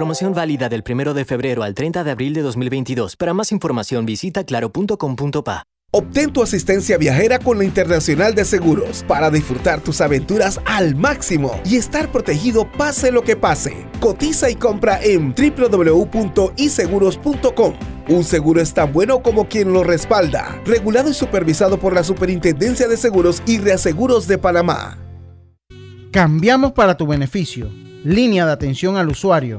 Promoción 0.00 0.32
válida 0.32 0.70
del 0.70 0.82
1 0.88 1.12
de 1.12 1.26
febrero 1.26 1.62
al 1.62 1.74
30 1.74 2.04
de 2.04 2.10
abril 2.10 2.32
de 2.32 2.40
2022. 2.40 3.16
Para 3.16 3.34
más 3.34 3.52
información 3.52 4.06
visita 4.06 4.44
claro.com.pa. 4.44 5.64
Obtén 5.90 6.32
tu 6.32 6.42
asistencia 6.42 6.96
viajera 6.96 7.38
con 7.38 7.58
la 7.58 7.64
Internacional 7.64 8.34
de 8.34 8.46
Seguros 8.46 9.04
para 9.06 9.28
disfrutar 9.28 9.82
tus 9.82 10.00
aventuras 10.00 10.58
al 10.64 10.96
máximo 10.96 11.60
y 11.66 11.76
estar 11.76 12.10
protegido 12.10 12.66
pase 12.78 13.12
lo 13.12 13.20
que 13.20 13.36
pase. 13.36 13.76
Cotiza 14.00 14.48
y 14.48 14.54
compra 14.54 14.98
en 15.02 15.34
www.iseguros.com. 15.34 17.74
Un 18.08 18.24
seguro 18.24 18.62
es 18.62 18.72
tan 18.72 18.94
bueno 18.94 19.22
como 19.22 19.48
quien 19.48 19.70
lo 19.70 19.84
respalda. 19.84 20.58
Regulado 20.64 21.10
y 21.10 21.14
supervisado 21.14 21.78
por 21.78 21.92
la 21.92 22.04
Superintendencia 22.04 22.88
de 22.88 22.96
Seguros 22.96 23.42
y 23.44 23.58
Reaseguros 23.58 24.26
de 24.26 24.38
Panamá. 24.38 24.96
Cambiamos 26.10 26.72
para 26.72 26.96
tu 26.96 27.06
beneficio. 27.06 27.68
Línea 28.02 28.46
de 28.46 28.52
atención 28.52 28.96
al 28.96 29.10
usuario. 29.10 29.58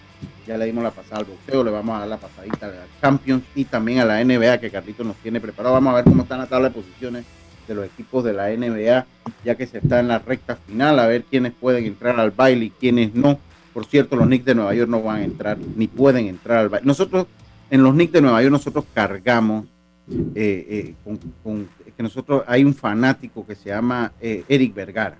Ya 0.46 0.58
le 0.58 0.66
dimos 0.66 0.82
la 0.82 0.90
pasada 0.90 1.18
al 1.18 1.26
boxeo. 1.26 1.62
Le 1.62 1.70
vamos 1.70 1.94
a 1.94 2.00
dar 2.00 2.08
la 2.08 2.16
pasadita 2.16 2.66
a 2.66 2.70
la 2.70 2.86
Champions 3.00 3.44
y 3.54 3.64
también 3.64 4.00
a 4.00 4.04
la 4.04 4.24
NBA 4.24 4.58
que 4.58 4.70
Carlito 4.70 5.04
nos 5.04 5.16
tiene 5.16 5.40
preparado. 5.40 5.74
Vamos 5.74 5.92
a 5.92 5.96
ver 5.96 6.04
cómo 6.04 6.22
están 6.22 6.38
la 6.38 6.46
tabla 6.46 6.70
de 6.70 6.74
posiciones 6.74 7.24
de 7.68 7.74
los 7.74 7.86
equipos 7.86 8.24
de 8.24 8.32
la 8.32 8.48
NBA, 8.48 9.06
ya 9.44 9.54
que 9.54 9.66
se 9.68 9.78
está 9.78 10.00
en 10.00 10.08
la 10.08 10.18
recta 10.18 10.56
final, 10.56 10.98
a 10.98 11.06
ver 11.06 11.22
quiénes 11.22 11.52
pueden 11.52 11.84
entrar 11.84 12.18
al 12.18 12.32
baile 12.32 12.66
y 12.66 12.70
quiénes 12.70 13.14
no. 13.14 13.38
Por 13.72 13.86
cierto, 13.86 14.16
los 14.16 14.26
Knicks 14.26 14.44
de 14.44 14.56
Nueva 14.56 14.74
York 14.74 14.90
no 14.90 15.00
van 15.00 15.20
a 15.20 15.24
entrar, 15.24 15.58
ni 15.76 15.86
pueden 15.86 16.26
entrar 16.26 16.58
al 16.58 16.68
baile. 16.68 16.86
Nosotros, 16.86 17.26
en 17.70 17.84
los 17.84 17.92
Knicks 17.92 18.12
de 18.12 18.20
Nueva 18.20 18.42
York, 18.42 18.52
nosotros 18.52 18.84
cargamos 18.92 19.66
eh, 20.08 20.24
eh, 20.34 20.94
con, 21.04 21.68
que 21.96 22.02
nosotros 22.02 22.42
hay 22.46 22.64
un 22.64 22.74
fanático 22.74 23.46
que 23.46 23.54
se 23.54 23.68
llama 23.68 24.12
eh, 24.20 24.44
Eric 24.48 24.74
Vergara. 24.74 25.18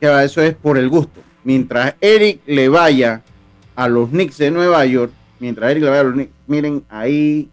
Que 0.00 0.24
eso 0.24 0.42
es 0.42 0.54
por 0.54 0.76
el 0.76 0.88
gusto. 0.88 1.20
Mientras 1.44 1.94
Eric 2.00 2.40
le 2.46 2.68
vaya 2.68 3.22
a 3.74 3.88
los 3.88 4.10
Knicks 4.10 4.38
de 4.38 4.50
Nueva 4.50 4.84
York, 4.84 5.12
mientras 5.38 5.70
Eric 5.70 5.84
le 5.84 5.90
vaya 5.90 6.00
a 6.00 6.04
los 6.04 6.14
Knicks, 6.14 6.32
miren, 6.46 6.84
ahí 6.88 7.48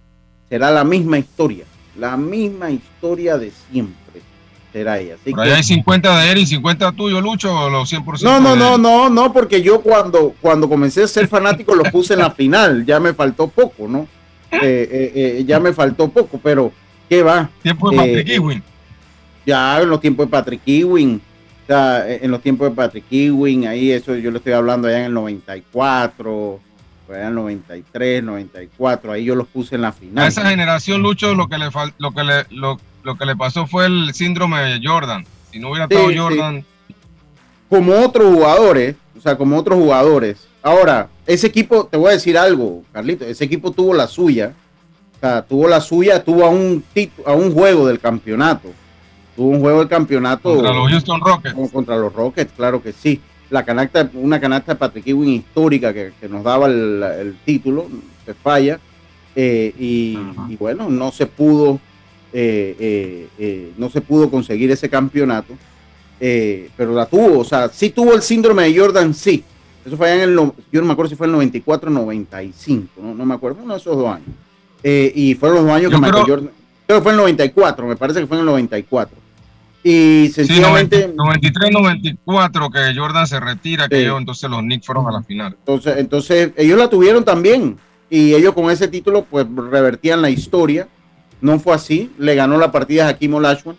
será 0.50 0.72
la 0.72 0.84
misma 0.84 1.18
historia, 1.18 1.66
la 1.98 2.18
misma 2.18 2.72
historia 2.72 3.38
de 3.38 3.52
siempre 3.52 4.22
será 4.74 5.00
ella. 5.00 5.16
Así 5.16 5.34
hay 5.38 5.64
50 5.64 6.20
de 6.20 6.32
Eric 6.32 6.44
y 6.44 6.48
50 6.48 6.92
tuyo, 6.94 7.22
Lucho, 7.22 7.56
o 7.56 7.70
los 7.70 7.92
100%. 7.94 8.24
No, 8.24 8.40
no, 8.40 8.56
no, 8.56 8.78
no, 8.78 9.10
no, 9.10 9.32
porque 9.32 9.62
yo 9.62 9.82
cuando, 9.82 10.34
cuando 10.42 10.68
comencé 10.68 11.04
a 11.04 11.08
ser 11.08 11.28
fanático 11.28 11.76
lo 11.76 11.84
puse 11.84 12.16
en 12.16 12.20
la 12.20 12.32
final, 12.32 12.86
ya 12.86 13.00
me 13.00 13.14
faltó 13.14 13.48
poco, 13.48 13.88
¿no? 13.88 14.08
Eh, 14.62 14.90
eh, 14.92 15.12
eh, 15.16 15.44
ya 15.46 15.60
me 15.60 15.74
faltó 15.74 16.10
poco, 16.10 16.40
pero 16.42 16.72
¿qué 17.10 17.24
va? 17.24 17.50
Tiempo 17.62 17.90
de 17.90 17.98
Patrick 17.98 18.30
Ewing. 18.30 18.64
Ya 19.46 19.82
en 19.82 19.90
los 19.90 20.00
tiempos 20.00 20.28
de 20.28 20.32
Patrick 20.32 20.62
Ewing. 20.66 21.22
O 21.64 21.66
sea, 21.66 22.10
en 22.10 22.30
los 22.30 22.42
tiempos 22.42 22.70
de 22.70 22.76
Patrick 22.76 23.06
Ewing, 23.10 23.68
ahí 23.68 23.92
eso 23.92 24.16
yo 24.16 24.32
lo 24.32 24.38
estoy 24.38 24.54
hablando 24.54 24.88
allá 24.88 25.00
en 25.00 25.06
el 25.06 25.14
94, 25.14 26.60
allá 27.10 27.22
en 27.22 27.28
el 27.28 27.36
93, 27.36 28.24
94, 28.24 29.12
ahí 29.14 29.24
yo 29.24 29.36
los 29.36 29.48
puse 29.48 29.76
en 29.76 29.82
la 29.82 29.94
final. 29.94 30.26
A 30.26 30.28
esa 30.28 30.46
generación, 30.50 31.02
Lucho, 31.02 31.34
lo 31.36 31.48
que 31.48 31.58
le 31.58 31.70
lo 32.00 32.12
que 32.12 32.24
le, 32.24 32.46
lo, 32.50 32.78
que 33.18 33.26
le 33.26 33.36
pasó 33.38 33.66
fue 33.66 33.86
el 33.86 34.14
síndrome 34.14 34.60
de 34.62 34.82
Jordan. 34.86 35.26
Si 35.52 35.60
no 35.60 35.70
hubiera 35.70 35.86
estado 35.86 36.10
Jordan. 36.14 36.66
Como 37.70 37.94
otros 37.94 38.34
jugadores, 38.34 38.96
sea, 39.24 39.38
como 39.38 39.58
otros 39.58 39.80
jugadores. 39.80 40.48
Ahora, 40.62 41.08
ese 41.26 41.48
equipo, 41.48 41.86
te 41.86 41.98
voy 41.98 42.10
a 42.10 42.14
decir 42.14 42.38
algo, 42.38 42.84
Carlito, 42.92 43.26
ese 43.26 43.46
equipo 43.46 43.72
tuvo 43.72 43.94
la 43.94 44.08
suya, 44.08 44.54
o 45.16 45.20
sea, 45.20 45.42
tuvo 45.42 45.68
la 45.70 45.80
suya, 45.80 46.24
tuvo 46.24 46.44
a 46.46 46.50
un, 46.50 46.84
a 47.26 47.34
un 47.34 47.54
juego 47.54 47.88
del 47.88 48.00
campeonato, 48.00 48.70
tuvo 49.36 49.48
un 49.48 49.62
juego 49.62 49.80
del 49.80 49.88
campeonato. 49.88 50.54
Contra 50.54 50.74
los 50.74 50.92
Houston 50.92 51.22
Rockets. 51.22 51.72
Contra 51.72 51.96
los 51.96 52.14
Rockets, 52.14 52.52
claro 52.52 52.84
que 52.84 52.92
sí. 52.92 53.22
La 53.50 53.64
canasta, 53.64 54.10
una 54.14 54.42
canasta 54.42 54.74
de 54.74 54.80
Patrick 54.80 55.08
Ewing 55.08 55.30
histórica 55.30 55.94
que, 55.94 56.12
nos 56.30 56.44
daba 56.44 56.68
el, 56.68 57.38
título, 57.46 57.88
se 58.26 58.34
falla, 58.34 58.80
eh, 59.36 59.74
y, 59.78 60.18
bueno, 60.58 60.90
no 60.90 61.12
se 61.12 61.28
pudo, 61.28 61.80
eh, 62.34 63.28
eh, 63.38 63.72
no 63.78 63.90
se 63.90 64.02
pudo 64.02 64.30
conseguir 64.30 64.72
ese 64.72 64.90
campeonato, 64.90 65.54
pero 66.20 66.94
la 66.94 67.06
tuvo, 67.06 67.40
o 67.40 67.44
sea, 67.44 67.70
sí 67.70 67.90
tuvo 67.90 68.14
el 68.14 68.22
síndrome 68.22 68.64
de 68.64 68.80
Jordan, 68.80 69.14
sí, 69.14 69.44
eso 69.86 69.98
fue 69.98 70.14
en 70.14 70.30
el, 70.30 70.36
yo 70.36 70.82
no 70.82 70.86
me 70.86 70.94
acuerdo 70.94 71.10
si 71.10 71.16
fue 71.16 71.28
en 71.28 71.32
el 71.32 71.38
94 71.38 71.90
95, 71.90 73.02
no, 73.02 73.14
no 73.14 73.26
me 73.26 73.34
acuerdo, 73.34 73.60
uno 73.64 73.74
de 73.74 73.80
esos 73.80 73.98
dos 73.98 74.08
años. 74.08 74.30
Eh, 74.82 75.12
y 75.16 75.36
fueron 75.36 75.58
los 75.58 75.66
dos 75.66 75.76
años 75.76 75.92
que 75.92 75.98
Michael 75.98 76.26
Jordan, 76.26 76.52
creo 76.86 77.00
que 77.00 77.04
fue 77.04 77.12
en 77.12 77.20
el 77.20 77.24
94, 77.24 77.88
me 77.88 77.96
parece 77.96 78.20
que 78.22 78.28
fue 78.28 78.38
en 78.38 78.42
el 78.42 78.46
94. 78.46 79.24
Y 79.84 80.30
sencillamente... 80.34 81.14
93-94 81.14 82.72
que 82.72 82.98
Jordan 82.98 83.28
se 83.28 83.40
retira, 83.40 83.90
que 83.90 84.02
ellos, 84.02 84.18
entonces 84.18 84.50
los 84.50 84.62
Knicks 84.62 84.86
fueron 84.86 85.08
a 85.08 85.12
la 85.12 85.24
final. 85.24 85.56
Entonces, 85.60 85.98
entonces 85.98 86.52
ellos 86.56 86.78
la 86.78 86.90
tuvieron 86.90 87.26
también 87.26 87.78
y 88.10 88.34
ellos 88.34 88.54
con 88.54 88.72
ese 88.72 88.88
título 88.88 89.26
pues 89.26 89.46
revertían 89.54 90.22
la 90.22 90.30
historia. 90.30 90.88
No 91.42 91.60
fue 91.60 91.76
así, 91.76 92.12
le 92.18 92.36
ganó 92.36 92.58
la 92.58 92.72
partida 92.72 93.06
a 93.06 93.10
Hakim 93.10 93.34
Olajuwon, 93.34 93.76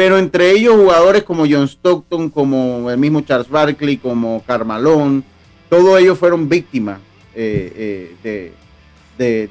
pero 0.00 0.16
entre 0.16 0.52
ellos 0.52 0.76
jugadores 0.76 1.24
como 1.24 1.44
John 1.46 1.64
Stockton, 1.68 2.30
como 2.30 2.90
el 2.90 2.96
mismo 2.96 3.20
Charles 3.20 3.50
Barkley, 3.50 3.98
como 3.98 4.42
Carmalón, 4.46 5.22
todos 5.68 6.00
ellos 6.00 6.18
fueron 6.18 6.48
víctimas 6.48 7.00
eh, 7.34 8.16
eh, 8.24 8.52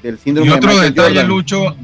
del 0.02 0.18
síndrome 0.18 0.50
y 0.50 0.54
otro 0.54 0.76
detalle, 0.80 1.24
Lucho. 1.24 1.76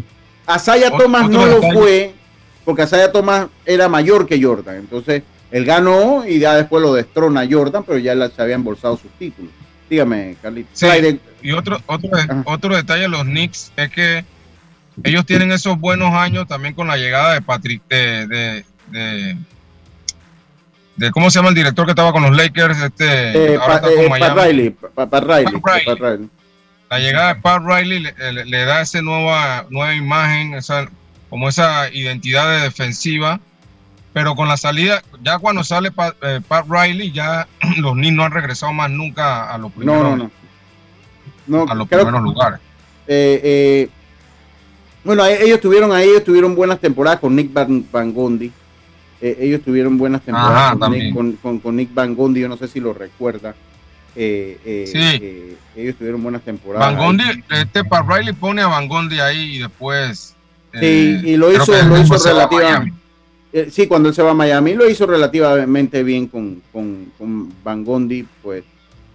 Asaya 0.48 0.90
Thomas 0.90 1.30
no 1.30 1.46
lo 1.46 1.62
fue, 1.74 2.16
porque 2.64 2.82
Asaya 2.82 3.12
Thomas 3.12 3.50
era 3.68 3.88
mayor 3.88 4.26
que 4.26 4.42
Jordan. 4.42 4.78
Entonces, 4.78 5.22
él 5.52 5.64
ganó 5.64 6.28
y 6.28 6.40
ya 6.40 6.56
después 6.56 6.82
lo 6.82 6.96
destrona 6.96 7.48
Jordan, 7.48 7.84
pero 7.84 8.00
ya 8.00 8.16
se 8.32 8.42
había 8.42 8.56
embolsado 8.56 8.98
sus 8.98 9.12
títulos. 9.20 9.52
Dígame, 9.88 10.38
Carlitos. 10.42 10.82
y 11.44 11.52
otro, 11.52 11.80
otro, 11.86 12.10
otro 12.46 12.76
detalle 12.76 13.08
los 13.10 13.26
Knicks 13.26 13.72
es 13.78 13.92
que 13.92 14.26
ellos 15.04 15.26
tienen 15.26 15.52
esos 15.52 15.80
buenos 15.80 16.14
años 16.14 16.48
también 16.48 16.74
con 16.74 16.88
la 16.88 16.98
llegada 16.98 17.34
de 17.34 17.42
Patrick, 17.42 17.82
de 17.88 18.64
de 20.96 21.12
cómo 21.12 21.30
se 21.30 21.40
llama 21.40 21.50
el 21.50 21.56
director 21.56 21.86
que 21.86 21.92
estaba 21.92 22.12
con 22.12 22.24
los 22.24 22.36
Lakers, 22.36 22.82
este, 22.82 23.54
eh, 23.54 23.58
ahora 23.58 23.76
está 23.76 23.88
con 23.88 24.06
eh, 24.06 24.10
Miami. 24.10 24.30
Pat 24.30 24.46
Riley, 24.46 24.76
La 26.90 27.00
llegada 27.00 27.34
de 27.34 27.42
Pat 27.42 27.62
Riley 27.66 28.00
le, 28.46 28.66
da 28.66 28.82
esa 28.82 29.02
nueva, 29.02 29.66
nueva 29.70 29.94
imagen, 29.94 30.54
esa, 30.54 30.88
como 31.30 31.50
esa 31.50 31.90
identidad 31.92 32.50
de 32.50 32.64
defensiva, 32.64 33.40
pero 34.14 34.36
con 34.36 34.48
la 34.48 34.56
salida, 34.56 35.04
ya 35.22 35.38
cuando 35.40 35.64
sale 35.64 35.92
Pat, 35.92 36.16
eh, 36.22 36.40
Riley, 36.68 37.12
ya 37.12 37.48
los 37.78 37.94
Knicks 37.94 38.16
no 38.16 38.24
han 38.24 38.32
regresado 38.32 38.72
más 38.72 38.90
nunca 38.90 39.52
a 39.52 39.58
los 39.58 39.72
primeros, 39.74 40.30
no, 41.48 41.66
a 41.68 41.76
los 41.76 41.88
primeros 41.88 42.22
lugares. 42.22 42.60
Bueno, 45.06 45.26
ellos 45.26 45.62
tuvieron 45.62 45.94
ahí, 45.94 46.10
ellos 46.10 46.24
tuvieron 46.26 46.56
buenas 46.56 46.80
temporadas 46.80 47.20
con 47.20 47.36
Nick 47.36 47.54
Van, 47.54 47.86
Van 47.92 48.14
Gondi 48.14 48.52
eh, 49.22 49.38
ellos 49.40 49.62
tuvieron 49.62 49.98
buenas 49.98 50.22
temporadas 50.22 50.78
con, 50.78 51.76
Nick, 51.76 51.94
Van 51.94 52.16
Gondi, 52.16 52.42
yo 52.42 52.50
no 52.50 52.58
sé 52.58 52.68
si 52.68 52.80
lo 52.80 52.94
recuerda. 52.94 53.56
Eh, 54.16 54.60
eh, 54.64 54.86
sí. 54.86 55.58
ellos 55.76 55.96
tuvieron 55.96 56.22
buenas 56.22 56.44
temporadas. 56.44 56.96
Van 56.96 57.04
Gondi, 57.04 57.24
este 57.50 57.84
para 57.84 58.18
Riley 58.18 58.34
pone 58.34 58.62
a 58.62 58.68
Van 58.68 58.88
Gondi 58.88 59.20
ahí 59.20 59.56
y 59.56 59.60
después. 59.60 60.36
Sí, 60.80 61.22
y 61.24 61.38
lo 61.38 61.52
hizo, 61.52 61.72
lo 61.86 62.00
hizo 62.00 62.18
relativamente. 62.18 63.00
sí, 63.72 63.88
cuando 63.88 64.10
él 64.10 64.16
se 64.16 64.22
va 64.22 64.32
a 64.32 64.36
Miami, 64.36 64.74
lo 64.74 64.90
hizo 64.90 65.08
relativamente 65.08 66.04
bien 66.04 66.28
con, 66.28 66.62
con, 66.72 67.54
Van 67.64 67.84
Gondi, 67.86 68.28
pues. 68.44 68.64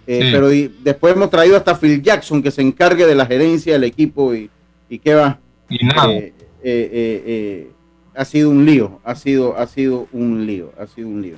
Pero 0.05 0.49
después 0.49 1.15
hemos 1.15 1.29
traído 1.29 1.55
hasta 1.55 1.79
Phil 1.79 2.01
Jackson 2.01 2.41
que 2.41 2.51
se 2.51 2.61
encargue 2.61 3.05
de 3.05 3.15
la 3.15 3.25
gerencia 3.25 3.73
del 3.73 3.85
equipo 3.85 4.33
y, 4.33 4.49
y 4.89 4.99
qué 4.99 5.13
va. 5.13 5.39
Y 5.71 5.85
nada 5.85 6.07
ha 8.13 8.25
sido 8.25 8.49
un 8.49 8.65
lío, 8.65 8.99
ha 9.03 9.15
sido, 9.15 9.57
ha 9.57 9.67
sido 9.67 10.07
un 10.11 10.45
lío, 10.45 10.73
ha 10.77 10.87
sido 10.87 11.07
un 11.07 11.21
lío. 11.21 11.37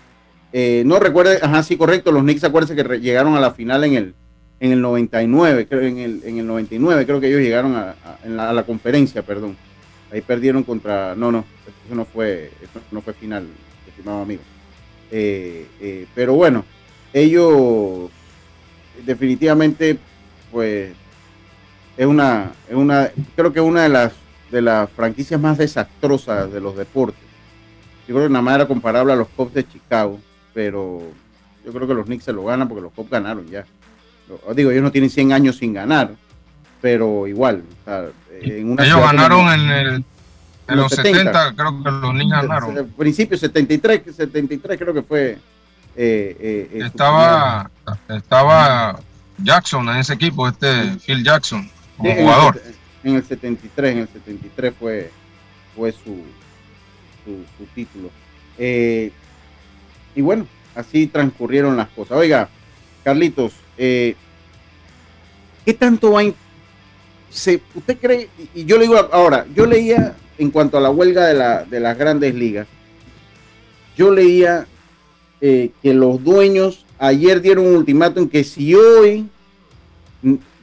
Eh, 0.52 0.84
no 0.86 1.00
recuerde, 1.00 1.40
ajá, 1.42 1.64
sí, 1.64 1.78
correcto, 1.78 2.12
los 2.12 2.24
Knicks, 2.24 2.44
acuérdense 2.44 2.76
que 2.76 3.00
llegaron 3.00 3.36
a 3.36 3.40
la 3.40 3.52
final 3.52 3.84
en 3.84 3.94
el, 3.94 4.16
en 4.60 4.72
el 4.72 4.82
99, 4.82 5.68
creo, 5.68 5.82
en 5.82 5.98
el, 5.98 6.22
en 6.24 6.38
el 6.38 6.48
99, 6.48 7.06
creo 7.06 7.20
que 7.20 7.28
ellos 7.28 7.42
llegaron 7.42 7.76
a, 7.76 7.96
la, 8.26 8.64
conferencia, 8.64 9.24
perdón. 9.24 9.58
Ahí 10.12 10.22
perdieron 10.22 10.64
contra. 10.64 11.16
No, 11.16 11.32
no, 11.32 11.44
eso 11.86 11.96
no 11.96 12.06
fue, 12.06 12.52
eso 12.62 12.80
no 12.92 13.02
fue 13.02 13.14
final, 13.14 13.48
estimado 13.88 14.22
amigo. 14.22 14.42
Eh, 15.12 15.66
eh, 15.82 16.06
pero 16.14 16.36
bueno, 16.36 16.66
ellos 17.14 18.12
definitivamente, 19.06 19.98
pues, 20.52 20.92
es 21.98 22.06
una, 22.06 22.52
es 22.70 22.76
una, 22.76 23.12
creo 23.36 23.52
que 23.52 23.62
una 23.62 23.84
de 23.84 23.90
las 23.90 24.14
de 24.54 24.62
las 24.62 24.88
franquicias 24.92 25.42
más 25.42 25.58
desastrosas 25.58 26.54
de 26.54 26.62
los 26.62 26.78
deportes. 26.78 27.20
Yo 28.08 28.14
creo 28.14 28.28
que 28.28 28.34
nada 28.34 28.44
más 28.44 28.56
era 28.56 28.68
comparable 28.68 29.12
a 29.12 29.16
los 29.16 29.28
Cubs 29.30 29.56
de 29.56 29.68
Chicago, 29.68 30.20
pero 30.54 31.02
yo 31.66 31.74
creo 31.74 31.88
que 31.88 31.94
los 31.96 32.06
Knicks 32.06 32.26
se 32.26 32.34
lo 32.34 32.46
ganan 32.46 32.68
porque 32.68 32.84
los 32.84 32.94
Cubs 32.94 33.10
ganaron 33.10 33.48
ya. 33.48 33.66
Digo, 34.56 34.70
ellos 34.70 34.84
no 34.84 34.92
tienen 34.92 35.10
100 35.10 35.34
años 35.34 35.58
sin 35.58 35.74
ganar, 35.74 36.12
pero 36.82 37.28
igual. 37.28 37.64
ellos 38.42 39.02
ganaron 39.02 39.52
en, 39.54 39.70
el, 39.72 40.06
en, 40.68 40.78
los 40.78 40.92
70, 40.92 41.56
creo 41.56 41.84
que 41.84 41.90
los 41.90 42.12
Knicks 42.12 42.32
ganaron. 42.32 42.78
En 42.78 42.90
principio 42.90 43.36
73, 43.36 44.16
73 44.16 44.80
creo 44.80 44.94
que 44.94 45.02
fue. 45.02 45.32
Eh, 45.96 46.38
eh, 46.40 46.70
eh, 46.74 46.82
estaba, 46.86 47.70
estaba 48.08 49.00
Jackson 49.40 49.90
en 49.90 49.98
ese 49.98 50.14
equipo, 50.14 50.48
este 50.48 50.96
Phil 51.06 51.24
Jackson, 51.24 51.70
como 51.98 52.14
jugador 52.14 52.62
en 52.66 52.83
el 53.04 53.24
73, 53.24 53.92
en 53.92 53.98
el 54.00 54.08
73 54.08 54.74
fue, 54.80 55.10
fue 55.76 55.92
su, 55.92 56.22
su, 57.26 57.66
título. 57.76 58.10
Eh, 58.58 59.12
y 60.16 60.22
bueno, 60.22 60.48
así 60.76 61.08
transcurrieron 61.08 61.76
las 61.76 61.90
cosas. 61.90 62.18
Oiga, 62.18 62.50
Carlitos, 63.04 63.54
eh, 63.78 64.16
¿qué 65.66 65.74
tanto 65.74 66.12
va 66.12 66.22
se, 67.30 67.62
¿Usted 67.74 67.98
cree? 68.00 68.30
Y 68.54 68.66
yo 68.66 68.78
le 68.78 68.84
digo 68.84 68.98
ahora, 69.12 69.46
yo 69.56 69.66
leía 69.66 70.16
en 70.38 70.52
cuanto 70.52 70.78
a 70.78 70.82
la 70.82 70.92
huelga 70.92 71.28
de, 71.28 71.34
la, 71.34 71.64
de 71.64 71.80
las 71.80 71.98
grandes 71.98 72.36
ligas, 72.36 72.68
yo 73.98 74.12
leía 74.12 74.68
eh, 75.42 75.72
que 75.82 75.94
los 75.94 76.24
dueños 76.24 76.86
ayer 77.00 77.42
dieron 77.42 77.68
un 77.68 77.76
ultimátum 77.76 78.30
que 78.30 78.44
si 78.44 78.74
hoy 78.76 79.28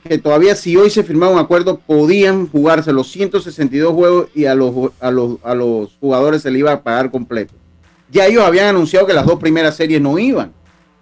que 0.09 0.19
todavía 0.19 0.57
si 0.57 0.77
hoy 0.77 0.91
se 0.91 1.05
firmaba 1.05 1.33
un 1.33 1.39
acuerdo 1.39 1.79
podían 1.79 2.49
jugarse 2.49 2.93
los 2.93 3.11
162 3.11 3.93
juegos 3.93 4.29
y 4.35 4.47
a 4.47 4.55
los, 4.55 4.93
a 5.01 5.11
los, 5.11 5.37
a 5.43 5.55
los 5.55 5.97
jugadores 6.01 6.43
se 6.43 6.51
le 6.51 6.59
iba 6.61 6.73
a 6.73 6.83
pagar 6.83 7.11
completo. 7.11 7.55
Ya 8.11 8.27
ellos 8.27 8.43
habían 8.45 8.69
anunciado 8.69 9.07
que 9.07 9.13
las 9.13 9.27
dos 9.27 9.39
primeras 9.39 9.77
series 9.77 10.01
no 10.01 10.19
iban. 10.19 10.53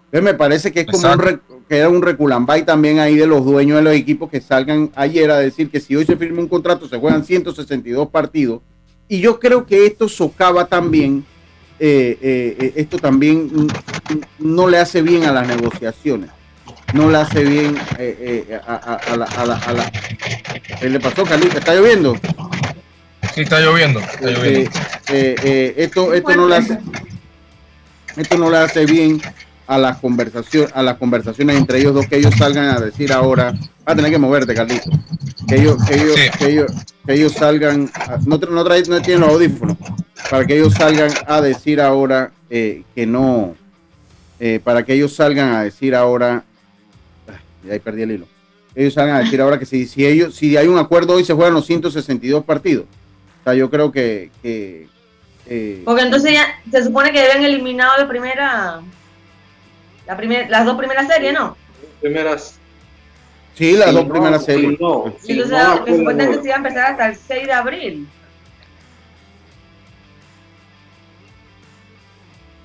Entonces 0.07 0.23
me 0.23 0.35
parece 0.35 0.73
que 0.73 0.81
es 0.81 0.87
como 0.87 1.13
un, 1.13 1.41
que 1.69 1.77
era 1.77 1.89
un 1.89 2.03
reculambay 2.03 2.65
también 2.65 2.99
ahí 2.99 3.17
de 3.17 3.27
los 3.27 3.45
dueños 3.45 3.77
de 3.79 3.83
los 3.83 3.95
equipos 3.95 4.31
que 4.31 4.41
salgan 4.41 4.91
ayer 4.95 5.31
a 5.31 5.39
decir 5.39 5.71
que 5.71 5.81
si 5.81 5.95
hoy 5.95 6.05
se 6.05 6.17
firma 6.17 6.41
un 6.41 6.49
contrato 6.49 6.89
se 6.89 6.99
juegan 6.99 7.25
162 7.25 8.09
partidos. 8.09 8.63
Y 9.07 9.21
yo 9.21 9.39
creo 9.39 9.65
que 9.65 9.87
esto 9.87 10.09
socava 10.09 10.67
también, 10.67 11.25
eh, 11.79 12.19
eh, 12.21 12.57
eh, 12.59 12.73
esto 12.77 12.99
también 12.99 13.51
no 14.39 14.69
le 14.69 14.79
hace 14.79 15.01
bien 15.03 15.25
a 15.25 15.33
las 15.33 15.47
negociaciones 15.47 16.31
no 16.95 17.11
le 17.11 17.19
hace 17.19 17.45
bien 17.45 17.77
eh, 17.99 18.47
eh, 18.49 18.61
a, 18.67 19.17
la, 19.17 19.25
a, 19.27 19.47
la, 19.47 19.57
a, 19.57 19.73
la, 19.73 19.93
¿Qué 20.81 20.89
le 20.89 21.01
pasó, 21.01 21.25
Carlita? 21.25 21.59
¿Está 21.59 21.75
lloviendo? 21.75 22.17
Sí, 23.35 23.43
está 23.43 23.61
lloviendo. 23.61 24.01
Está 24.01 24.31
lloviendo. 24.31 24.71
Eh, 25.11 25.75
esto, 25.77 26.15
esto 26.15 26.35
no 26.35 26.49
le 26.49 26.57
hace, 26.57 26.79
esto 28.17 28.39
no 28.39 28.51
le 28.51 28.59
hace 28.59 28.87
bien 28.87 29.21
a 29.67 29.77
las 29.77 29.99
conversaciones, 29.99 30.71
a 30.75 30.83
las 30.83 30.97
conversaciones 30.97 31.57
entre 31.57 31.79
ellos 31.79 31.95
dos 31.95 32.07
que 32.07 32.17
ellos 32.17 32.35
salgan 32.39 32.77
a 32.77 32.81
decir 32.81 33.13
ahora, 33.13 33.53
va 33.87 33.93
a 33.93 33.97
tener 33.97 34.11
que 34.11 34.19
moverte, 34.19 34.55
Carlito. 34.55 34.91
Que 35.47 35.57
ellos, 35.57 35.77
que 35.85 35.95
ellos, 35.95 36.17
que 36.39 36.47
ellos, 36.47 36.73
que 37.07 37.15
ellos 37.15 37.33
salgan, 37.33 37.91
no, 38.25 38.39
no, 38.39 38.65
no 38.65 39.03
tienen 39.03 39.21
los 39.21 39.31
audífonos, 39.31 39.77
para 40.31 40.47
que 40.47 40.57
ellos 40.57 40.75
salgan 40.75 41.11
a 41.27 41.41
decir 41.41 41.81
ahora 41.81 42.33
que 42.49 43.07
no, 43.07 43.55
para 44.65 44.85
que 44.85 44.95
ellos 44.95 45.15
salgan 45.15 45.53
a 45.53 45.63
decir 45.65 45.95
ahora 45.95 46.45
y 47.65 47.71
ahí 47.71 47.79
perdí 47.79 48.03
el 48.03 48.13
hilo. 48.13 48.27
Ellos 48.75 48.95
van 48.95 49.11
a 49.11 49.19
decir 49.21 49.41
ahora 49.41 49.59
que 49.59 49.67
si, 49.67 49.87
si, 49.87 50.07
ellos, 50.07 50.35
si 50.35 50.57
hay 50.57 50.69
un 50.69 50.79
acuerdo 50.79 51.15
hoy 51.15 51.25
se 51.25 51.35
juegan 51.35 51.55
los 51.55 51.67
162 51.67 52.45
partidos. 52.45 52.85
O 53.41 53.45
sea, 53.45 53.55
yo 53.55 53.71
creo 53.71 53.91
que... 53.91 54.31
Porque 55.85 56.03
entonces 56.03 56.33
ya 56.33 56.61
se 56.71 56.85
supone 56.85 57.11
que 57.11 57.21
deben 57.21 57.45
eliminado 57.45 57.99
de 57.99 58.07
primera... 58.07 58.81
La 60.07 60.17
primer, 60.17 60.49
las 60.49 60.65
dos 60.65 60.77
primeras 60.79 61.07
series, 61.07 61.35
¿no? 61.35 61.57
Primeras. 62.01 62.59
Sí, 63.55 63.73
las 63.73 63.93
dos 63.93 64.09
primeras 64.09 64.45
series. 64.45 64.81
no, 64.81 65.07
entonces, 65.07 65.49
no, 65.49 65.85
que 65.85 65.97
supuestamente 65.97 66.41
se 66.41 66.47
iba 66.47 66.55
a 66.55 66.59
empezar 66.59 66.91
hasta 66.93 67.09
el 67.09 67.17
6 67.17 67.47
de 67.47 67.53
abril. 67.53 68.09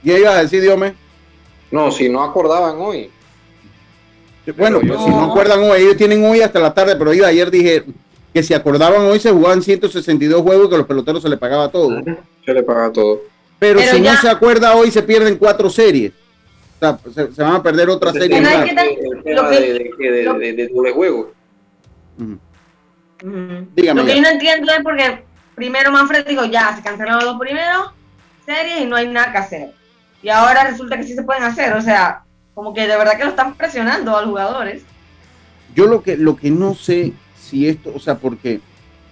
¿Y 0.04 0.12
iba 0.12 0.32
a 0.32 0.44
decir, 0.44 0.62
Dios 0.62 0.80
No, 1.72 1.92
si 1.92 2.10
no 2.10 2.24
acordaban 2.24 2.76
hoy. 2.78 3.10
Bueno, 4.58 4.82
pues 4.82 5.00
si 5.02 5.10
no 5.10 5.32
acuerdan 5.32 5.60
hoy, 5.64 5.82
ellos 5.82 5.98
tienen 5.98 6.24
hoy 6.26 6.42
hasta 6.42 6.60
la 6.60 6.74
tarde, 6.74 6.96
pero 6.96 7.14
yo 7.14 7.26
ayer 7.26 7.50
dije 7.50 7.86
que 8.34 8.44
si 8.44 8.54
acordaban 8.54 9.02
hoy 9.02 9.20
se 9.20 9.32
jugaban 9.32 9.62
162 9.62 10.42
juegos 10.42 10.70
que 10.70 10.78
los 10.78 10.88
peloteros 10.88 11.22
se 11.22 11.30
les 11.30 11.40
pagaba 11.40 11.70
todo. 11.70 12.02
Se 12.46 12.54
les 12.54 12.64
pagaba 12.64 12.92
todo. 12.92 13.22
Pero, 13.60 13.80
si 13.80 14.02
no 14.02 14.16
se 14.18 14.30
acuerda 14.30 14.76
hoy 14.76 14.92
se 14.92 15.04
pierden 15.04 15.38
cuatro 15.38 15.70
series. 15.70 16.12
O 16.82 17.12
sea, 17.12 17.30
se, 17.32 17.42
van 17.42 17.56
a 17.56 17.64
perder 17.64 17.90
otra 17.90 18.12
serie. 18.12 18.42
Más. 18.42 18.60
lo 18.60 18.66
que, 18.66 20.12
de, 20.12 20.54
de, 20.54 20.68
doble 20.68 20.92
juego. 20.92 21.32
Dígame 23.76 24.02
lo 24.02 24.06
que 24.06 24.16
yo 24.16 24.22
no 24.22 24.30
entiendo 24.30 24.74
es 24.74 24.84
porque 24.84 25.24
primero 25.56 25.92
Manfred 25.92 26.28
dijo 26.28 26.44
ya, 26.44 26.76
se 26.76 26.84
cancelaron 26.84 27.24
los 27.24 27.40
primeros 27.40 27.92
series 28.46 28.82
y 28.82 28.86
no 28.86 28.98
hay 28.98 29.08
nada 29.08 29.32
que 29.32 29.38
hacer. 29.38 29.72
Y 30.22 30.28
ahora 30.28 30.70
resulta 30.70 30.98
que 30.98 31.04
sí 31.04 31.14
se 31.14 31.24
pueden 31.24 31.44
hacer. 31.44 31.74
O 31.74 31.82
sea, 31.82 32.23
como 32.54 32.74
que 32.74 32.82
de 32.82 32.98
verdad 32.98 33.18
que 33.18 33.24
lo 33.24 33.32
están 33.32 33.56
presionando 33.56 34.16
a 34.16 34.22
los 34.22 34.30
jugadores. 34.30 34.84
Yo 35.76 35.88
lo 35.88 36.04
que, 36.04 36.18
lo 36.18 36.36
que 36.36 36.52
no 36.52 36.76
sé 36.76 37.14
si 37.40 37.68
esto, 37.68 37.92
o 37.96 38.00
sea, 38.00 38.18
porque 38.18 38.62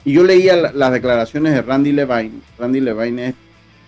yo 0.06 0.24
leía 0.24 0.56
las 0.56 0.92
declaraciones 0.92 1.54
de 1.54 1.62
Randy 1.62 1.92
Levine. 1.92 2.42
Randy 2.58 2.80
Levine 2.80 3.28
es, 3.28 3.36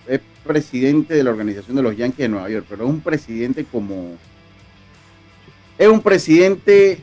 es, 0.07 0.19
presidente 0.43 1.13
de 1.13 1.23
la 1.23 1.29
organización 1.29 1.77
de 1.77 1.81
los 1.81 1.95
Yankees 1.95 2.17
de 2.17 2.27
Nueva 2.27 2.49
York, 2.49 2.65
pero 2.67 2.83
es 2.83 2.89
un 2.89 2.99
presidente 2.99 3.63
como... 3.63 4.17
Es 5.77 5.87
un 5.87 6.01
presidente 6.01 6.99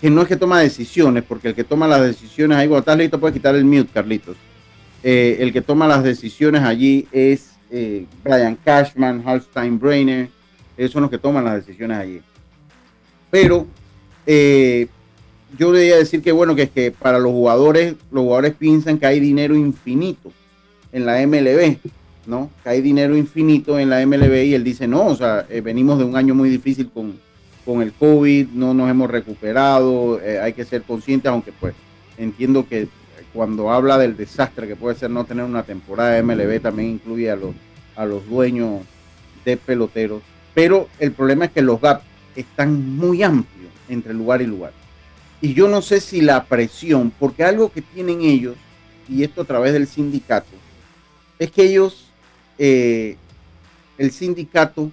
que 0.00 0.10
no 0.10 0.22
es 0.22 0.28
que 0.28 0.36
toma 0.36 0.60
decisiones, 0.60 1.22
porque 1.22 1.48
el 1.48 1.54
que 1.54 1.62
toma 1.62 1.86
las 1.86 2.02
decisiones, 2.02 2.58
ahí 2.58 2.66
cuando 2.66 2.80
estás 2.80 2.98
listo 2.98 3.20
puedes 3.20 3.34
quitar 3.34 3.54
el 3.54 3.64
mute, 3.64 3.90
Carlitos. 3.94 4.36
Eh, 5.04 5.36
el 5.38 5.52
que 5.52 5.62
toma 5.62 5.86
las 5.86 6.02
decisiones 6.02 6.62
allí 6.62 7.06
es 7.12 7.52
eh, 7.70 8.06
Brian 8.24 8.56
Cashman, 8.56 9.22
Hal 9.24 9.42
Steinbrenner, 9.42 10.28
ellos 10.76 10.92
son 10.92 11.02
los 11.02 11.10
que 11.10 11.18
toman 11.18 11.44
las 11.44 11.54
decisiones 11.56 11.98
allí. 11.98 12.20
Pero 13.30 13.66
eh, 14.26 14.88
yo 15.58 15.72
debería 15.72 15.96
decir 15.96 16.22
que 16.22 16.32
bueno, 16.32 16.54
que 16.54 16.62
es 16.62 16.70
que 16.70 16.90
para 16.90 17.18
los 17.18 17.32
jugadores, 17.32 17.94
los 18.10 18.22
jugadores 18.24 18.54
piensan 18.54 18.98
que 18.98 19.06
hay 19.06 19.20
dinero 19.20 19.54
infinito 19.54 20.32
en 20.92 21.06
la 21.06 21.24
MLB, 21.26 21.78
¿no? 22.26 22.50
Que 22.62 22.70
hay 22.70 22.80
dinero 22.80 23.16
infinito 23.16 23.78
en 23.78 23.90
la 23.90 24.04
MLB 24.04 24.44
y 24.44 24.54
él 24.54 24.64
dice, 24.64 24.86
no, 24.86 25.06
o 25.06 25.16
sea, 25.16 25.46
eh, 25.48 25.60
venimos 25.60 25.98
de 25.98 26.04
un 26.04 26.16
año 26.16 26.34
muy 26.34 26.48
difícil 26.48 26.90
con, 26.90 27.18
con 27.64 27.82
el 27.82 27.92
COVID, 27.92 28.48
no 28.48 28.74
nos 28.74 28.90
hemos 28.90 29.10
recuperado, 29.10 30.20
eh, 30.20 30.40
hay 30.40 30.52
que 30.52 30.64
ser 30.64 30.82
conscientes, 30.82 31.30
aunque 31.30 31.52
pues 31.52 31.74
entiendo 32.18 32.66
que 32.68 32.88
cuando 33.32 33.70
habla 33.70 33.98
del 33.98 34.16
desastre 34.16 34.66
que 34.66 34.76
puede 34.76 34.96
ser 34.96 35.10
no 35.10 35.24
tener 35.24 35.44
una 35.44 35.62
temporada 35.62 36.12
de 36.12 36.22
MLB, 36.22 36.60
también 36.60 36.90
incluye 36.90 37.30
a 37.30 37.36
los, 37.36 37.54
a 37.94 38.06
los 38.06 38.26
dueños 38.28 38.82
de 39.44 39.56
peloteros 39.56 40.22
pero 40.56 40.88
el 40.98 41.12
problema 41.12 41.44
es 41.44 41.50
que 41.50 41.60
los 41.60 41.78
gaps 41.82 42.02
están 42.34 42.96
muy 42.96 43.22
amplios 43.22 43.70
entre 43.90 44.14
lugar 44.14 44.40
y 44.40 44.46
lugar. 44.46 44.72
Y 45.42 45.52
yo 45.52 45.68
no 45.68 45.82
sé 45.82 46.00
si 46.00 46.22
la 46.22 46.44
presión, 46.44 47.12
porque 47.18 47.44
algo 47.44 47.70
que 47.70 47.82
tienen 47.82 48.22
ellos, 48.22 48.56
y 49.06 49.22
esto 49.22 49.42
a 49.42 49.44
través 49.44 49.74
del 49.74 49.86
sindicato, 49.86 50.48
es 51.38 51.50
que 51.50 51.64
ellos, 51.64 52.06
eh, 52.56 53.18
el 53.98 54.10
sindicato 54.12 54.90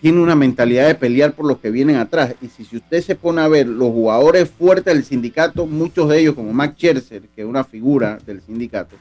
tiene 0.00 0.20
una 0.20 0.36
mentalidad 0.36 0.86
de 0.86 0.94
pelear 0.94 1.32
por 1.32 1.46
los 1.46 1.58
que 1.58 1.72
vienen 1.72 1.96
atrás. 1.96 2.36
Y 2.40 2.46
si, 2.46 2.76
usted 2.76 3.02
se 3.02 3.16
pone 3.16 3.40
a 3.40 3.48
ver 3.48 3.66
los 3.66 3.88
jugadores 3.88 4.48
fuertes 4.48 4.94
del 4.94 5.04
sindicato, 5.04 5.66
muchos 5.66 6.08
de 6.08 6.20
ellos, 6.20 6.36
como 6.36 6.52
Max 6.52 6.76
Scherzer, 6.76 7.22
que 7.34 7.42
es 7.42 7.48
una 7.48 7.64
figura 7.64 8.20
del 8.24 8.42
sindicato, 8.42 8.94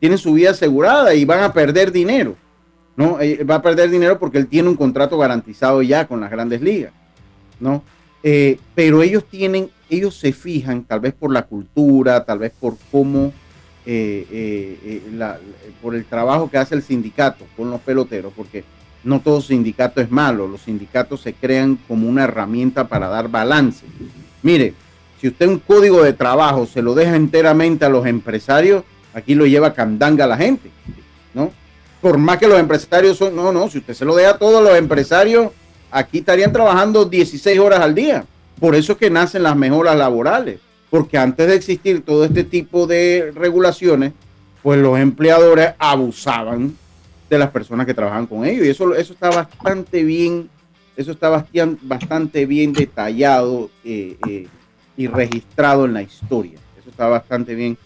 tienen 0.00 0.16
su 0.16 0.32
vida 0.32 0.52
asegurada 0.52 1.14
y 1.14 1.26
van 1.26 1.40
a 1.40 1.52
perder 1.52 1.92
dinero. 1.92 2.34
¿No? 2.96 3.20
Eh, 3.20 3.44
va 3.44 3.56
a 3.56 3.62
perder 3.62 3.90
dinero 3.90 4.18
porque 4.18 4.38
él 4.38 4.46
tiene 4.46 4.68
un 4.68 4.76
contrato 4.76 5.18
garantizado 5.18 5.82
ya 5.82 6.06
con 6.06 6.20
las 6.20 6.30
grandes 6.30 6.60
ligas, 6.60 6.92
¿no? 7.60 7.82
Eh, 8.22 8.58
pero 8.74 9.02
ellos 9.02 9.24
tienen, 9.24 9.70
ellos 9.90 10.16
se 10.16 10.32
fijan, 10.32 10.84
tal 10.84 11.00
vez 11.00 11.12
por 11.12 11.30
la 11.30 11.42
cultura, 11.42 12.24
tal 12.24 12.38
vez 12.38 12.52
por 12.58 12.76
cómo, 12.90 13.32
eh, 13.84 15.02
por 15.82 15.94
el 15.94 16.04
trabajo 16.06 16.50
que 16.50 16.56
hace 16.56 16.74
el 16.74 16.82
sindicato 16.82 17.44
con 17.56 17.70
los 17.70 17.80
peloteros, 17.80 18.32
porque 18.34 18.64
no 19.02 19.20
todo 19.20 19.42
sindicato 19.42 20.00
es 20.00 20.10
malo, 20.10 20.48
los 20.48 20.62
sindicatos 20.62 21.20
se 21.20 21.34
crean 21.34 21.78
como 21.86 22.08
una 22.08 22.24
herramienta 22.24 22.88
para 22.88 23.08
dar 23.08 23.28
balance. 23.28 23.84
Mire, 24.42 24.72
si 25.20 25.28
usted 25.28 25.46
un 25.46 25.58
código 25.58 26.02
de 26.02 26.14
trabajo 26.14 26.64
se 26.64 26.80
lo 26.80 26.94
deja 26.94 27.14
enteramente 27.16 27.84
a 27.84 27.90
los 27.90 28.06
empresarios, 28.06 28.84
Aquí 29.14 29.36
lo 29.36 29.46
lleva 29.46 29.72
candanga 29.72 30.26
la 30.26 30.36
gente, 30.36 30.70
¿no? 31.32 31.52
Por 32.04 32.18
más 32.18 32.36
que 32.36 32.46
los 32.46 32.60
empresarios 32.60 33.16
son, 33.16 33.34
no, 33.34 33.50
no, 33.50 33.70
si 33.70 33.78
usted 33.78 33.94
se 33.94 34.04
lo 34.04 34.14
deja 34.14 34.32
a 34.32 34.36
todos 34.36 34.62
los 34.62 34.76
empresarios, 34.76 35.52
aquí 35.90 36.18
estarían 36.18 36.52
trabajando 36.52 37.06
16 37.06 37.58
horas 37.58 37.80
al 37.80 37.94
día. 37.94 38.26
Por 38.60 38.74
eso 38.74 38.92
es 38.92 38.98
que 38.98 39.08
nacen 39.08 39.42
las 39.42 39.56
mejoras 39.56 39.96
laborales, 39.96 40.60
porque 40.90 41.16
antes 41.16 41.46
de 41.46 41.54
existir 41.54 42.04
todo 42.04 42.26
este 42.26 42.44
tipo 42.44 42.86
de 42.86 43.32
regulaciones, 43.34 44.12
pues 44.62 44.78
los 44.80 44.98
empleadores 44.98 45.70
abusaban 45.78 46.76
de 47.30 47.38
las 47.38 47.48
personas 47.48 47.86
que 47.86 47.94
trabajan 47.94 48.26
con 48.26 48.44
ellos. 48.44 48.66
Y 48.66 48.68
eso, 48.68 48.94
eso 48.94 49.14
está 49.14 49.30
bastante 49.30 50.04
bien, 50.04 50.50
eso 50.98 51.12
está 51.12 51.46
bastante 51.80 52.44
bien 52.44 52.74
detallado 52.74 53.70
eh, 53.82 54.18
eh, 54.28 54.46
y 54.94 55.06
registrado 55.06 55.86
en 55.86 55.94
la 55.94 56.02
historia. 56.02 56.58
Eso 56.78 56.90
está 56.90 57.08
bastante 57.08 57.54
bien. 57.54 57.78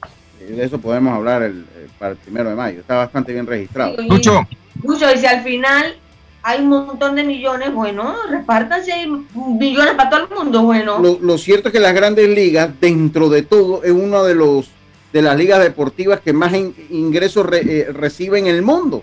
Eh, 0.49 0.53
de 0.53 0.65
eso 0.65 0.81
podemos 0.81 1.15
hablar 1.15 1.43
el, 1.43 1.65
para 1.99 2.13
el 2.13 2.17
primero 2.19 2.51
de 2.51 2.57
mayo. 2.57 2.81
Está 2.81 2.97
bastante 2.97 3.33
bien 3.33 3.47
registrado. 3.47 4.03
Mucho. 4.03 4.47
Mucho, 4.83 5.13
y 5.13 5.19
si 5.19 5.27
al 5.27 5.43
final 5.43 5.97
hay 6.43 6.61
un 6.61 6.69
montón 6.69 7.17
de 7.17 7.25
millones, 7.25 7.73
bueno, 7.73 8.15
repártanse 8.31 8.93
millones 9.35 9.95
para 9.95 10.11
todo 10.11 10.25
el 10.25 10.37
mundo, 10.37 10.63
bueno. 10.63 11.19
Lo, 11.21 11.39
cierto 11.39 11.69
es 11.69 11.73
que 11.73 11.81
las 11.81 11.95
grandes 11.95 12.29
ligas, 12.29 12.71
dentro 12.81 13.29
de 13.29 13.43
todo, 13.43 13.83
es 13.83 13.91
uno 13.91 14.25
de 14.25 14.35
los 14.35 14.71
de 15.13 15.23
las 15.23 15.37
ligas 15.39 15.61
deportivas 15.61 16.21
que 16.21 16.35
más 16.35 16.53
ingresos 16.91 17.47
recibe 17.47 18.39
en 18.39 18.47
el 18.47 18.63
mundo. 18.63 19.03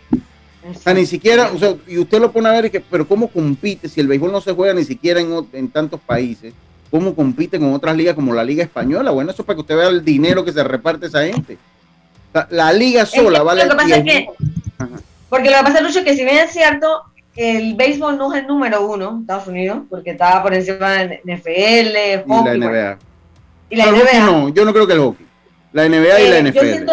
O 0.70 0.74
sea, 0.80 0.94
ni 0.94 1.06
siquiera, 1.06 1.52
o 1.52 1.58
sea, 1.58 1.76
y 1.88 1.98
usted 1.98 2.20
lo 2.20 2.32
pone 2.32 2.50
a 2.50 2.54
ver, 2.54 2.72
que, 2.72 2.80
pero 2.80 3.08
¿cómo 3.08 3.28
compite 3.28 3.90
si 3.90 4.02
el 4.02 4.08
béisbol 4.08 4.32
no 4.32 4.42
se 4.42 4.54
juega 4.54 4.74
ni 4.74 4.84
siquiera 4.84 5.20
en, 5.20 5.48
en 5.54 5.70
tantos 5.70 6.00
países? 6.00 6.54
¿Cómo 6.92 7.16
compite 7.16 7.60
con 7.60 7.74
otras 7.74 7.96
ligas 7.96 8.16
como 8.16 8.34
la 8.34 8.44
Liga 8.44 8.64
Española? 8.64 9.12
Bueno, 9.12 9.32
eso 9.32 9.42
es 9.42 9.46
para 9.46 9.56
que 9.56 9.62
usted 9.62 9.76
vea 9.76 9.90
el 9.90 10.06
dinero 10.06 10.46
que 10.46 10.52
se 10.52 10.64
reparte 10.64 11.08
esa 11.08 11.26
gente. 11.26 11.58
La, 12.50 12.72
liga 12.74 13.06
sola 13.06 13.44
vale. 13.44 13.64
Lo 13.64 13.72
que 13.72 13.76
pasa 13.76 13.96
es 13.98 14.04
que, 14.04 14.28
porque 15.30 15.50
lo 15.50 15.58
que 15.58 15.64
pasa, 15.64 15.82
Lucho, 15.82 16.00
es 16.00 16.06
que 16.06 16.16
si 16.16 16.24
bien 16.26 16.38
es 16.38 16.52
cierto, 16.52 17.04
el 17.36 17.76
béisbol 17.76 18.18
no 18.18 18.34
es 18.34 18.42
el 18.42 18.48
número 18.48 18.86
uno 18.86 19.12
en 19.12 19.22
Estados 19.22 19.48
Unidos, 19.48 19.80
porque 19.90 20.12
estaba 20.12 20.44
por 20.44 20.54
encima 20.54 20.92
de 20.92 21.22
NFL, 21.24 22.30
hockey. 22.30 22.56
Y 22.56 22.60
la 22.60 22.68
NBA. 22.68 22.98
Y 23.70 23.76
la 23.76 23.86
NBA. 23.88 24.26
no, 24.26 24.50
yo 24.50 24.66
no 24.66 24.74
creo 24.74 24.88
que 24.88 24.94
el 24.94 25.00
hockey. 25.00 25.26
La 25.74 25.88
NBA 25.88 26.22
y 26.22 26.30
la 26.30 26.50
NFL. 26.50 26.66
Eh, 26.66 26.86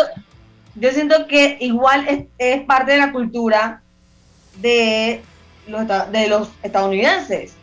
yo 0.77 0.91
siento 0.91 1.27
que 1.29 1.59
igual 1.61 2.29
es, 2.39 2.63
parte 2.63 2.93
de 2.93 2.99
la 2.99 3.13
cultura 3.13 3.83
de 4.61 5.23
los, 5.67 5.87
de 6.11 6.29
los 6.29 6.49
estadounidenses. 6.63 7.55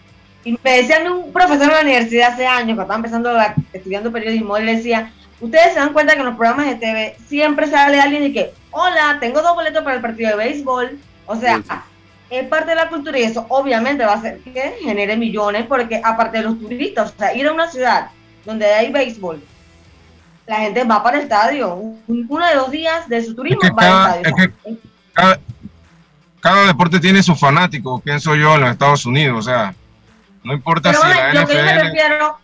Y 0.43 0.57
me 0.63 0.77
decía 0.77 0.97
un 1.11 1.33
profesor 1.33 1.67
de 1.67 1.73
la 1.73 1.81
universidad 1.81 2.33
hace 2.33 2.47
años, 2.47 2.75
cuando 2.75 2.83
estaba 2.83 2.95
empezando 2.95 3.63
estudiando 3.73 4.11
periodismo, 4.11 4.57
él 4.57 4.67
decía, 4.67 5.11
ustedes 5.41 5.73
se 5.73 5.79
dan 5.79 5.93
cuenta 5.93 6.13
que 6.13 6.19
en 6.19 6.25
los 6.27 6.35
programas 6.35 6.67
de 6.67 6.75
TV 6.75 7.17
siempre 7.27 7.67
sale 7.67 7.99
alguien 7.99 8.23
y 8.23 8.33
que, 8.33 8.53
hola, 8.71 9.17
tengo 9.19 9.41
dos 9.41 9.55
boletos 9.55 9.83
para 9.83 9.97
el 9.97 10.01
partido 10.01 10.29
de 10.29 10.35
béisbol. 10.37 10.97
O 11.25 11.35
sea, 11.35 11.61
es 12.29 12.47
parte 12.47 12.69
de 12.69 12.75
la 12.75 12.89
cultura 12.89 13.19
y 13.19 13.23
eso 13.23 13.45
obviamente 13.49 14.05
va 14.05 14.13
a 14.13 14.17
hacer 14.17 14.39
que 14.39 14.75
genere 14.81 15.17
millones, 15.17 15.65
porque 15.67 16.01
aparte 16.03 16.37
de 16.37 16.43
los 16.43 16.59
turistas, 16.59 17.13
o 17.13 17.17
sea, 17.17 17.33
ir 17.35 17.47
a 17.47 17.51
una 17.51 17.69
ciudad 17.69 18.09
donde 18.45 18.65
hay 18.65 18.91
béisbol, 18.91 19.41
la 20.49 20.57
gente 20.57 20.83
va 20.83 21.03
para 21.03 21.17
el 21.17 21.23
estadio. 21.23 21.75
Uno 22.07 22.47
de 22.47 22.55
los 22.55 22.71
días 22.71 23.07
de 23.07 23.23
su 23.23 23.35
turismo 23.35 23.61
va 23.77 24.13
al 24.13 24.25
estadio. 24.25 24.53
cada, 26.41 26.65
deporte 26.65 26.99
tiene 26.99 27.21
su 27.21 27.35
fanático, 27.35 27.99
pienso 27.99 28.35
yo, 28.35 28.55
en 28.55 28.61
los 28.61 28.71
Estados 28.71 29.05
Unidos. 29.05 29.37
O 29.37 29.41
sea, 29.43 29.75
no 30.43 30.53
importa 30.53 30.93
si 30.93 31.07
la 31.07 31.33
lo 31.33 31.47
Que 31.47 31.55
yo 31.55 31.63
me 31.63 31.83
refiero, 31.83 32.37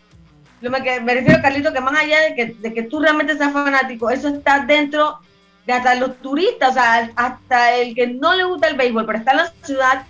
lo 0.61 0.71
que 0.71 1.01
me 1.01 1.13
refiero, 1.13 1.41
Carlito, 1.41 1.73
que 1.73 1.81
más 1.81 1.97
allá 1.99 2.21
de 2.21 2.35
que, 2.35 2.45
de 2.47 2.73
que 2.73 2.83
tú 2.83 2.99
realmente 2.99 3.37
seas 3.37 3.53
fanático, 3.53 4.09
eso 4.09 4.29
está 4.29 4.59
dentro 4.59 5.19
de 5.65 5.73
hasta 5.73 5.95
los 5.95 6.17
turistas, 6.17 6.71
o 6.71 6.73
sea, 6.73 7.11
hasta 7.15 7.75
el 7.75 7.95
que 7.95 8.07
no 8.07 8.35
le 8.35 8.43
gusta 8.43 8.67
el 8.67 8.75
béisbol, 8.75 9.05
pero 9.05 9.19
está 9.19 9.31
en 9.31 9.37
la 9.37 9.53
ciudad, 9.63 10.03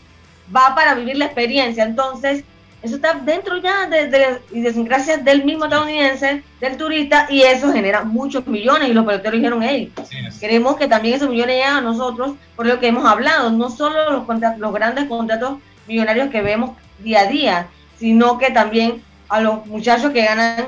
va 0.55 0.75
para 0.75 0.95
vivir 0.95 1.17
la 1.17 1.25
experiencia. 1.25 1.83
Entonces, 1.83 2.43
eso 2.81 2.97
está 2.97 3.13
dentro 3.13 3.57
ya 3.57 3.87
de, 3.87 4.07
de 4.07 4.41
idiosincrasias 4.51 5.23
del 5.23 5.43
mismo 5.43 5.65
estadounidense, 5.65 6.43
del 6.59 6.77
turista, 6.77 7.25
y 7.29 7.41
eso 7.41 7.71
genera 7.71 8.03
muchos 8.03 8.45
millones. 8.45 8.89
Y 8.89 8.93
los 8.93 9.05
peloteros 9.05 9.39
dijeron, 9.39 9.63
hey, 9.63 9.91
queremos 10.39 10.75
que 10.75 10.87
también 10.87 11.15
esos 11.15 11.29
millones 11.29 11.55
lleguen 11.55 11.73
a 11.73 11.81
nosotros, 11.81 12.33
por 12.55 12.67
lo 12.67 12.79
que 12.79 12.87
hemos 12.87 13.05
hablado, 13.05 13.49
no 13.49 13.69
solo 13.69 14.11
los, 14.11 14.27
los 14.57 14.73
grandes 14.73 15.05
contratos 15.05 15.59
millonarios 15.87 16.29
que 16.29 16.41
vemos 16.41 16.71
día 16.99 17.21
a 17.21 17.27
día, 17.27 17.67
sino 17.97 18.37
que 18.37 18.51
también 18.51 19.03
a 19.29 19.41
los 19.41 19.65
muchachos 19.65 20.11
que 20.11 20.23
ganan 20.23 20.67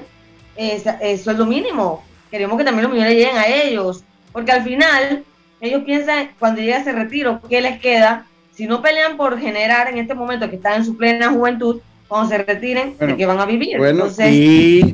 eh, 0.55 1.17
sueldo 1.23 1.45
mínimo. 1.45 2.03
Queremos 2.32 2.57
que 2.57 2.63
también 2.63 2.84
los 2.84 2.91
millones 2.91 3.13
lleguen 3.13 3.38
a 3.38 3.47
ellos, 3.47 4.03
porque 4.32 4.51
al 4.51 4.63
final 4.63 5.23
ellos 5.61 5.84
piensan, 5.86 6.32
cuando 6.39 6.61
llega 6.61 6.78
ese 6.78 6.91
retiro, 6.91 7.41
¿qué 7.49 7.61
les 7.61 7.80
queda? 7.80 8.25
Si 8.53 8.67
no 8.67 8.82
pelean 8.82 9.17
por 9.17 9.39
generar 9.39 9.88
en 9.88 9.97
este 9.97 10.13
momento 10.13 10.49
que 10.49 10.57
están 10.57 10.75
en 10.75 10.86
su 10.86 10.97
plena 10.97 11.30
juventud, 11.30 11.80
cuando 12.07 12.29
se 12.29 12.37
retiren, 12.37 12.97
de 12.97 13.17
que 13.17 13.25
van 13.25 13.39
a 13.39 13.45
vivir. 13.45 13.77
Bueno, 13.77 14.05
y, 14.29 14.93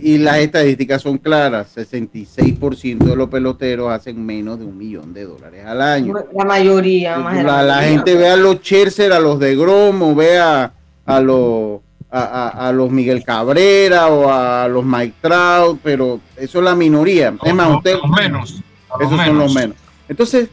y, 0.00 0.18
las 0.18 0.38
estadísticas 0.38 1.02
son 1.02 1.18
claras, 1.18 1.76
66% 1.76 2.98
de 2.98 3.16
los 3.16 3.28
peloteros 3.28 3.90
hacen 3.90 4.24
menos 4.24 4.58
de 4.58 4.64
un 4.64 4.78
millón 4.78 5.12
de 5.12 5.24
dólares 5.24 5.64
al 5.66 5.82
año. 5.82 6.14
La 6.32 6.44
mayoría, 6.44 7.18
más 7.18 7.42
la, 7.42 7.62
la, 7.62 7.82
gente 7.82 8.14
ve 8.14 8.28
a 8.28 8.36
los 8.36 8.56
Scherzer, 8.56 9.12
a 9.12 9.18
los 9.18 9.38
de 9.38 9.56
Gromo, 9.56 10.14
ve 10.14 10.38
a, 10.38 10.72
los... 11.20 11.80
A, 12.12 12.72
los 12.74 12.90
Miguel 12.90 13.24
Cabrera 13.24 14.08
o 14.08 14.28
a 14.32 14.66
los 14.66 14.84
Mike 14.84 15.14
Trout, 15.20 15.78
pero 15.80 16.20
eso 16.36 16.58
es 16.58 16.64
la 16.64 16.74
minoría. 16.74 17.32
es 17.40 17.54
más, 17.54 17.76
usted, 17.76 17.94
los 18.02 18.10
menos. 18.10 18.62
Esos 19.00 19.24
son 19.24 19.38
los 19.38 19.54
menos. 19.54 19.76
Entonces, 20.08 20.48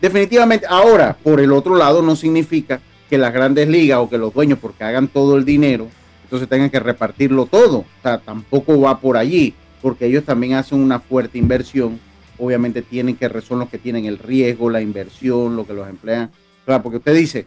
definitivamente, 0.00 0.64
ahora, 0.66 1.14
por 1.22 1.38
el 1.38 1.52
otro 1.52 1.76
lado, 1.76 2.00
no 2.00 2.16
significa 2.16 2.80
que 3.12 3.18
las 3.18 3.34
grandes 3.34 3.68
ligas 3.68 3.98
o 3.98 4.08
que 4.08 4.16
los 4.16 4.32
dueños, 4.32 4.58
porque 4.58 4.84
hagan 4.84 5.06
todo 5.06 5.36
el 5.36 5.44
dinero, 5.44 5.86
entonces 6.24 6.48
tengan 6.48 6.70
que 6.70 6.80
repartirlo 6.80 7.44
todo. 7.44 7.80
O 7.80 7.86
sea, 8.00 8.16
tampoco 8.16 8.80
va 8.80 8.98
por 9.00 9.18
allí, 9.18 9.52
porque 9.82 10.06
ellos 10.06 10.24
también 10.24 10.54
hacen 10.54 10.80
una 10.80 10.98
fuerte 10.98 11.36
inversión. 11.36 12.00
Obviamente 12.38 12.80
tienen 12.80 13.16
que, 13.16 13.28
son 13.42 13.58
los 13.58 13.68
que 13.68 13.76
tienen 13.76 14.06
el 14.06 14.16
riesgo, 14.16 14.70
la 14.70 14.80
inversión, 14.80 15.56
lo 15.56 15.66
que 15.66 15.74
los 15.74 15.86
emplean. 15.90 16.30
O 16.66 16.82
porque 16.82 16.96
usted 16.96 17.14
dice, 17.14 17.44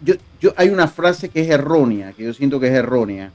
yo, 0.00 0.14
yo, 0.40 0.54
hay 0.56 0.70
una 0.70 0.88
frase 0.88 1.28
que 1.28 1.42
es 1.42 1.50
errónea, 1.50 2.14
que 2.14 2.24
yo 2.24 2.32
siento 2.32 2.58
que 2.58 2.68
es 2.68 2.72
errónea, 2.72 3.30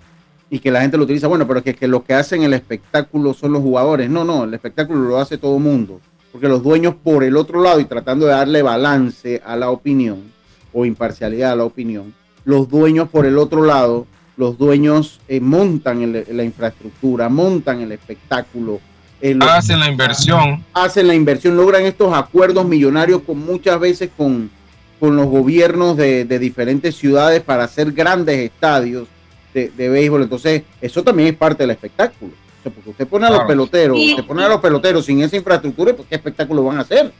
y 0.49 0.57
que 0.57 0.72
la 0.72 0.82
gente 0.82 0.97
lo 0.97 1.03
utiliza, 1.03 1.28
bueno, 1.28 1.45
pero 1.45 1.61
que, 1.61 1.76
que 1.76 1.88
los 1.88 2.01
que 2.01 2.15
hacen 2.15 2.41
el 2.41 2.55
espectáculo 2.55 3.36
son 3.36 3.53
los 3.53 3.61
jugadores. 3.61 4.09
No, 4.09 4.24
no, 4.24 4.45
el 4.45 4.55
espectáculo 4.55 5.01
lo 5.01 5.20
hace 5.20 5.38
todo 5.38 5.57
el 5.57 5.61
mundo, 5.61 6.01
porque 6.32 6.47
los 6.47 6.63
dueños 6.63 6.95
por 6.95 7.24
el 7.24 7.38
otro 7.38 7.61
lado 7.61 7.80
y 7.80 7.86
tratando 7.86 8.26
de 8.26 8.32
darle 8.32 8.63
balance 8.63 9.39
a 9.45 9.55
la 9.55 9.70
opinión, 9.70 10.38
o 10.74 10.86
imparcialidad 10.86 11.51
a 11.51 11.55
la 11.55 11.63
opinión. 11.63 12.13
Los 12.45 12.70
dueños, 12.70 13.09
por 13.09 13.26
el 13.26 13.38
otro 13.38 13.63
lado, 13.63 14.07
los 14.39 14.57
dueños 14.57 15.20
eh, 15.28 15.41
montan 15.41 16.24
la 16.30 16.43
infraestructura, 16.43 17.28
montan 17.28 17.82
el 17.82 17.91
espectáculo. 17.91 18.80
Eh, 19.22 19.38
hacen 19.41 19.82
la 19.82 19.89
inversión. 19.89 20.63
Hacen 20.74 21.07
la 21.07 21.13
inversión, 21.13 21.57
logran 21.57 21.84
estos 21.86 22.13
acuerdos 22.13 22.65
millonarios 22.65 23.22
con 23.24 23.38
muchas 23.38 23.78
veces 23.80 24.09
con, 24.15 24.49
con 24.97 25.17
los 25.17 25.28
gobiernos 25.28 25.97
de, 25.97 26.24
diferentes 26.39 26.95
ciudades 26.95 27.41
para 27.41 27.65
hacer 27.65 27.91
grandes 27.91 28.38
estadios 28.38 29.09
de, 29.53 29.89
béisbol. 29.89 30.24
Entonces, 30.24 30.63
eso 30.80 31.03
también 31.03 31.30
es 31.30 31.36
parte 31.36 31.63
del 31.63 31.72
espectáculo. 31.72 32.32
porque 32.63 32.91
usted 32.91 33.07
pone 33.07 33.28
a 33.28 33.32
los 33.32 33.43
peloteros, 33.43 33.99
usted 33.99 34.24
pone 34.24 34.45
a 34.45 34.47
los 34.47 34.61
peloteros 34.61 35.05
sin 35.05 35.22
esa 35.22 35.36
infraestructura, 35.36 35.93
pues, 35.93 36.07
¿qué 36.07 36.15
espectáculo 36.15 36.63
van 36.63 36.78
a 36.78 36.82
hacer? 36.82 37.11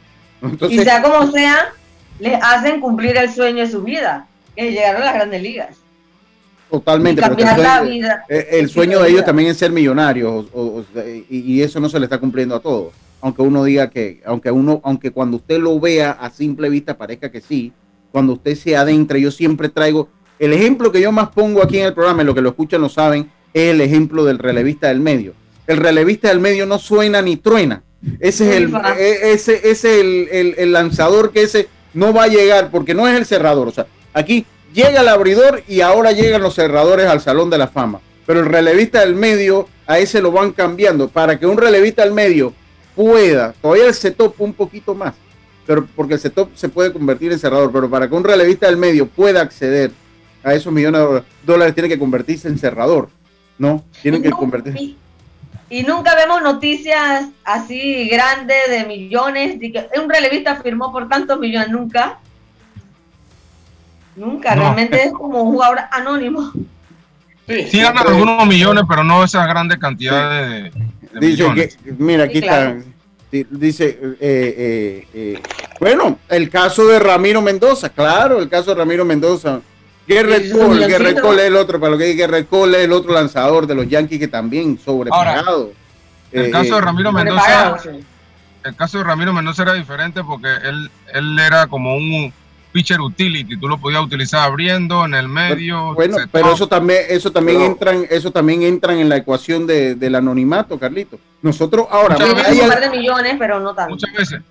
Entonces, 0.42 0.80
y 0.80 0.84
sea 0.86 1.02
como 1.02 1.30
sea, 1.34 1.74
les 2.20 2.40
hacen 2.42 2.80
cumplir 2.80 3.18
el 3.18 3.32
sueño 3.32 3.64
de 3.64 3.72
su 3.72 3.82
vida, 3.82 4.28
que 4.56 4.72
llegar 4.72 4.98
a 4.98 5.00
las 5.00 5.14
grandes 5.14 5.42
ligas. 5.42 5.78
Totalmente. 6.70 7.22
el 7.26 7.36
sueño, 7.36 8.08
eh, 8.30 8.48
el 8.52 8.70
sueño 8.70 9.02
de 9.02 9.10
ellos 9.10 9.26
también 9.26 9.50
es 9.50 9.58
ser 9.58 9.72
millonarios 9.72 10.46
y, 11.30 11.62
eso 11.62 11.80
no 11.80 11.90
se 11.90 12.00
le 12.00 12.06
está 12.06 12.20
cumpliendo 12.20 12.56
a 12.56 12.60
todos. 12.60 12.94
Aunque 13.22 13.42
uno 13.42 13.64
diga 13.64 13.90
que, 13.90 14.22
aunque 14.26 14.52
uno, 14.52 14.80
aunque 14.84 15.12
cuando 15.12 15.38
usted 15.38 15.60
lo 15.60 15.80
vea 15.80 16.12
a 16.12 16.30
simple 16.30 16.70
vista 16.70 16.96
parezca 16.96 17.32
que 17.32 17.42
sí, 17.42 17.74
cuando 18.12 18.34
usted 18.34 18.56
se 18.56 18.78
adentra, 18.78 19.18
yo 19.18 19.32
siempre 19.32 19.70
traigo 19.70 20.10
el 20.38 20.54
ejemplo 20.54 20.92
que 20.92 21.02
yo 21.02 21.12
más 21.12 21.30
pongo 21.30 21.64
aquí 21.64 21.80
en 21.80 21.88
el 21.88 21.94
programa, 21.94 22.22
en 22.22 22.28
lo 22.28 22.36
que 22.36 22.42
lo 22.42 22.50
escuchan 22.50 22.82
lo 22.82 22.90
saben, 22.90 23.30
es 23.54 23.72
el 23.72 23.82
ejemplo 23.82 24.24
del 24.24 24.38
relevista 24.38 24.88
del 24.88 25.00
medio. 25.00 25.34
El 25.68 25.78
relevista 25.78 26.30
del 26.30 26.40
medio 26.40 26.66
no 26.66 26.80
suena 26.80 27.22
ni 27.22 27.36
truena. 27.36 27.84
Ese 28.20 28.50
es 28.50 28.56
el, 28.56 28.74
e, 28.98 29.32
ese, 29.34 29.70
es 29.70 29.84
el, 29.84 30.56
el 30.58 30.72
lanzador 30.72 31.32
que 31.32 31.44
ese 31.44 31.68
no 31.94 32.14
va 32.14 32.24
a 32.24 32.28
llegar 32.28 32.70
porque 32.72 32.94
no 32.94 33.08
es 33.08 33.18
el 33.18 33.26
cerrador. 33.26 33.68
O 33.68 33.72
sea, 33.72 33.88
aquí 34.14 34.46
llega 34.74 35.02
el 35.02 35.08
abridor 35.08 35.64
y 35.68 35.82
ahora 35.82 36.12
llegan 36.12 36.42
los 36.42 36.56
cerradores 36.56 37.08
al 37.08 37.22
Salón 37.22 37.50
de 37.50 37.58
la 37.58 37.68
Fama. 37.68 38.00
Pero 38.26 38.42
el 38.42 38.46
relevista 38.46 39.00
del 39.00 39.16
medio, 39.16 39.68
a 39.88 40.00
ese 40.00 40.22
lo 40.22 40.32
van 40.32 40.52
cambiando 40.52 41.08
para 41.08 41.40
que 41.40 41.48
un 41.48 41.58
relevista 41.58 42.04
del 42.04 42.14
medio 42.14 42.54
pueda, 42.96 43.54
todavía 43.62 43.88
el 43.88 43.94
setup 43.94 44.40
un 44.40 44.54
poquito 44.54 44.94
más, 44.94 45.14
pero 45.66 45.88
porque 45.96 46.16
el 46.16 46.20
setup 46.20 46.50
se 46.56 46.70
puede 46.70 46.92
convertir 46.92 47.32
en 47.32 47.40
cerrador, 47.40 47.72
pero 47.72 47.90
para 47.90 48.08
que 48.08 48.16
un 48.16 48.24
relevista 48.24 48.68
del 48.68 48.78
medio 48.78 49.08
pueda 49.08 49.42
acceder 49.42 49.92
a 50.44 50.54
esos 50.54 50.72
millones 50.72 51.02
de 51.02 51.24
dólares, 51.46 51.74
tiene 51.74 51.90
que 51.90 51.98
convertirse 51.98 52.48
en 52.48 52.58
cerrador, 52.58 53.10
¿no? 53.58 53.84
Tienen 54.02 54.22
que 54.22 54.30
convertirse. 54.32 54.96
Y 55.70 55.84
nunca 55.84 56.16
vemos 56.16 56.42
noticias 56.42 57.28
así 57.44 58.10
grandes 58.10 58.70
de 58.70 58.86
millones, 58.86 59.60
de 59.60 59.72
que 59.72 59.88
un 60.02 60.10
relevista 60.10 60.56
firmó 60.56 60.92
por 60.92 61.08
tantos 61.08 61.40
millones, 61.40 61.70
nunca. 61.70 62.18
Nunca, 64.16 64.56
realmente 64.56 65.04
es 65.04 65.14
como 65.14 65.44
un 65.44 65.54
jugador 65.54 65.80
anónimo. 65.92 66.52
Sí, 67.48 67.80
ganan 67.80 68.08
algunos 68.08 68.46
millones, 68.46 68.84
pero 68.88 69.04
no 69.04 69.24
esas 69.24 69.48
grandes 69.48 69.80
cantidades 69.80 70.74
de, 70.74 71.20
dice 71.20 71.78
mira, 71.98 72.26
aquí 72.26 72.40
está. 72.40 72.76
Dice, 73.32 74.00
eh, 74.02 74.18
eh, 74.20 75.08
eh, 75.14 75.42
bueno, 75.80 76.18
el 76.30 76.50
caso 76.50 76.88
de 76.88 76.98
Ramiro 76.98 77.42
Mendoza, 77.44 77.90
claro, 77.90 78.40
el 78.40 78.50
caso 78.50 78.72
de 78.72 78.76
Ramiro 78.78 79.06
Mendoza. 79.06 79.62
Gerrit 80.10 80.52
Cole, 80.52 81.22
Cole 81.22 81.42
es 81.44 81.48
el 81.48 81.56
otro, 81.56 81.80
para 81.80 81.92
lo 81.92 81.98
que 81.98 82.06
dice 82.06 82.18
Gerrit 82.18 82.50
Cole 82.50 82.80
es 82.80 82.86
el 82.86 82.92
otro 82.92 83.14
lanzador 83.14 83.68
de 83.68 83.76
los 83.76 83.88
Yankees 83.88 84.20
que 84.20 84.28
también 84.28 84.80
sobrepagado. 84.80 85.72
el 86.32 86.52
caso 86.52 86.76
de 86.76 86.82
Ramiro 86.82 87.12
Mendoza, 87.12 87.78
el 88.64 88.76
caso 88.76 88.98
de 88.98 89.04
Ramiro 89.04 89.34
Mendoza 89.34 89.64
era 89.64 89.74
diferente 89.74 90.24
porque 90.24 90.48
él, 90.64 90.90
él 91.14 91.40
era 91.40 91.68
como 91.68 91.96
un 91.96 92.34
pitcher 92.72 93.00
utility, 93.02 93.58
tú 93.58 93.68
lo 93.68 93.78
podías 93.78 94.02
utilizar 94.02 94.42
abriendo 94.42 95.06
en 95.06 95.14
el 95.14 95.28
medio. 95.28 95.94
Bueno, 95.94 96.18
pero 96.32 96.54
eso 96.54 96.68
también, 96.68 97.04
eso 97.10 97.32
también 97.32 97.62
entran, 97.62 98.06
eso 98.10 98.32
también 98.32 98.64
entran 98.64 98.98
en 98.98 99.10
la 99.10 99.18
ecuación 99.18 99.66
de, 99.66 99.96
del 99.96 100.16
anonimato, 100.16 100.80
Carlito. 100.80 101.20
Nosotros 101.42 101.88
ahora 101.90 102.16
hay 102.46 102.60
un 102.60 102.68
par 102.68 102.82
de 102.82 102.90
millones, 102.90 103.36
pero 103.40 103.60
no 103.60 103.74
tanto. 103.74 103.92
Muchas 103.92 104.14
veces. 104.14 104.42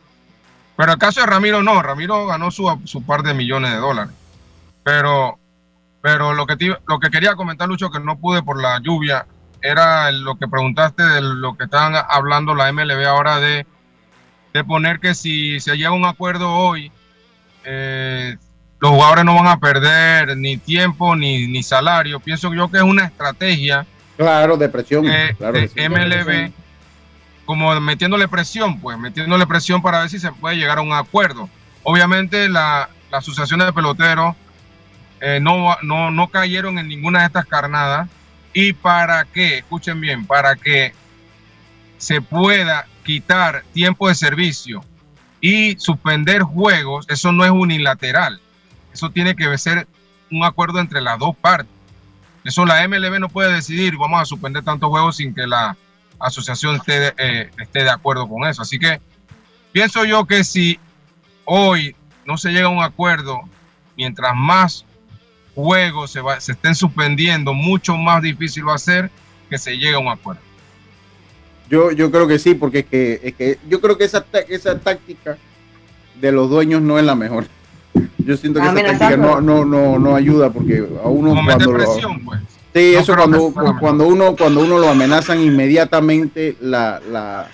Pero 0.77 0.93
el 0.93 0.99
caso 0.99 1.21
de 1.21 1.27
Ramiro 1.27 1.63
no, 1.63 1.83
Ramiro 1.83 2.27
ganó 2.27 2.51
su, 2.51 2.81
su 2.85 3.03
par 3.03 3.23
de 3.23 3.35
millones 3.35 3.73
de 3.73 3.79
dólares. 3.79 4.15
Pero, 4.85 5.39
pero 6.01 6.35
lo 6.35 6.47
que 6.47 6.57
lo 6.87 6.99
que 7.01 7.11
quería 7.11 7.35
comentar, 7.35 7.69
Lucho, 7.69 7.91
que 7.91 8.01
no 8.01 8.19
pude 8.19 8.43
por 8.43 8.61
la 8.61 8.81
lluvia, 8.81 9.27
era 9.63 10.11
lo 10.13 10.37
que 10.37 10.49
preguntaste 10.49 11.03
de 11.03 11.21
lo 11.21 11.57
que 11.57 11.65
estaban 11.65 11.95
hablando 12.09 12.55
la 12.55 12.73
MLB 12.73 13.05
ahora 13.07 13.41
de, 13.41 13.67
de 14.53 14.65
poner 14.65 15.01
que 15.01 15.15
si 15.15 15.59
se 15.61 15.77
llega 15.77 15.89
a 15.89 15.93
un 15.93 16.05
acuerdo 16.05 16.53
hoy 16.53 16.93
eh, 17.65 18.37
los 18.81 18.93
jugadores 18.93 19.25
no 19.25 19.35
van 19.35 19.49
a 19.49 19.59
perder 19.59 20.37
ni 20.37 20.57
tiempo 20.57 21.17
ni, 21.17 21.47
ni, 21.49 21.63
salario. 21.63 22.21
Pienso 22.21 22.53
yo 22.55 22.71
que 22.71 22.79
es 22.79 22.83
una 22.83 23.07
estrategia. 23.07 23.87
Claro, 24.17 24.57
de 24.57 24.69
presión. 24.69 25.05
de 25.05 25.89
MLB, 25.89 26.53
como 27.45 27.79
metiéndole 27.81 28.29
presión, 28.29 28.81
pues, 28.81 28.99
metiéndole 28.99 29.47
presión 29.47 29.83
para 29.83 30.01
ver 30.01 30.11
si 30.11 30.19
se 30.19 30.33
puede 30.33 30.57
llegar 30.57 30.79
a 30.79 30.83
un 30.83 30.93
acuerdo. 30.93 31.49
Obviamente, 31.83 32.49
la, 32.49 32.89
la 33.11 33.19
asociación 33.19 33.61
de 33.61 33.73
peloteros 33.73 34.35
eh, 35.21 35.41
no, 35.41 35.77
no, 35.83 36.11
no 36.11 36.29
cayeron 36.29 36.79
en 36.79 36.89
ninguna 36.89 37.21
de 37.21 37.27
estas 37.27 37.47
carnadas. 37.47 38.09
¿Y 38.53 38.73
para 38.73 39.25
qué? 39.25 39.59
Escuchen 39.59 40.01
bien, 40.01 40.27
para 40.27 40.57
que 40.57 40.93
se 41.99 42.21
pueda 42.21 42.87
quitar 43.05 43.65
tiempo 43.73 44.09
de 44.09 44.15
servicio 44.15 44.85
y 45.41 45.79
suspender 45.79 46.43
juegos, 46.43 47.07
eso 47.09 47.33
no 47.33 47.45
es 47.45 47.51
unilateral. 47.51 48.41
Eso 48.93 49.11
tiene 49.11 49.37
que 49.37 49.57
ser 49.59 49.87
un 50.31 50.45
acuerdo 50.45 50.81
entre 50.81 51.01
las 51.01 51.19
dos 51.19 51.37
partes. 51.37 51.73
Eso 52.45 52.65
la 52.65 52.87
MLB 52.87 53.19
no 53.21 53.29
puede 53.29 53.53
decidir, 53.53 53.97
vamos 53.97 54.23
a 54.23 54.25
suspender 54.25 54.65
tantos 54.65 54.89
juegos 54.89 55.17
sin 55.17 55.35
que 55.35 55.47
la 55.47 55.77
asociación 56.19 56.77
esté, 56.77 57.15
eh, 57.19 57.51
esté 57.59 57.85
de 57.85 57.91
acuerdo 57.91 58.29
con 58.29 58.47
eso. 58.47 58.63
Así 58.63 58.79
que 58.79 59.01
pienso 59.73 60.05
yo 60.05 60.25
que 60.25 60.45
si 60.45 60.79
hoy 61.45 61.95
no 62.25 62.37
se 62.39 62.51
llega 62.51 62.67
a 62.67 62.71
un 62.71 62.83
acuerdo, 62.83 63.41
mientras 63.97 64.35
más 64.35 64.85
juegos 65.59 66.13
se, 66.13 66.21
se 66.39 66.53
estén 66.53 66.77
suspendiendo, 66.77 67.53
mucho 67.53 67.97
más 67.97 68.23
difícil 68.23 68.69
va 68.69 68.77
a 68.77 68.79
ser 68.79 69.11
que 69.51 69.59
se 69.59 69.77
llegue 69.77 69.95
a 69.95 69.99
un 69.99 70.07
acuerdo. 70.07 70.41
Yo, 71.69 71.91
yo 71.91 72.13
creo 72.13 72.29
que 72.29 72.39
sí, 72.39 72.55
porque 72.55 72.79
es 72.81 72.87
que, 72.87 73.21
es 73.25 73.35
que 73.35 73.59
yo 73.69 73.81
creo 73.81 73.99
que 73.99 74.05
esa, 74.05 74.25
esa 74.49 74.79
táctica 74.79 75.37
de 76.21 76.31
los 76.31 76.49
dueños 76.49 76.81
no 76.81 76.97
es 76.97 77.05
la 77.05 77.17
mejor. 77.17 77.47
Yo 78.19 78.37
siento 78.37 78.61
que 78.61 78.67
esa 78.67 78.75
táctica 78.75 79.17
no, 79.17 79.41
no, 79.41 79.65
no, 79.65 79.99
no 79.99 80.15
ayuda 80.15 80.51
porque 80.51 80.87
a 81.03 81.09
uno 81.09 81.35
cuando 81.45 81.73
presión, 81.73 82.25
pues. 82.25 82.41
Sí, 82.75 82.95
eso 82.95 83.17
cuando, 83.17 83.53
cuando 83.81 84.07
uno 84.07 84.37
cuando 84.37 84.61
uno 84.61 84.79
lo 84.79 84.89
amenazan 84.89 85.41
inmediatamente 85.41 86.57
la, 86.61 87.01
la 87.11 87.49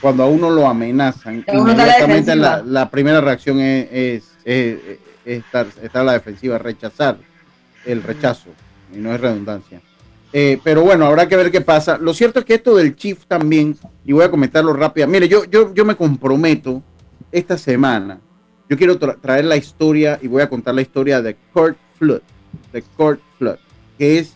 cuando 0.00 0.24
a 0.24 0.26
uno 0.26 0.50
lo 0.50 0.66
amenazan 0.66 1.44
inmediatamente 1.46 2.34
la, 2.34 2.62
la, 2.64 2.90
primera 2.90 3.20
reacción 3.20 3.60
es, 3.60 3.88
es, 3.92 4.24
es, 4.44 4.78
estar, 5.24 5.66
estar 5.82 6.02
a 6.02 6.04
la 6.04 6.12
defensiva, 6.14 6.58
rechazar 6.58 7.18
el 7.86 8.02
rechazo 8.02 8.50
y 8.94 8.98
no 8.98 9.14
es 9.14 9.20
redundancia. 9.20 9.80
Eh, 10.32 10.58
pero 10.62 10.82
bueno, 10.82 11.06
habrá 11.06 11.28
que 11.28 11.36
ver 11.36 11.50
qué 11.50 11.60
pasa. 11.60 11.96
Lo 11.98 12.12
cierto 12.12 12.40
es 12.40 12.44
que 12.44 12.54
esto 12.54 12.76
del 12.76 12.94
Chief 12.96 13.24
también, 13.26 13.76
y 14.04 14.12
voy 14.12 14.24
a 14.24 14.30
comentarlo 14.30 14.72
rápido. 14.72 15.06
Mire, 15.06 15.28
yo, 15.28 15.44
yo, 15.44 15.72
yo 15.72 15.84
me 15.84 15.96
comprometo 15.96 16.82
esta 17.32 17.56
semana. 17.56 18.20
Yo 18.68 18.76
quiero 18.76 18.98
traer 18.98 19.44
la 19.44 19.56
historia 19.56 20.18
y 20.20 20.26
voy 20.26 20.42
a 20.42 20.48
contar 20.48 20.74
la 20.74 20.82
historia 20.82 21.22
de 21.22 21.36
Kurt 21.52 21.78
Flood, 21.98 22.20
de 22.72 22.82
Kurt 22.82 23.20
Flood, 23.38 23.58
que 23.96 24.18
es, 24.18 24.34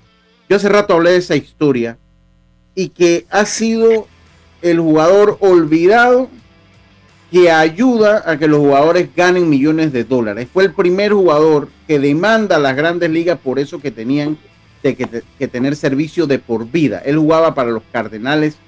yo 0.48 0.57
hace 0.57 0.68
rato 0.68 0.94
hablé 0.94 1.11
de 1.11 1.16
esa 1.16 1.34
historia 1.34 1.98
y 2.74 2.90
que 2.90 3.26
ha 3.28 3.44
sido 3.44 4.07
el 4.62 4.78
jugador 4.78 5.36
olvidado 5.40 6.30
que 7.30 7.51
ayuda 7.51 8.22
a 8.24 8.38
que 8.38 8.48
los 8.48 8.61
jugadores 8.61 9.09
ganen 9.14 9.48
millones 9.48 9.92
de 9.92 10.05
dólares. 10.05 10.48
Fue 10.53 10.64
el 10.64 10.72
primer 10.72 11.12
jugador 11.12 11.68
que 11.91 11.99
demanda 11.99 12.55
a 12.55 12.61
las 12.61 12.76
grandes 12.76 13.11
ligas 13.11 13.36
por 13.36 13.59
eso 13.59 13.80
que 13.80 13.91
tenían 13.91 14.38
de 14.80 14.95
que, 14.95 15.49
tener 15.49 15.74
servicio 15.74 16.28
de 16.28 16.38
por 16.38 16.70
vida. 16.70 17.03
Él 17.05 17.18
jugaba 17.18 17.53
para 17.53 17.72
los 17.72 17.82
Cardenales 17.91 18.59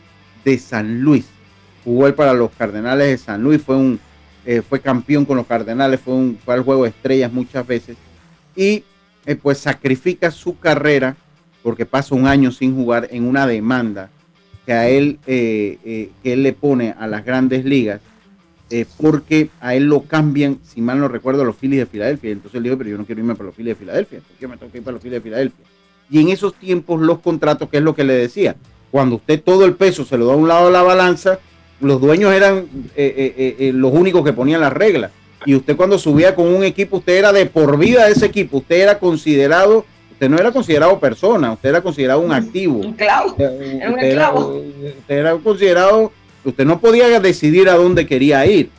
de 0.44 0.58
San 0.58 1.02
Luis. 1.02 1.26
Jugó 1.84 2.08
él 2.08 2.14
para 2.14 2.34
los 2.34 2.50
Cardenales 2.50 3.06
de 3.06 3.18
San 3.18 3.40
Luis, 3.40 3.62
fue 3.62 3.76
un 3.76 4.00
eh, 4.44 4.60
fue 4.68 4.80
campeón 4.80 5.24
con 5.24 5.36
los 5.36 5.46
Cardenales, 5.46 6.00
fue, 6.00 6.14
un, 6.14 6.36
fue 6.44 6.54
al 6.54 6.64
juego 6.64 6.82
de 6.82 6.88
estrellas 6.88 7.32
muchas 7.32 7.64
veces. 7.64 7.96
Y 8.56 8.82
eh, 9.24 9.36
pues 9.40 9.58
sacrifica 9.58 10.32
su 10.32 10.58
carrera 10.58 11.14
porque 11.62 11.86
pasa 11.86 12.16
un 12.16 12.26
año 12.26 12.50
sin 12.50 12.74
jugar 12.74 13.06
en 13.12 13.24
una 13.24 13.46
demanda 13.46 14.10
que 14.66 14.72
a 14.72 14.88
él, 14.88 15.20
eh, 15.28 16.10
que 16.24 16.32
él 16.32 16.42
le 16.42 16.54
pone 16.54 16.92
a 16.98 17.06
las 17.06 17.24
grandes 17.24 17.64
ligas 17.64 18.00
porque 18.98 19.50
a 19.60 19.74
él 19.74 19.84
lo 19.84 20.02
cambian, 20.02 20.58
si 20.62 20.80
mal 20.80 20.98
no 20.98 21.08
recuerdo, 21.08 21.42
a 21.42 21.44
los 21.44 21.56
Phillies 21.56 21.80
de 21.80 21.86
Filadelfia. 21.86 22.30
Entonces 22.30 22.56
él 22.56 22.64
dijo, 22.64 22.78
pero 22.78 22.90
yo 22.90 22.98
no 22.98 23.04
quiero 23.04 23.20
irme 23.20 23.34
para 23.34 23.46
los 23.46 23.54
Phillies 23.54 23.76
de 23.76 23.80
Filadelfia, 23.80 24.20
porque 24.26 24.48
me 24.48 24.56
tengo 24.56 24.72
que 24.72 24.78
ir 24.78 24.84
para 24.84 24.94
los 24.94 25.02
Phillies 25.02 25.22
de 25.22 25.22
Filadelfia. 25.22 25.64
Y 26.10 26.20
en 26.20 26.28
esos 26.28 26.54
tiempos 26.54 27.00
los 27.00 27.20
contratos, 27.20 27.68
que 27.68 27.78
es 27.78 27.82
lo 27.82 27.94
que 27.94 28.04
le 28.04 28.14
decía, 28.14 28.56
cuando 28.90 29.16
usted 29.16 29.42
todo 29.42 29.64
el 29.64 29.74
peso 29.74 30.04
se 30.04 30.18
lo 30.18 30.26
da 30.26 30.34
a 30.34 30.36
un 30.36 30.46
lado 30.46 30.66
de 30.66 30.72
la 30.72 30.82
balanza, 30.82 31.38
los 31.80 32.00
dueños 32.00 32.32
eran 32.32 32.66
eh, 32.94 33.34
eh, 33.36 33.56
eh, 33.58 33.72
los 33.72 33.92
únicos 33.92 34.24
que 34.24 34.32
ponían 34.32 34.60
las 34.60 34.72
reglas. 34.72 35.10
Y 35.44 35.54
usted 35.54 35.76
cuando 35.76 35.98
subía 35.98 36.34
con 36.34 36.46
un 36.46 36.62
equipo, 36.62 36.98
usted 36.98 37.14
era 37.14 37.32
de 37.32 37.46
por 37.46 37.78
vida 37.78 38.06
de 38.06 38.12
ese 38.12 38.26
equipo, 38.26 38.58
usted 38.58 38.76
era 38.82 38.98
considerado, 38.98 39.84
usted 40.12 40.28
no 40.28 40.38
era 40.38 40.52
considerado 40.52 41.00
persona, 41.00 41.52
usted 41.52 41.70
era 41.70 41.80
considerado 41.80 42.20
un 42.20 42.32
activo. 42.32 42.76
Un 42.76 42.92
clavo. 42.92 43.30
Usted, 43.30 43.82
era, 44.02 44.32
usted 44.32 45.16
era 45.16 45.34
considerado, 45.36 46.12
usted 46.44 46.64
no 46.64 46.80
podía 46.80 47.20
decidir 47.20 47.68
a 47.68 47.76
dónde 47.76 48.06
quería 48.06 48.44
ir. 48.46 48.70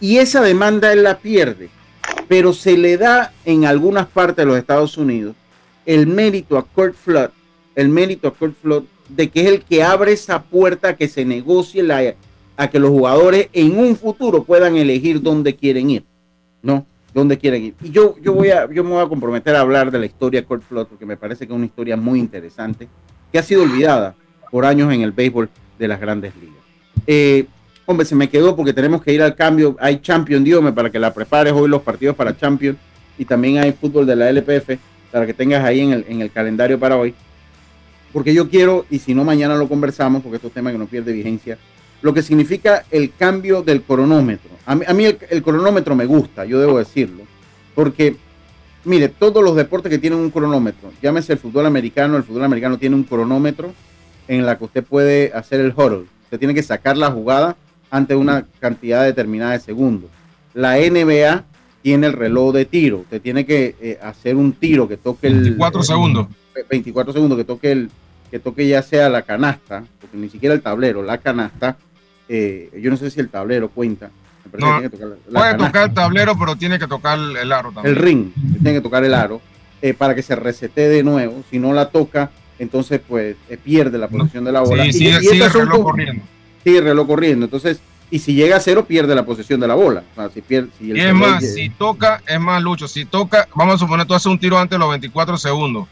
Y 0.00 0.18
esa 0.18 0.40
demanda 0.42 0.92
él 0.92 1.02
la 1.02 1.18
pierde, 1.18 1.68
pero 2.28 2.52
se 2.52 2.76
le 2.76 2.96
da 2.96 3.32
en 3.44 3.64
algunas 3.64 4.06
partes 4.06 4.36
de 4.36 4.46
los 4.46 4.58
Estados 4.58 4.96
Unidos 4.96 5.34
el 5.86 6.06
mérito 6.06 6.58
a 6.58 6.64
Kurt 6.64 6.94
Flood, 6.94 7.30
el 7.74 7.88
mérito 7.88 8.28
a 8.28 8.34
Kurt 8.34 8.54
Flood 8.60 8.84
de 9.08 9.30
que 9.30 9.40
es 9.40 9.46
el 9.46 9.64
que 9.64 9.82
abre 9.82 10.12
esa 10.12 10.42
puerta 10.42 10.90
a 10.90 10.96
que 10.96 11.08
se 11.08 11.24
negocie 11.24 11.82
la, 11.82 12.14
a 12.56 12.68
que 12.68 12.78
los 12.78 12.90
jugadores 12.90 13.48
en 13.52 13.78
un 13.78 13.96
futuro 13.96 14.44
puedan 14.44 14.76
elegir 14.76 15.22
dónde 15.22 15.56
quieren 15.56 15.90
ir, 15.90 16.04
¿no? 16.62 16.84
Dónde 17.14 17.38
quieren 17.38 17.64
ir. 17.64 17.74
Y 17.82 17.90
yo, 17.90 18.16
yo, 18.20 18.34
voy 18.34 18.50
a, 18.50 18.70
yo 18.70 18.84
me 18.84 18.90
voy 18.90 19.02
a 19.02 19.08
comprometer 19.08 19.56
a 19.56 19.60
hablar 19.60 19.90
de 19.90 19.98
la 19.98 20.06
historia 20.06 20.42
de 20.42 20.46
Kurt 20.46 20.62
Flood 20.62 20.88
porque 20.88 21.06
me 21.06 21.16
parece 21.16 21.46
que 21.46 21.52
es 21.52 21.56
una 21.56 21.66
historia 21.66 21.96
muy 21.96 22.20
interesante 22.20 22.86
que 23.32 23.38
ha 23.38 23.42
sido 23.42 23.62
olvidada 23.62 24.14
por 24.50 24.66
años 24.66 24.92
en 24.92 25.00
el 25.00 25.12
béisbol 25.12 25.48
de 25.78 25.88
las 25.88 26.00
grandes 26.00 26.34
ligas. 26.36 26.57
Eh, 27.10 27.46
hombre, 27.86 28.04
se 28.04 28.14
me 28.14 28.28
quedó 28.28 28.54
porque 28.54 28.74
tenemos 28.74 29.02
que 29.02 29.14
ir 29.14 29.22
al 29.22 29.34
cambio. 29.34 29.76
Hay 29.80 30.00
Champion, 30.00 30.44
dígame, 30.44 30.72
para 30.72 30.90
que 30.90 30.98
la 30.98 31.14
prepares 31.14 31.54
hoy 31.54 31.66
los 31.66 31.80
partidos 31.80 32.14
para 32.14 32.36
Champion 32.36 32.76
y 33.16 33.24
también 33.24 33.56
hay 33.56 33.72
fútbol 33.72 34.06
de 34.06 34.14
la 34.14 34.28
LPF 34.28 34.78
para 35.10 35.24
que 35.24 35.32
tengas 35.32 35.64
ahí 35.64 35.80
en 35.80 35.92
el, 35.92 36.04
en 36.06 36.20
el 36.20 36.30
calendario 36.30 36.78
para 36.78 36.98
hoy. 36.98 37.14
Porque 38.12 38.34
yo 38.34 38.50
quiero, 38.50 38.84
y 38.90 38.98
si 38.98 39.14
no 39.14 39.24
mañana 39.24 39.56
lo 39.56 39.70
conversamos, 39.70 40.22
porque 40.22 40.36
estos 40.36 40.52
temas 40.52 40.74
que 40.74 40.78
no 40.78 40.86
pierde 40.86 41.12
vigencia, 41.12 41.56
lo 42.02 42.12
que 42.12 42.22
significa 42.22 42.84
el 42.90 43.14
cambio 43.14 43.62
del 43.62 43.82
cronómetro. 43.82 44.50
A 44.66 44.74
mí, 44.74 45.04
el, 45.06 45.42
cronómetro 45.42 45.96
me 45.96 46.04
gusta, 46.04 46.44
yo 46.44 46.60
debo 46.60 46.78
decirlo, 46.78 47.22
porque, 47.74 48.16
mire, 48.84 49.08
todos 49.08 49.42
los 49.42 49.56
deportes 49.56 49.88
que 49.88 49.98
tienen 49.98 50.18
un 50.18 50.30
cronómetro, 50.30 50.92
llámese 51.02 51.32
el 51.32 51.38
fútbol 51.38 51.64
americano, 51.64 52.18
el 52.18 52.22
fútbol 52.22 52.44
americano 52.44 52.76
tiene 52.76 52.96
un 52.96 53.04
cronómetro 53.04 53.72
en 54.28 54.44
la 54.44 54.58
que 54.58 54.64
usted 54.64 54.84
puede 54.84 55.32
hacer 55.32 55.60
el 55.60 55.72
huddle. 55.74 56.04
Usted 56.28 56.38
tiene 56.38 56.54
que 56.54 56.62
sacar 56.62 56.96
la 56.96 57.10
jugada 57.10 57.56
ante 57.90 58.14
una 58.14 58.44
cantidad 58.60 59.04
determinada 59.04 59.52
de 59.52 59.60
segundos. 59.60 60.10
La 60.52 60.76
NBA 60.76 61.44
tiene 61.80 62.06
el 62.06 62.12
reloj 62.12 62.52
de 62.52 62.66
tiro. 62.66 62.98
Usted 62.98 63.22
tiene 63.22 63.46
que 63.46 63.74
eh, 63.80 63.98
hacer 64.02 64.36
un 64.36 64.52
tiro 64.52 64.86
que 64.86 64.98
toque 64.98 65.28
el. 65.28 65.40
24 65.40 65.82
segundos. 65.82 66.26
24 66.68 67.12
segundos, 67.12 67.38
que 67.38 67.44
toque 67.44 67.72
el 67.72 67.90
que 68.30 68.38
toque 68.38 68.68
ya 68.68 68.82
sea 68.82 69.08
la 69.08 69.22
canasta, 69.22 69.84
porque 70.00 70.16
ni 70.16 70.28
siquiera 70.28 70.54
el 70.54 70.60
tablero, 70.60 71.02
la 71.02 71.18
canasta, 71.18 71.76
eh, 72.28 72.70
yo 72.80 72.90
no 72.90 72.96
sé 72.96 73.10
si 73.10 73.20
el 73.20 73.30
tablero 73.30 73.70
cuenta. 73.70 74.10
puede 74.50 75.54
tocar 75.56 75.88
el 75.88 75.94
tablero, 75.94 76.38
pero 76.38 76.56
tiene 76.56 76.78
que 76.78 76.86
tocar 76.86 77.18
el 77.18 77.52
aro 77.52 77.72
también. 77.72 77.96
El 77.96 78.02
ring, 78.02 78.32
tiene 78.62 78.74
que 78.74 78.80
tocar 78.82 79.04
el 79.04 79.14
aro 79.14 79.40
eh, 79.80 79.94
para 79.94 80.14
que 80.14 80.22
se 80.22 80.36
resete 80.36 80.88
de 80.88 81.02
nuevo. 81.02 81.42
Si 81.50 81.58
no 81.58 81.72
la 81.72 81.88
toca, 81.88 82.30
entonces 82.58 83.00
pues 83.06 83.36
eh, 83.48 83.56
pierde 83.56 83.98
la 83.98 84.08
posición 84.08 84.44
de 84.44 84.52
la 84.52 84.60
bola. 84.60 84.84
Sí, 84.84 84.92
sigue, 84.92 85.20
sigue 85.20 85.44
el 85.44 85.52
reloj 85.52 85.82
corriendo. 85.82 86.24
Sigue 86.64 86.78
el 86.78 86.84
reloj 86.84 87.06
corriendo. 87.06 87.44
Entonces, 87.46 87.80
y 88.10 88.18
si 88.18 88.34
llega 88.34 88.56
a 88.56 88.60
cero, 88.60 88.86
pierde 88.86 89.14
la 89.14 89.24
posesión 89.24 89.60
de 89.60 89.68
la 89.68 89.74
bola. 89.74 90.02
si 90.32 90.40
pierde, 90.40 90.70
y 90.80 90.98
es 90.98 91.14
más, 91.14 91.44
si 91.44 91.68
toca, 91.70 92.22
es 92.26 92.40
más, 92.40 92.62
Lucho, 92.62 92.88
si 92.88 93.04
toca, 93.04 93.46
vamos 93.54 93.76
a 93.76 93.78
suponer, 93.78 94.06
tú 94.06 94.14
haces 94.14 94.26
un 94.26 94.38
tiro 94.38 94.58
antes 94.58 94.76
de 94.76 94.78
los 94.78 94.88
24 94.90 95.36
segundos 95.36 95.86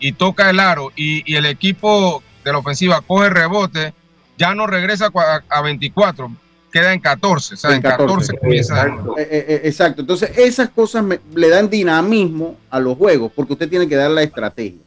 y 0.00 0.12
toca 0.12 0.50
el 0.50 0.58
aro 0.58 0.90
y, 0.96 1.22
y 1.30 1.36
el 1.36 1.46
equipo 1.46 2.22
de 2.44 2.52
la 2.52 2.58
ofensiva 2.58 3.00
coge 3.00 3.30
rebote, 3.30 3.94
ya 4.36 4.54
no 4.54 4.66
regresa 4.66 5.10
a, 5.48 5.62
24, 5.62 6.30
queda 6.72 6.92
en 6.92 7.00
14. 7.00 7.54
O 7.54 7.56
sea, 7.56 7.74
en 7.74 7.82
14, 7.82 8.32
exacto. 8.42 9.18
Eh, 9.18 9.28
eh, 9.30 9.44
eh, 9.48 9.60
exacto. 9.64 10.00
Entonces, 10.00 10.36
esas 10.36 10.70
cosas 10.70 11.04
le 11.34 11.48
dan 11.48 11.70
dinamismo 11.70 12.56
a 12.70 12.80
los 12.80 12.96
juegos 12.96 13.30
porque 13.34 13.52
usted 13.52 13.68
tiene 13.68 13.88
que 13.88 13.96
dar 13.96 14.10
la 14.10 14.22
estrategia. 14.22 14.80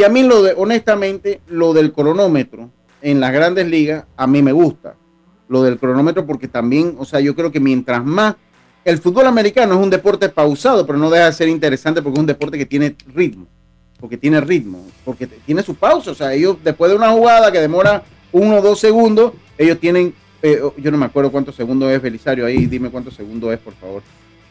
Y 0.00 0.02
a 0.02 0.08
mí, 0.08 0.22
lo 0.22 0.42
de, 0.42 0.54
honestamente, 0.56 1.42
lo 1.46 1.74
del 1.74 1.92
cronómetro 1.92 2.70
en 3.02 3.20
las 3.20 3.34
grandes 3.34 3.66
ligas, 3.66 4.06
a 4.16 4.26
mí 4.26 4.40
me 4.40 4.50
gusta 4.50 4.94
lo 5.46 5.62
del 5.62 5.78
cronómetro 5.78 6.24
porque 6.24 6.48
también, 6.48 6.94
o 6.98 7.04
sea, 7.04 7.20
yo 7.20 7.36
creo 7.36 7.52
que 7.52 7.60
mientras 7.60 8.02
más 8.02 8.36
el 8.82 8.96
fútbol 8.96 9.26
americano 9.26 9.74
es 9.74 9.80
un 9.80 9.90
deporte 9.90 10.30
pausado, 10.30 10.86
pero 10.86 10.98
no 10.98 11.10
deja 11.10 11.26
de 11.26 11.32
ser 11.34 11.48
interesante 11.50 12.00
porque 12.00 12.16
es 12.16 12.20
un 12.20 12.26
deporte 12.26 12.56
que 12.56 12.64
tiene 12.64 12.96
ritmo, 13.14 13.46
porque 14.00 14.16
tiene 14.16 14.40
ritmo, 14.40 14.86
porque 15.04 15.26
tiene 15.26 15.62
su 15.62 15.74
pausa, 15.74 16.12
o 16.12 16.14
sea, 16.14 16.32
ellos 16.32 16.56
después 16.64 16.90
de 16.90 16.96
una 16.96 17.10
jugada 17.10 17.52
que 17.52 17.60
demora 17.60 18.02
uno 18.32 18.56
o 18.56 18.62
dos 18.62 18.80
segundos, 18.80 19.34
ellos 19.58 19.78
tienen, 19.80 20.14
eh, 20.40 20.62
yo 20.78 20.90
no 20.90 20.96
me 20.96 21.04
acuerdo 21.04 21.30
cuántos 21.30 21.56
segundos 21.56 21.92
es 21.92 22.00
Belisario, 22.00 22.46
ahí 22.46 22.64
dime 22.64 22.88
cuántos 22.88 23.12
segundos 23.12 23.52
es, 23.52 23.58
por 23.58 23.74
favor. 23.74 24.02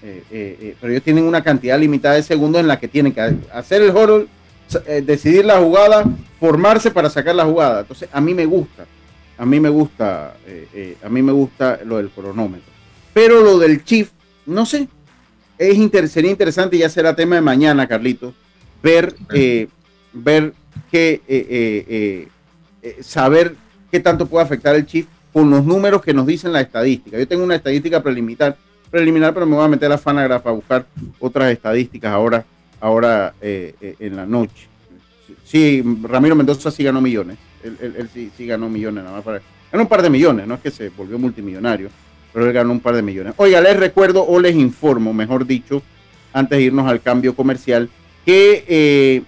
Eh, 0.04 0.24
eh, 0.30 0.76
pero 0.80 0.94
ellos 0.94 1.04
tienen 1.04 1.24
una 1.24 1.44
cantidad 1.44 1.80
limitada 1.80 2.14
de 2.14 2.24
segundos 2.24 2.62
en 2.62 2.68
la 2.68 2.80
que 2.80 2.88
tienen 2.88 3.14
que 3.14 3.36
hacer 3.52 3.82
el 3.82 3.92
horror, 4.76 5.04
decidir 5.04 5.46
la 5.46 5.60
jugada, 5.60 6.06
formarse 6.40 6.92
para 6.92 7.10
sacar 7.10 7.36
la 7.36 7.46
jugada. 7.46 7.82
Entonces, 7.82 8.10
a 8.12 8.22
mí 8.22 8.34
me 8.34 8.46
gusta 8.46 8.86
a 9.40 9.46
mí 9.46 9.60
me 9.60 9.70
gusta, 9.70 10.36
eh, 10.46 10.68
eh, 10.74 10.98
a 11.02 11.08
mí 11.08 11.22
me 11.22 11.32
gusta 11.32 11.80
lo 11.86 11.98
del 11.98 12.10
cronómetro. 12.10 12.72
Pero 13.14 13.42
lo 13.42 13.58
del 13.58 13.84
Chief, 13.86 14.10
no 14.46 14.66
sé, 14.66 14.90
es 15.58 16.12
sería 16.12 16.30
interesante, 16.30 16.78
ya 16.78 16.90
será 16.90 17.16
tema 17.16 17.36
de 17.36 17.42
mañana, 17.42 17.88
Carlito, 17.88 18.34
ver, 18.84 19.16
eh, 19.34 19.70
ver 20.12 20.54
qué, 20.92 22.28
saber 23.00 23.56
qué 23.90 24.02
tanto 24.02 24.28
puede 24.28 24.44
afectar 24.44 24.76
el 24.76 24.86
Chief 24.86 25.06
con 25.32 25.50
los 25.50 25.64
números 25.64 26.02
que 26.02 26.14
nos 26.14 26.28
dicen 26.28 26.52
la 26.52 26.60
estadística. 26.60 27.18
Yo 27.18 27.28
tengo 27.28 27.44
una 27.46 27.56
estadística 27.56 28.04
preliminar, 28.04 28.58
preliminar, 28.92 29.34
pero 29.34 29.46
me 29.46 29.56
voy 29.56 29.64
a 29.64 29.70
meter 29.70 29.90
a 29.90 29.98
Fanagraph 29.98 30.46
a 30.46 30.52
buscar 30.52 30.86
otras 31.18 31.50
estadísticas 31.50 32.12
ahora, 32.12 32.46
ahora 32.80 33.34
en 33.42 34.16
la 34.16 34.26
noche. 34.26 34.68
Sí, 35.44 35.84
Ramiro 36.04 36.36
Mendoza 36.36 36.72
sí 36.72 36.84
ganó 36.84 37.02
millones 37.02 37.38
él, 37.64 38.10
sí, 38.36 38.46
ganó 38.46 38.70
millones 38.70 39.04
nada 39.04 39.18
más. 39.18 39.26
Para, 39.26 39.42
ganó 39.72 39.84
un 39.84 39.90
par 39.90 40.02
de 40.02 40.10
millones, 40.10 40.48
no 40.48 40.56
es 40.56 40.62
que 40.62 40.72
se 40.72 40.90
volvió 40.90 41.20
multimillonario, 41.20 41.90
pero 42.34 42.46
él 42.46 42.54
ganó 42.54 42.72
un 42.72 42.80
par 42.80 42.96
de 42.96 43.02
millones. 43.02 43.34
Oiga, 43.38 43.62
les 43.62 43.78
recuerdo 43.78 44.26
o 44.26 44.40
les 44.40 44.56
informo, 44.56 45.14
mejor 45.14 45.46
dicho, 45.46 45.82
antes 46.34 46.58
de 46.58 46.64
irnos 46.64 46.88
al 46.88 47.02
cambio 47.02 47.36
comercial, 47.36 47.90
que, 48.26 48.64
eh, 48.68 49.24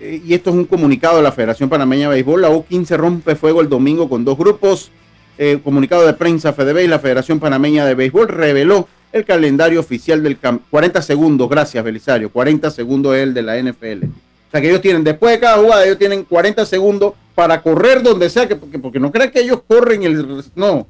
eh, 0.00 0.22
y 0.24 0.34
esto 0.34 0.50
es 0.50 0.56
un 0.56 0.64
comunicado 0.64 1.18
de 1.18 1.22
la 1.22 1.32
Federación 1.32 1.68
Panameña 1.68 2.08
de 2.08 2.14
Béisbol, 2.14 2.42
la 2.42 2.50
U15 2.50 2.96
rompe 2.96 3.36
fuego 3.36 3.60
el 3.60 3.68
domingo 3.68 4.08
con 4.08 4.24
dos 4.24 4.36
grupos. 4.36 4.90
Eh, 5.38 5.58
comunicado 5.64 6.04
de 6.04 6.12
prensa 6.12 6.52
FedeBéis, 6.52 6.90
la 6.90 6.98
Federación 6.98 7.40
Panameña 7.40 7.86
de 7.86 7.94
Béisbol 7.94 8.28
reveló 8.28 8.88
el 9.12 9.24
calendario 9.24 9.80
oficial 9.80 10.22
del 10.22 10.38
40 10.38 11.02
segundos, 11.02 11.48
gracias 11.48 11.82
Belisario, 11.82 12.30
40 12.30 12.70
segundos 12.70 13.16
es 13.16 13.22
el 13.22 13.34
de 13.34 13.42
la 13.42 13.60
NFL 13.60 14.06
o 14.50 14.52
sea, 14.52 14.60
que 14.60 14.68
ellos 14.68 14.80
tienen, 14.80 15.04
después 15.04 15.32
de 15.32 15.38
cada 15.38 15.58
jugada, 15.58 15.84
ellos 15.84 15.96
tienen 15.96 16.24
40 16.24 16.66
segundos 16.66 17.14
para 17.36 17.62
correr 17.62 18.02
donde 18.02 18.28
sea, 18.28 18.48
que, 18.48 18.56
porque, 18.56 18.80
porque 18.80 18.98
no 18.98 19.12
crean 19.12 19.30
que 19.30 19.42
ellos 19.42 19.62
corren 19.64 20.02
el... 20.02 20.44
No, 20.56 20.88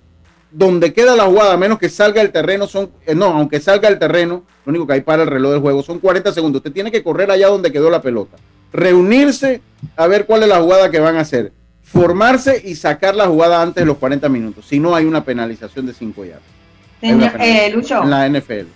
donde 0.50 0.94
queda 0.94 1.14
la 1.14 1.24
jugada, 1.24 1.52
a 1.52 1.56
menos 1.58 1.78
que 1.78 1.90
salga 1.90 2.22
el 2.22 2.32
terreno, 2.32 2.66
son... 2.66 2.88
Eh, 3.04 3.14
no, 3.14 3.26
aunque 3.26 3.60
salga 3.60 3.86
el 3.88 3.98
terreno, 3.98 4.44
lo 4.64 4.70
único 4.70 4.86
que 4.86 4.94
hay 4.94 5.00
para 5.02 5.24
el 5.24 5.28
reloj 5.28 5.52
del 5.52 5.60
juego 5.60 5.82
son 5.82 5.98
40 5.98 6.32
segundos. 6.32 6.60
Usted 6.60 6.72
tiene 6.72 6.90
que 6.90 7.02
correr 7.02 7.30
allá 7.30 7.48
donde 7.48 7.70
quedó 7.70 7.90
la 7.90 8.00
pelota. 8.00 8.38
Reunirse 8.72 9.60
a 9.94 10.06
ver 10.06 10.24
cuál 10.24 10.44
es 10.44 10.48
la 10.48 10.62
jugada 10.62 10.90
que 10.90 10.98
van 10.98 11.16
a 11.16 11.20
hacer. 11.20 11.52
Formarse 11.82 12.62
y 12.64 12.76
sacar 12.76 13.14
la 13.14 13.26
jugada 13.26 13.60
antes 13.60 13.82
de 13.82 13.86
los 13.86 13.98
40 13.98 14.26
minutos. 14.30 14.64
Si 14.66 14.80
no, 14.80 14.94
hay 14.94 15.04
una 15.04 15.22
penalización 15.22 15.84
de 15.84 15.92
5 15.92 16.24
yardas. 16.24 16.59
Eh, 17.02 17.70
Lucho. 17.72 18.02
En 18.02 18.10
la 18.10 18.28
NFL. 18.28 18.66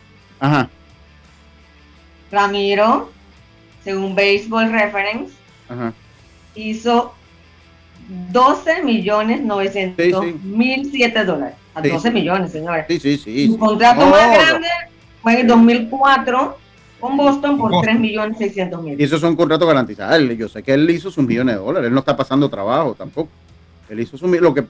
Ajá. 0.41 0.69
Ramiro 2.31 3.15
según 3.85 4.17
Baseball 4.17 4.73
Reference, 4.73 5.35
hizo 6.55 7.13
12 8.33 8.83
millones 8.83 9.43
900 9.43 10.25
mil 10.43 10.91
7 10.91 11.25
dólares. 11.25 11.57
A 11.75 11.83
12 11.83 12.11
millones, 12.11 12.53
señores. 12.53 12.87
Sí, 12.89 12.99
sí, 12.99 13.19
sí. 13.19 13.47
Su 13.49 13.59
contrato 13.59 14.07
más 14.07 14.31
grande 14.31 14.69
fue 15.23 15.41
en 15.41 15.47
2004 15.47 16.59
con 17.01 17.17
Boston 17.17 17.59
por 17.59 17.83
3 17.83 17.99
millones 17.99 18.39
600 18.39 18.83
mil. 18.83 19.01
Y 19.01 19.05
esos 19.05 19.21
son 19.21 19.37
contratos 19.37 19.69
garantizados. 19.69 20.23
Yo 20.37 20.49
sé 20.49 20.63
que 20.63 20.73
él 20.73 20.89
hizo 20.89 21.11
sus 21.11 21.27
millones 21.27 21.57
de 21.57 21.61
dólares. 21.61 21.89
Él 21.89 21.95
no 21.95 22.01
está 22.01 22.17
pasando 22.17 22.49
trabajo 22.49 22.95
tampoco. 22.95 23.29
Él 23.91 24.01
hizo 24.01 24.17
su 24.17 24.27
lo 24.29 24.55
que 24.55 24.65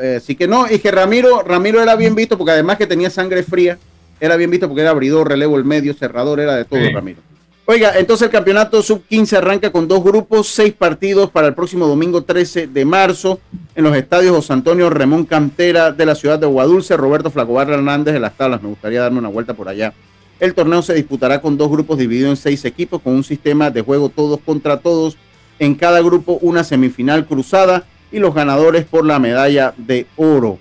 eh, 0.00 0.20
sí 0.22 0.34
que 0.34 0.46
no, 0.46 0.70
y 0.70 0.78
que 0.78 0.90
Ramiro, 0.90 1.42
Ramiro 1.42 1.82
era 1.82 1.96
bien 1.96 2.14
visto 2.14 2.36
porque 2.36 2.52
además 2.52 2.78
que 2.78 2.86
tenía 2.86 3.10
sangre 3.10 3.42
fría, 3.42 3.78
era 4.20 4.36
bien 4.36 4.50
visto 4.50 4.68
porque 4.68 4.82
era 4.82 4.90
abridor, 4.90 5.28
relevo, 5.28 5.56
el 5.56 5.64
medio, 5.64 5.94
cerrador, 5.94 6.40
era 6.40 6.56
de 6.56 6.64
todo 6.64 6.80
Ramiro. 6.92 7.20
Oiga, 7.64 7.92
entonces 7.96 8.26
el 8.26 8.32
campeonato 8.32 8.82
sub-15 8.82 9.36
arranca 9.36 9.70
con 9.70 9.86
dos 9.86 10.02
grupos, 10.02 10.48
seis 10.48 10.72
partidos 10.72 11.30
para 11.30 11.46
el 11.46 11.54
próximo 11.54 11.86
domingo 11.86 12.24
13 12.24 12.66
de 12.66 12.84
marzo 12.84 13.38
en 13.76 13.84
los 13.84 13.96
estadios 13.96 14.34
José 14.34 14.52
Antonio 14.52 14.90
Remón 14.90 15.24
Cantera 15.24 15.92
de 15.92 16.04
la 16.04 16.16
ciudad 16.16 16.40
de 16.40 16.46
Guadulce, 16.46 16.96
Roberto 16.96 17.30
Flacobar 17.30 17.70
Hernández 17.70 18.14
de 18.14 18.20
las 18.20 18.36
tablas. 18.36 18.62
Me 18.62 18.68
gustaría 18.68 19.00
darme 19.00 19.20
una 19.20 19.28
vuelta 19.28 19.54
por 19.54 19.68
allá. 19.68 19.94
El 20.40 20.54
torneo 20.54 20.82
se 20.82 20.94
disputará 20.94 21.40
con 21.40 21.56
dos 21.56 21.70
grupos 21.70 21.98
divididos 21.98 22.30
en 22.30 22.36
seis 22.36 22.64
equipos 22.64 23.00
con 23.00 23.14
un 23.14 23.22
sistema 23.22 23.70
de 23.70 23.82
juego 23.82 24.08
todos 24.08 24.40
contra 24.44 24.80
todos. 24.80 25.16
En 25.60 25.76
cada 25.76 26.00
grupo 26.00 26.38
una 26.42 26.64
semifinal 26.64 27.26
cruzada 27.26 27.84
y 28.12 28.18
los 28.18 28.34
ganadores 28.34 28.84
por 28.84 29.04
la 29.04 29.18
medalla 29.18 29.74
de 29.76 30.06
oro. 30.16 30.58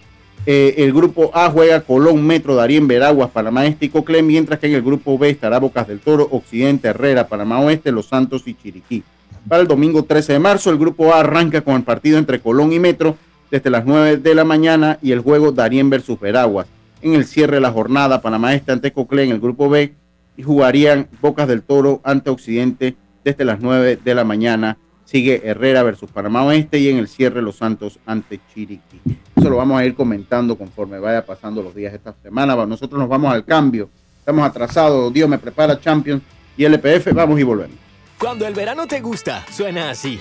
Eh, 0.48 0.76
el 0.78 0.92
grupo 0.92 1.30
A 1.36 1.52
juega 1.52 1.82
Colón, 1.82 2.26
Metro, 2.26 2.56
Darien, 2.56 2.88
Veraguas, 2.88 3.30
Panamá 3.30 3.66
Este 3.66 3.86
y 3.86 3.90
Coclé, 3.90 4.24
mientras 4.24 4.60
que 4.60 4.68
en 4.68 4.74
el 4.74 4.82
grupo 4.82 5.18
B 5.20 5.30
estará 5.30 5.60
Bocas 5.60 5.88
del 5.88 6.00
Toro, 6.00 6.28
Occidente, 6.32 6.88
Herrera, 6.88 7.28
Panamá 7.28 7.60
Oeste, 7.60 7.92
Los 7.92 8.08
Santos 8.08 8.44
y 8.48 8.56
Chiriquí. 8.56 9.04
Para 9.48 9.62
el 9.62 9.68
domingo 9.68 10.04
13 10.04 10.34
de 10.34 10.40
marzo, 10.40 10.72
el 10.72 10.80
grupo 10.80 11.14
A 11.14 11.20
arranca 11.20 11.62
con 11.62 11.76
el 11.76 11.84
partido 11.84 12.18
entre 12.18 12.40
Colón 12.40 12.74
y 12.74 12.80
Metro 12.80 13.18
desde 13.52 13.70
las 13.70 13.86
9 13.86 14.18
de 14.18 14.34
la 14.34 14.44
mañana 14.44 14.98
y 15.02 15.12
el 15.12 15.20
juego 15.20 15.52
Darien 15.52 15.90
versus 15.90 16.20
Veraguas. 16.20 16.68
En 17.02 17.14
el 17.14 17.26
cierre 17.26 17.56
de 17.56 17.62
la 17.62 17.72
jornada, 17.72 18.22
Panamá 18.22 18.56
Este 18.56 18.72
ante 18.72 18.92
Coclé 18.92 19.24
en 19.24 19.32
el 19.32 19.40
grupo 19.40 19.70
B 19.70 19.94
y 20.38 20.44
jugarían 20.44 21.08
Bocas 21.22 21.48
del 21.48 21.62
Toro 21.62 22.02
ante 22.04 22.30
Occidente 22.30 22.96
desde 23.24 23.46
las 23.46 23.60
9 23.60 24.00
de 24.04 24.16
la 24.16 24.24
mañana 24.24 24.78
sigue 25.12 25.42
Herrera 25.44 25.84
versus 25.84 26.10
Panamá 26.10 26.46
Oeste 26.46 26.80
y 26.80 26.88
en 26.88 26.98
el 26.98 27.10
cierre 27.10 27.42
Los 27.42 27.58
Santos 27.58 28.00
ante 28.06 28.40
Chiriquí. 28.54 29.02
Eso 29.36 29.50
lo 29.50 29.58
vamos 29.58 29.78
a 29.78 29.86
ir 29.86 29.94
comentando 29.94 30.58
conforme 30.58 31.00
vaya 31.00 31.26
pasando 31.26 31.62
los 31.62 31.76
días 31.76 31.94
esta 31.94 32.16
semana. 32.24 32.56
Nosotros 32.66 32.98
nos 32.98 33.10
vamos 33.10 33.34
al 33.34 33.44
cambio. 33.44 33.90
Estamos 34.20 34.48
atrasados. 34.48 35.12
Dios 35.12 35.28
me 35.28 35.38
prepara 35.38 35.78
Champions 35.78 36.24
y 36.56 36.64
LPF. 36.64 37.14
Vamos 37.14 37.38
y 37.40 37.44
volvemos. 37.44 37.76
Cuando 38.18 38.48
el 38.48 38.54
verano 38.54 38.88
te 38.88 39.02
gusta, 39.02 39.44
suena 39.52 39.90
así. 39.90 40.18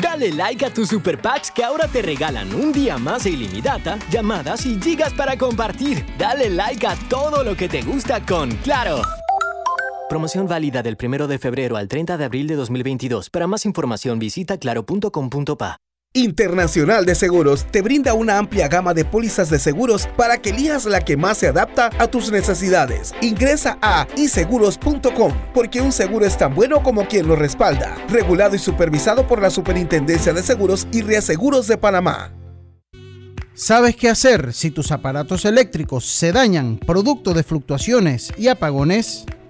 Dale 0.00 0.30
like 0.32 0.64
a 0.64 0.70
tus 0.70 0.90
super 0.90 1.20
packs 1.20 1.50
que 1.50 1.64
ahora 1.64 1.88
te 1.88 2.00
regalan 2.00 2.54
un 2.54 2.70
día 2.70 2.96
más 2.98 3.24
de 3.24 3.30
ilimitada, 3.30 3.98
llamadas 4.10 4.66
y 4.66 4.80
gigas 4.80 5.12
para 5.14 5.36
compartir. 5.36 6.04
Dale 6.16 6.50
like 6.50 6.86
a 6.86 6.94
todo 7.08 7.42
lo 7.42 7.56
que 7.56 7.68
te 7.68 7.82
gusta 7.82 8.24
con 8.24 8.50
Claro. 8.56 9.02
Promoción 10.08 10.46
válida 10.46 10.82
del 10.82 10.98
1 11.02 11.26
de 11.26 11.38
febrero 11.38 11.78
al 11.78 11.88
30 11.88 12.18
de 12.18 12.24
abril 12.24 12.46
de 12.46 12.56
2022. 12.56 13.30
Para 13.30 13.46
más 13.46 13.64
información 13.64 14.18
visita 14.18 14.58
claro.com.pa. 14.58 15.78
Internacional 16.12 17.06
de 17.06 17.14
Seguros 17.14 17.64
te 17.72 17.82
brinda 17.82 18.12
una 18.14 18.38
amplia 18.38 18.68
gama 18.68 18.94
de 18.94 19.04
pólizas 19.04 19.50
de 19.50 19.58
seguros 19.58 20.06
para 20.16 20.38
que 20.38 20.50
elijas 20.50 20.84
la 20.84 21.00
que 21.00 21.16
más 21.16 21.38
se 21.38 21.48
adapta 21.48 21.90
a 21.98 22.06
tus 22.06 22.30
necesidades. 22.30 23.14
Ingresa 23.22 23.78
a 23.80 24.06
iseguros.com 24.16 25.32
porque 25.54 25.80
un 25.80 25.90
seguro 25.90 26.26
es 26.26 26.36
tan 26.36 26.54
bueno 26.54 26.82
como 26.82 27.08
quien 27.08 27.26
lo 27.26 27.34
respalda. 27.34 27.96
Regulado 28.08 28.54
y 28.54 28.58
supervisado 28.58 29.26
por 29.26 29.40
la 29.40 29.50
Superintendencia 29.50 30.32
de 30.34 30.42
Seguros 30.42 30.86
y 30.92 31.00
Reaseguros 31.00 31.66
de 31.66 31.78
Panamá. 31.78 32.30
¿Sabes 33.54 33.96
qué 33.96 34.08
hacer 34.08 34.52
si 34.52 34.70
tus 34.70 34.92
aparatos 34.92 35.44
eléctricos 35.46 36.04
se 36.04 36.30
dañan 36.30 36.76
producto 36.76 37.32
de 37.32 37.42
fluctuaciones 37.42 38.32
y 38.36 38.48
apagones? 38.48 39.24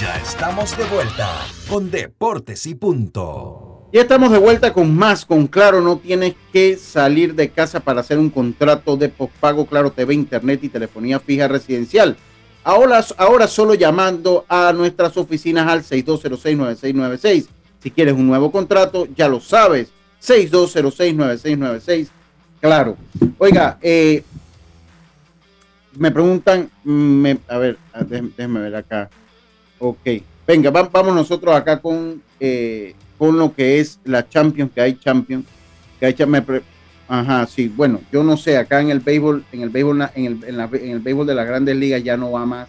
Ya 0.00 0.16
estamos 0.16 0.76
de 0.76 0.84
vuelta 0.84 1.28
con 1.68 1.90
Deportes 1.90 2.66
y 2.66 2.74
Punto. 2.74 3.88
Ya 3.92 4.02
estamos 4.02 4.32
de 4.32 4.38
vuelta 4.38 4.72
con 4.72 4.96
más, 4.96 5.24
con 5.26 5.46
Claro, 5.46 5.80
no 5.80 5.98
tienes 5.98 6.34
que 6.52 6.76
salir 6.76 7.34
de 7.34 7.50
casa 7.50 7.80
para 7.80 8.00
hacer 8.00 8.18
un 8.18 8.30
contrato 8.30 8.96
de 8.96 9.08
postpago 9.08 9.66
Claro 9.66 9.92
TV, 9.92 10.14
Internet 10.14 10.64
y 10.64 10.68
telefonía 10.68 11.20
fija 11.20 11.46
residencial. 11.48 12.16
Ahora, 12.64 13.04
ahora 13.18 13.46
solo 13.46 13.74
llamando 13.74 14.44
a 14.48 14.72
nuestras 14.72 15.16
oficinas 15.16 15.68
al 15.68 15.82
6206-9696. 15.82 17.46
Si 17.82 17.90
quieres 17.90 18.14
un 18.14 18.26
nuevo 18.26 18.50
contrato, 18.50 19.06
ya 19.14 19.28
lo 19.28 19.40
sabes, 19.40 19.92
6206-9696. 20.22 22.08
Claro. 22.60 22.96
Oiga, 23.38 23.78
eh, 23.82 24.22
me 25.96 26.10
preguntan, 26.10 26.70
a 27.48 27.58
ver, 27.58 27.78
déjenme 28.08 28.60
ver 28.60 28.76
acá. 28.76 29.10
Ok, 29.84 30.22
venga, 30.46 30.70
vamos 30.70 31.12
nosotros 31.12 31.52
acá 31.56 31.80
con, 31.80 32.22
eh, 32.38 32.94
con 33.18 33.36
lo 33.36 33.52
que 33.52 33.80
es 33.80 33.98
la 34.04 34.28
Champions, 34.28 34.70
que 34.72 34.80
hay 34.80 34.94
Champions, 34.94 35.44
que 35.98 36.06
hay 36.06 36.14
Ajá, 37.08 37.48
sí, 37.48 37.66
bueno, 37.66 38.00
yo 38.12 38.22
no 38.22 38.36
sé, 38.36 38.56
acá 38.56 38.80
en 38.80 38.90
el 38.90 39.00
béisbol, 39.00 39.44
en 39.50 39.62
el 39.62 39.70
béisbol, 39.70 40.08
en 40.14 40.24
el, 40.24 40.44
en, 40.44 40.56
la, 40.56 40.70
en 40.72 40.90
el 40.90 41.00
béisbol 41.00 41.26
de 41.26 41.34
las 41.34 41.48
grandes 41.48 41.74
ligas 41.74 42.04
ya 42.04 42.16
no 42.16 42.30
va 42.30 42.46
más 42.46 42.68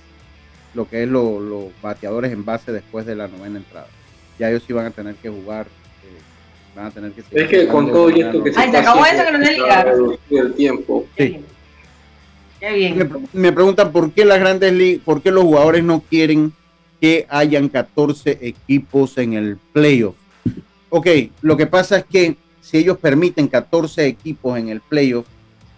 lo 0.73 0.89
que 0.89 1.03
es 1.03 1.07
los 1.07 1.71
bateadores 1.83 2.31
en 2.33 2.43
base 2.45 2.71
después 2.71 3.05
de 3.05 3.15
la 3.15 3.27
novena 3.27 3.59
entrada. 3.59 3.85
Ya 4.39 4.49
ellos 4.49 4.63
sí 4.65 4.73
van 4.73 4.87
a 4.87 4.89
tener 4.89 5.13
que 5.13 5.29
jugar, 5.29 5.67
eh, 5.67 6.75
van 6.75 6.87
a 6.87 6.91
tener 6.91 7.11
que 7.11 7.21
Es 7.29 7.47
que 7.47 7.67
con 7.67 7.91
todo 7.91 8.09
esto 8.09 8.43
que 8.43 8.51
se 8.51 8.59
Ay, 8.59 8.71
se 8.71 8.77
acabó 8.77 9.05
eso 9.05 9.23
que 9.23 9.31
no 9.37 9.43
es 9.43 10.19
el 10.31 10.53
tiempo. 10.55 11.05
Sí. 11.15 11.41
Qué 12.59 12.73
bien. 12.73 12.97
Me, 12.97 13.07
me, 13.39 13.51
preguntan 13.51 13.91
por 13.91 14.11
qué 14.13 14.25
las 14.25 14.39
grandes 14.39 14.73
ligas, 14.73 15.03
por 15.05 15.21
qué 15.21 15.29
los 15.29 15.43
jugadores 15.43 15.83
no 15.83 16.01
quieren 16.09 16.51
que 17.03 17.27
hayan 17.29 17.67
14 17.67 18.37
equipos 18.39 19.17
en 19.17 19.33
el 19.33 19.57
playoff. 19.73 20.15
Ok, 20.89 21.07
lo 21.41 21.57
que 21.57 21.67
pasa 21.67 21.97
es 21.97 22.05
que 22.05 22.37
si 22.61 22.77
ellos 22.77 22.97
permiten 22.97 23.49
14 23.49 24.07
equipos 24.07 24.57
en 24.57 24.69
el 24.69 24.79
playoff, 24.79 25.25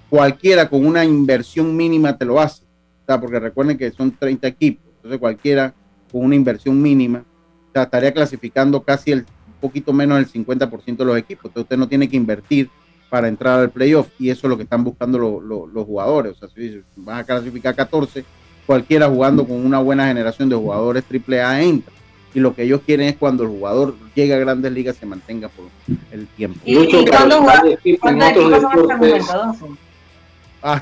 cualquiera 0.08 0.70
con 0.70 0.86
una 0.86 1.04
inversión 1.04 1.76
mínima 1.76 2.16
te 2.16 2.26
lo 2.26 2.40
hace. 2.40 2.62
Porque 3.08 3.40
recuerden 3.40 3.76
que 3.76 3.90
son 3.90 4.12
30 4.12 4.48
equipos, 4.48 4.86
entonces 4.98 5.20
cualquiera 5.20 5.74
con 6.12 6.26
una 6.26 6.36
inversión 6.36 6.80
mínima 6.80 7.26
estaría 7.74 8.14
clasificando 8.14 8.84
casi 8.84 9.14
el 9.14 9.26
poquito 9.60 9.94
menos 9.94 10.20
del 10.20 10.46
50% 10.46 10.98
de 10.98 11.06
los 11.06 11.18
equipos. 11.18 11.46
Entonces 11.46 11.64
usted 11.64 11.78
no 11.78 11.88
tiene 11.88 12.08
que 12.08 12.18
invertir 12.18 12.70
para 13.10 13.28
entrar 13.28 13.62
al 13.62 13.72
playoff 13.72 14.10
y 14.20 14.30
eso 14.30 14.46
es 14.46 14.50
lo 14.52 14.58
que 14.58 14.64
están 14.64 14.84
buscando 14.84 15.18
los 15.18 15.86
jugadores. 15.88 16.34
O 16.34 16.36
sea, 16.36 16.50
si 16.50 16.84
van 16.98 17.18
a 17.18 17.24
clasificar 17.24 17.74
14, 17.76 18.24
cualquiera 18.66 19.07
jugando 19.07 19.45
con 19.45 19.66
una 19.66 19.80
buena 19.80 20.07
generación 20.07 20.49
de 20.49 20.55
jugadores 20.55 21.03
AAA 21.09 21.61
entra. 21.61 21.93
Y 22.34 22.39
lo 22.39 22.53
que 22.53 22.63
ellos 22.63 22.82
quieren 22.86 23.07
es 23.07 23.16
cuando 23.16 23.43
el 23.43 23.49
jugador 23.49 23.95
llegue 24.13 24.34
a 24.34 24.38
grandes 24.38 24.72
ligas 24.72 24.97
se 24.97 25.05
mantenga 25.05 25.47
por 25.47 25.68
el 26.11 26.28
tiempo. 26.28 26.59
¿Y, 26.66 26.78
¿Y 26.78 27.05
cuándo 27.05 27.45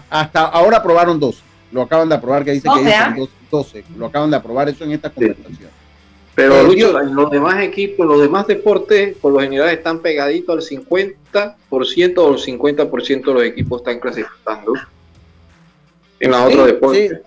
Hasta 0.09 0.41
ahora 0.45 0.77
aprobaron 0.77 1.19
dos. 1.19 1.43
Lo 1.71 1.81
acaban 1.83 2.09
de 2.09 2.15
aprobar, 2.15 2.43
que 2.43 2.51
dice 2.51 2.67
que 2.73 2.83
dicen 2.83 3.29
12. 3.51 3.83
Lo 3.97 4.07
acaban 4.07 4.29
de 4.31 4.37
aprobar 4.37 4.69
eso 4.69 4.83
en 4.83 4.91
esta 4.93 5.09
conversación. 5.09 5.69
Pero 6.35 6.61
eh, 6.61 6.63
Lucho, 6.63 6.99
en 6.99 7.15
los 7.15 7.29
demás 7.29 7.61
equipos, 7.61 8.07
los 8.07 8.21
demás 8.21 8.47
deportes, 8.47 9.15
por 9.17 9.33
lo 9.33 9.39
general 9.39 9.69
están 9.69 9.99
pegaditos 9.99 10.71
al 10.71 10.79
50% 10.79 12.17
o 12.17 12.33
el 12.33 12.39
50% 12.39 13.25
de 13.25 13.33
los 13.33 13.43
equipos 13.43 13.81
están 13.81 13.99
clasificando 13.99 14.73
en 16.19 16.31
los 16.31 16.41
otros 16.41 16.65
deportes. 16.67 17.11
Sí, 17.11 17.17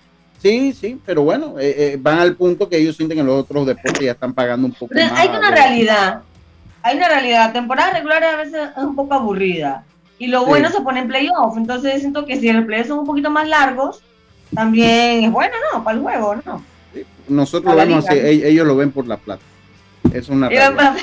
sí, 0.41 1.01
pero 1.05 1.23
bueno, 1.23 1.59
eh, 1.59 1.75
eh, 1.77 1.99
van 2.01 2.19
al 2.19 2.35
punto 2.37 2.69
que 2.69 2.79
ellos 2.79 2.97
sienten 2.97 3.19
que 3.19 3.25
los 3.25 3.43
otros 3.43 3.67
deportes 3.67 4.01
ya 4.01 4.13
están 4.13 4.33
pagando 4.33 4.67
un 4.67 4.73
poco 4.73 4.95
más. 4.95 5.13
Hay 5.13 5.29
una 5.29 5.51
realidad, 5.51 6.21
hay 6.83 6.97
una 6.97 7.09
realidad. 7.09 7.47
La 7.47 7.53
temporada 7.53 7.93
regular 7.93 8.23
a 8.23 8.37
veces 8.37 8.71
es 8.77 8.83
un 8.83 8.95
poco 8.95 9.15
aburrida 9.15 9.85
y 10.19 10.29
lo 10.29 10.45
bueno 10.45 10.71
se 10.71 10.81
pone 10.81 11.01
en 11.01 11.09
playoff. 11.09 11.57
Entonces 11.57 12.01
siento 12.01 12.25
que 12.27 12.39
si 12.39 12.49
el 12.49 12.65
playoff 12.67 12.89
son 12.89 12.99
un 13.01 13.07
poquito 13.07 13.31
más 13.31 13.49
largos, 13.49 14.03
también 14.55 15.25
es 15.25 15.33
bueno, 15.33 15.55
¿no? 15.73 15.83
Para 15.83 15.97
el 15.97 16.03
juego, 16.03 16.37
¿no? 16.45 16.63
Nosotros 17.29 17.75
lo 17.75 17.81
vemos 17.81 18.09
así, 18.09 18.19
ellos 18.19 18.67
lo 18.67 18.77
ven 18.77 18.93
por 18.93 19.07
la 19.07 19.17
plata. 19.17 19.43
Es 20.13 20.29
una 20.29 20.49
realidad. 20.49 20.97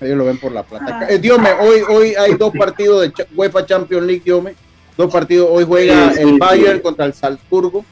Ellos 0.00 0.18
lo 0.18 0.24
ven 0.24 0.38
por 0.38 0.52
la 0.52 0.62
plata. 0.64 1.00
Ah. 1.02 1.06
Eh, 1.08 1.18
Dios 1.18 1.38
hoy, 1.60 1.80
hoy 1.88 2.14
hay 2.14 2.34
dos 2.34 2.52
partidos 2.52 3.02
de 3.02 3.26
UEFA 3.34 3.64
Champions 3.64 4.04
League, 4.04 4.22
Dios. 4.24 4.44
Dos 4.96 5.10
partidos. 5.10 5.48
Hoy 5.50 5.64
juega 5.64 6.12
el 6.12 6.38
Bayern 6.38 6.80
contra 6.80 7.06
el 7.06 7.14
Salzburgo 7.14 7.84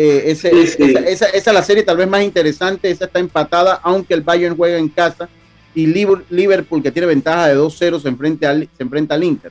eh, 0.00 0.30
ese, 0.30 0.48
Esa, 0.60 1.00
esa, 1.10 1.26
es 1.26 1.46
la 1.46 1.62
serie 1.64 1.82
tal 1.82 1.96
vez 1.96 2.06
más 2.06 2.22
interesante, 2.22 2.88
esa 2.88 3.06
está 3.06 3.18
empatada, 3.18 3.80
aunque 3.82 4.14
el 4.14 4.22
Bayern 4.22 4.56
juega 4.56 4.78
en 4.78 4.88
casa 4.88 5.28
y 5.74 5.86
Liverpool, 5.86 6.82
que 6.84 6.92
tiene 6.92 7.08
ventaja 7.08 7.48
de 7.48 7.56
2-0, 7.56 8.00
se, 8.00 8.08
enfrenta 8.08 8.50
al, 8.50 8.68
se 8.76 8.82
enfrenta 8.84 9.16
al 9.16 9.24
Inter. 9.24 9.50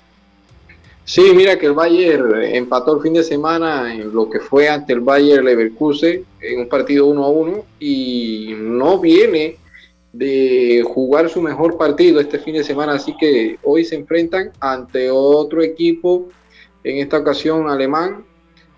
Sí, 1.03 1.21
mira 1.35 1.59
que 1.59 1.65
el 1.65 1.73
Bayern 1.73 2.41
empató 2.41 2.95
el 2.95 3.01
fin 3.01 3.13
de 3.13 3.23
semana 3.23 3.93
en 3.93 4.13
lo 4.13 4.29
que 4.29 4.39
fue 4.39 4.69
ante 4.69 4.93
el 4.93 5.01
Bayern 5.01 5.43
Leverkusen 5.43 6.23
en 6.39 6.59
un 6.61 6.69
partido 6.69 7.07
1 7.07 7.23
a 7.25 7.29
1 7.29 7.65
y 7.81 8.53
no 8.57 8.99
viene 8.99 9.57
de 10.13 10.81
jugar 10.87 11.29
su 11.29 11.41
mejor 11.41 11.77
partido 11.77 12.21
este 12.21 12.39
fin 12.39 12.53
de 12.53 12.63
semana, 12.63 12.93
así 12.93 13.13
que 13.19 13.57
hoy 13.63 13.83
se 13.83 13.95
enfrentan 13.95 14.51
ante 14.61 15.11
otro 15.11 15.61
equipo, 15.61 16.29
en 16.85 16.99
esta 16.99 17.17
ocasión 17.17 17.69
alemán, 17.69 18.23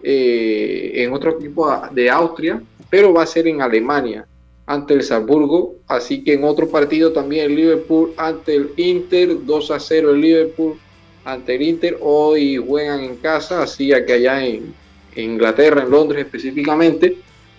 eh, 0.02 0.92
en 0.96 1.14
otro 1.14 1.32
equipo 1.32 1.70
de 1.92 2.10
Austria, 2.10 2.62
pero 2.90 3.14
va 3.14 3.24
a 3.24 3.28
ser 3.28 3.48
en 3.48 3.62
Alemania 3.62 4.26
ante 4.66 4.94
el 4.94 5.04
Salzburgo. 5.04 5.76
Así 5.88 6.24
que 6.24 6.34
en 6.34 6.44
otro 6.44 6.70
partido 6.70 7.12
también 7.12 7.46
el 7.46 7.56
Liverpool 7.56 8.14
ante 8.18 8.56
el 8.56 8.72
Inter, 8.78 9.46
2 9.46 9.72
a 9.72 9.80
0 9.80 10.12
el 10.12 10.22
Liverpool 10.22 10.78
ante 11.26 11.56
el 11.56 11.62
Inter. 11.64 11.98
Hoy 12.02 12.58
juegan 12.58 13.02
en 13.02 13.18
casa, 13.18 13.64
así 13.64 13.90
que 14.06 14.14
allá 14.14 14.46
en, 14.46 14.74
Inglaterra, 15.16 15.84
en 15.84 15.90
Londres 15.90 16.24
específicamente, 16.24 17.18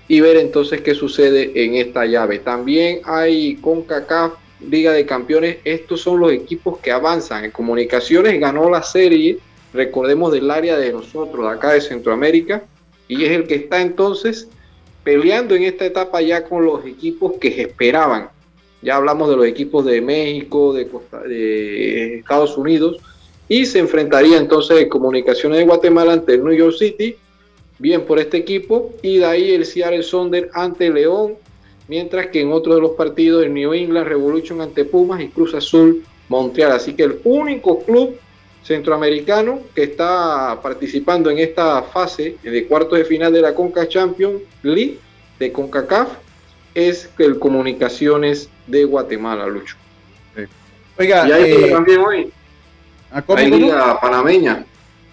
y 0.09 0.21
ver 0.21 0.37
entonces 0.37 0.81
qué 0.81 0.95
sucede 0.95 1.53
en 1.55 1.75
esta 1.75 2.07
llave. 2.07 2.39
También 2.39 3.01
hay 3.05 3.57
CONCACAF, 3.57 4.35
Liga 4.69 4.93
de 4.93 5.05
Campeones. 5.05 5.59
Estos 5.65 6.01
son 6.01 6.21
los 6.21 6.33
equipos 6.33 6.79
que 6.79 6.91
avanzan. 6.91 7.45
En 7.45 7.51
comunicaciones 7.51 8.41
ganó 8.41 8.71
la 8.71 8.83
serie 8.83 9.39
recordemos 9.73 10.33
del 10.33 10.51
área 10.51 10.77
de 10.77 10.93
nosotros, 10.93 11.45
de 11.45 11.51
acá 11.51 11.73
de 11.73 11.81
Centroamérica, 11.81 12.63
y 13.09 13.25
es 13.25 13.33
el 13.33 13.47
que 13.47 13.57
está 13.57 13.81
entonces 13.81 14.49
peleando 15.03 15.55
en 15.55 15.65
esta 15.65 15.87
etapa 15.87 16.21
ya 16.21 16.45
con 16.45 16.65
los 16.65 16.85
equipos 16.85 17.35
que 17.41 17.63
esperaban. 17.63 18.29
Ya 18.83 18.97
hablamos 18.97 19.29
de 19.29 19.37
los 19.37 19.47
equipos 19.47 19.85
de 19.85 20.01
México, 20.01 20.73
de, 20.73 22.19
Estados 22.19 22.57
Unidos, 22.57 22.99
y 23.49 23.67
se 23.67 23.79
enfrentaría 23.79 24.39
entonces 24.39 24.81
en 24.81 24.89
Comunicaciones 24.89 25.59
de 25.59 25.65
Guatemala 25.65 26.13
ante 26.13 26.35
el 26.35 26.45
New 26.45 26.55
York 26.55 26.77
City, 26.79 27.17
bien 27.79 28.03
por 28.03 28.19
este 28.19 28.39
equipo, 28.39 28.93
y 29.03 29.19
de 29.19 29.27
ahí 29.27 29.51
el 29.51 29.67
Seattle 29.67 30.03
Sonder 30.03 30.51
ante 30.55 30.91
León, 30.91 31.35
mientras 31.89 32.29
que 32.29 32.41
en 32.41 32.53
otro 32.53 32.75
de 32.75 32.81
los 32.81 32.93
partidos 32.93 33.45
el 33.45 33.53
New 33.53 33.73
England 33.73 34.07
Revolution 34.07 34.61
ante 34.61 34.85
Pumas 34.85 35.21
y 35.21 35.29
Cruz 35.29 35.55
Azul 35.55 36.05
Montreal. 36.29 36.73
Así 36.73 36.95
que 36.95 37.03
el 37.03 37.21
único 37.25 37.83
club 37.83 38.17
centroamericano 38.63 39.61
que 39.75 39.85
está 39.85 40.61
participando 40.63 41.31
en 41.31 41.39
esta 41.39 41.83
fase 41.83 42.37
de 42.43 42.67
cuartos 42.67 42.99
de 42.99 43.05
final 43.05 43.33
de 43.33 43.41
la 43.41 43.55
Conca 43.55 43.89
Champions 43.89 44.43
League 44.63 44.99
de 45.39 45.53
CONCACAF 45.53 46.09
es 46.75 47.11
el 47.19 47.39
Comunicaciones 47.39 48.49
de 48.67 48.85
Guatemala, 48.85 49.47
Lucho. 49.47 49.77
Oiga, 50.99 51.27
y 51.27 51.33
hay 51.33 51.53
eh, 51.53 51.71
también 51.71 52.01
hoy. 52.01 52.33
hay 53.11 53.51
Liga 53.51 53.99
Panameña. 54.01 54.65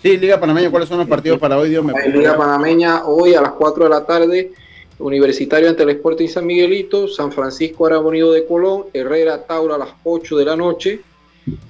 Sí, 0.01 0.17
Liga 0.17 0.39
Panameña. 0.39 0.69
¿Cuáles 0.69 0.89
son 0.89 0.99
los 0.99 1.07
partidos 1.07 1.39
para 1.39 1.57
hoy, 1.57 1.69
Dios 1.69 1.83
me 1.83 1.93
Hay 1.97 2.11
Liga 2.11 2.35
Panameña 2.35 3.05
hoy 3.05 3.33
a 3.35 3.41
las 3.41 3.53
4 3.53 3.85
de 3.85 3.89
la 3.89 4.05
tarde. 4.05 4.51
Universitario 4.99 5.69
ante 5.69 5.83
el 5.83 5.89
Sporting 5.91 6.27
San 6.27 6.45
Miguelito, 6.45 7.07
San 7.07 7.31
Francisco 7.31 7.85
Arabonido 7.85 8.31
de 8.31 8.45
Colón, 8.45 8.85
Herrera 8.93 9.45
Taura 9.45 9.75
a 9.75 9.77
las 9.77 9.89
8 10.03 10.37
de 10.37 10.45
la 10.45 10.55
noche, 10.55 11.01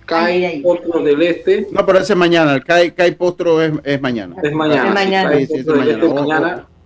CAI 0.05 0.61
Potro 0.61 1.03
del 1.03 1.21
Este. 1.21 1.67
No, 1.71 1.86
pero 1.86 1.99
ese 1.99 2.13
es 2.13 2.19
mañana, 2.19 2.53
el 2.53 2.63
CAI, 2.63 2.91
CAI 2.91 3.15
Potro 3.15 3.61
es, 3.61 3.73
es, 3.84 4.01
mañana. 4.01 4.36
Es 4.41 4.53
mañana. 4.53 4.88
Es 4.88 4.93
mañana. 4.93 5.38
Sí, 5.38 5.45
sí, 5.47 5.53
es 5.55 5.65
mañana. 5.67 6.49
Este 6.55 6.78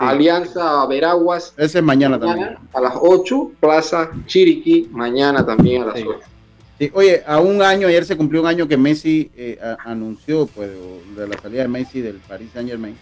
Alianza 0.00 0.86
Veraguas. 0.86 1.52
Ese 1.58 1.78
es 1.78 1.84
mañana, 1.84 2.18
también. 2.18 2.56
A 2.72 2.80
las 2.80 2.94
8, 2.98 3.52
Plaza 3.60 4.10
Chiriquí, 4.26 4.88
mañana 4.90 5.44
también 5.44 5.82
a 5.82 5.86
las 5.86 5.96
8. 5.96 6.20
Sí, 6.78 6.90
oye, 6.94 7.22
a 7.26 7.38
un 7.38 7.60
año, 7.60 7.86
ayer 7.86 8.06
se 8.06 8.16
cumplió 8.16 8.40
un 8.40 8.46
año 8.46 8.66
que 8.66 8.78
Messi 8.78 9.30
eh, 9.36 9.60
anunció 9.84 10.46
pues, 10.46 10.70
de 11.14 11.28
la 11.28 11.36
salida 11.38 11.62
de 11.62 11.68
Messi 11.68 12.00
del 12.00 12.16
Paris 12.16 12.48
Saint 12.54 12.70
Germain. 12.70 12.96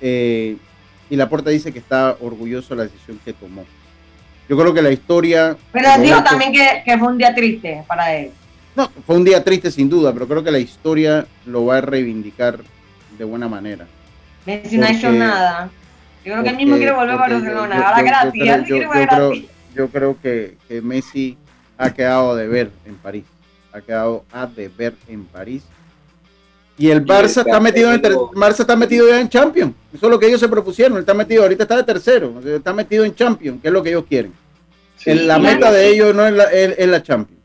Eh, 0.00 0.56
y 1.10 1.16
la 1.16 1.28
puerta 1.28 1.50
dice 1.50 1.72
que 1.72 1.80
está 1.80 2.16
orgulloso 2.20 2.76
de 2.76 2.76
la 2.76 2.82
decisión 2.84 3.18
que 3.24 3.32
tomó. 3.32 3.64
Yo 4.48 4.56
creo 4.56 4.72
que 4.72 4.82
la 4.82 4.92
historia. 4.92 5.56
Pero 5.72 5.88
dijo 6.00 6.22
también 6.22 6.52
que, 6.52 6.82
que, 6.84 6.96
fue 6.96 7.08
un 7.08 7.18
día 7.18 7.34
triste 7.34 7.82
para 7.88 8.14
él. 8.14 8.30
No, 8.76 8.90
fue 9.06 9.16
un 9.16 9.24
día 9.24 9.42
triste 9.42 9.70
sin 9.70 9.88
duda, 9.88 10.12
pero 10.12 10.28
creo 10.28 10.44
que 10.44 10.50
la 10.50 10.58
historia 10.58 11.26
lo 11.46 11.66
va 11.66 11.78
a 11.78 11.80
reivindicar 11.80 12.60
de 13.18 13.24
buena 13.24 13.48
manera. 13.48 13.86
Messi 14.46 14.78
no 14.78 14.86
ha 14.86 14.90
hecho 14.90 15.10
nada. 15.10 15.70
Yo 16.24 16.32
creo 16.32 16.42
que 16.44 16.50
él 16.50 16.56
mismo 16.56 16.76
quiere 16.76 16.92
volver 16.92 17.10
a 17.10 17.16
Barcelona. 17.16 17.88
Ahora 17.88 18.02
gratis. 18.02 19.44
Yo, 19.74 19.88
creo, 19.88 20.16
que, 20.20 20.56
que 20.68 20.82
Messi 20.82 21.38
ha 21.78 21.90
quedado 21.92 22.34
de 22.34 22.48
ver 22.48 22.70
en 22.84 22.96
París. 22.96 23.24
Ha 23.72 23.80
quedado 23.80 24.24
a 24.32 24.46
deber 24.46 24.94
en 25.08 25.24
París. 25.24 25.62
Y 26.80 26.90
el 26.90 27.04
Barça 27.04 27.42
está 27.44 27.60
metido 27.60 27.92
en 27.92 28.00
Barça 28.00 28.60
está 28.60 28.74
metido 28.74 29.06
ya 29.06 29.20
en 29.20 29.28
Champions. 29.28 29.74
Eso 29.92 30.06
es 30.06 30.10
lo 30.10 30.18
que 30.18 30.26
ellos 30.26 30.40
se 30.40 30.48
propusieron. 30.48 30.98
está 30.98 31.12
metido, 31.12 31.42
ahorita 31.42 31.64
está 31.64 31.76
de 31.76 31.84
tercero. 31.84 32.40
Está 32.42 32.72
metido 32.72 33.04
en 33.04 33.14
Champions, 33.14 33.60
que 33.60 33.68
es 33.68 33.74
lo 33.74 33.82
que 33.82 33.90
ellos 33.90 34.04
quieren. 34.08 34.32
la 35.04 35.38
meta 35.38 35.70
de 35.70 35.88
ellos 35.88 36.14
no 36.14 36.26
es 36.26 36.32
la, 36.32 36.44
es, 36.44 36.88
la 36.88 37.02
Champions. 37.02 37.39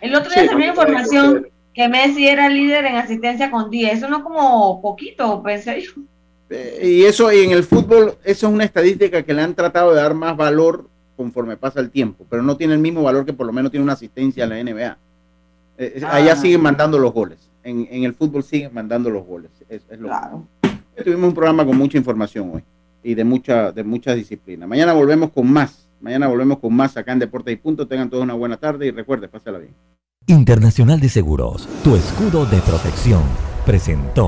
El 0.00 0.14
otro 0.14 0.30
día 0.30 0.46
salió 0.46 0.68
información 0.68 1.48
que 1.74 1.88
Messi 1.88 2.26
era 2.26 2.48
líder 2.48 2.86
en 2.86 2.96
asistencia 2.96 3.50
con 3.50 3.70
10. 3.70 3.98
Eso 3.98 4.08
no 4.08 4.22
como 4.24 4.80
poquito, 4.80 5.42
pensé 5.42 5.82
yo. 5.82 5.92
Eh, 6.50 6.80
y 6.82 7.04
eso, 7.04 7.32
y 7.32 7.40
en 7.40 7.50
el 7.50 7.64
fútbol, 7.64 8.14
eso 8.24 8.46
es 8.46 8.52
una 8.52 8.64
estadística 8.64 9.22
que 9.22 9.34
le 9.34 9.42
han 9.42 9.54
tratado 9.54 9.92
de 9.92 10.00
dar 10.00 10.14
más 10.14 10.36
valor 10.36 10.88
conforme 11.16 11.56
pasa 11.56 11.80
el 11.80 11.90
tiempo, 11.90 12.24
pero 12.28 12.42
no 12.42 12.56
tiene 12.56 12.74
el 12.74 12.78
mismo 12.78 13.02
valor 13.02 13.24
que 13.24 13.32
por 13.32 13.46
lo 13.46 13.52
menos 13.52 13.70
tiene 13.70 13.84
una 13.84 13.94
asistencia 13.94 14.44
en 14.44 14.50
la 14.50 14.62
NBA. 14.62 14.98
Eh, 15.78 16.02
allá 16.06 16.32
ah. 16.32 16.36
siguen 16.36 16.60
mandando 16.60 16.98
los 16.98 17.12
goles. 17.12 17.38
En, 17.64 18.04
el 18.04 18.14
fútbol 18.14 18.44
siguen 18.44 18.72
mandando 18.72 19.10
los 19.10 19.26
goles. 19.26 19.50
Es, 19.68 19.82
claro. 19.98 20.46
Tuvimos 21.04 21.28
un 21.28 21.34
programa 21.34 21.66
con 21.66 21.76
mucha 21.76 21.98
información 21.98 22.52
hoy 22.54 22.62
y 23.02 23.14
de 23.14 23.24
mucha, 23.24 23.72
de 23.72 23.82
muchas 23.82 24.14
disciplinas. 24.14 24.68
Mañana 24.68 24.92
volvemos 24.92 25.30
con 25.32 25.50
más. 25.50 25.85
Mañana 26.00 26.28
volvemos 26.28 26.58
con 26.58 26.74
más 26.74 26.96
acá 26.96 27.12
en 27.12 27.18
Deportes 27.18 27.54
y 27.54 27.56
Punto. 27.56 27.86
Tengan 27.86 28.10
todos 28.10 28.24
una 28.24 28.34
buena 28.34 28.56
tarde 28.56 28.86
y 28.86 28.90
recuerden, 28.90 29.30
pásala 29.30 29.58
bien. 29.58 29.74
Internacional 30.26 30.98
de 31.00 31.08
Seguros, 31.08 31.68
tu 31.84 31.94
escudo 31.94 32.46
de 32.46 32.58
protección, 32.58 33.22
presentó. 33.64 34.24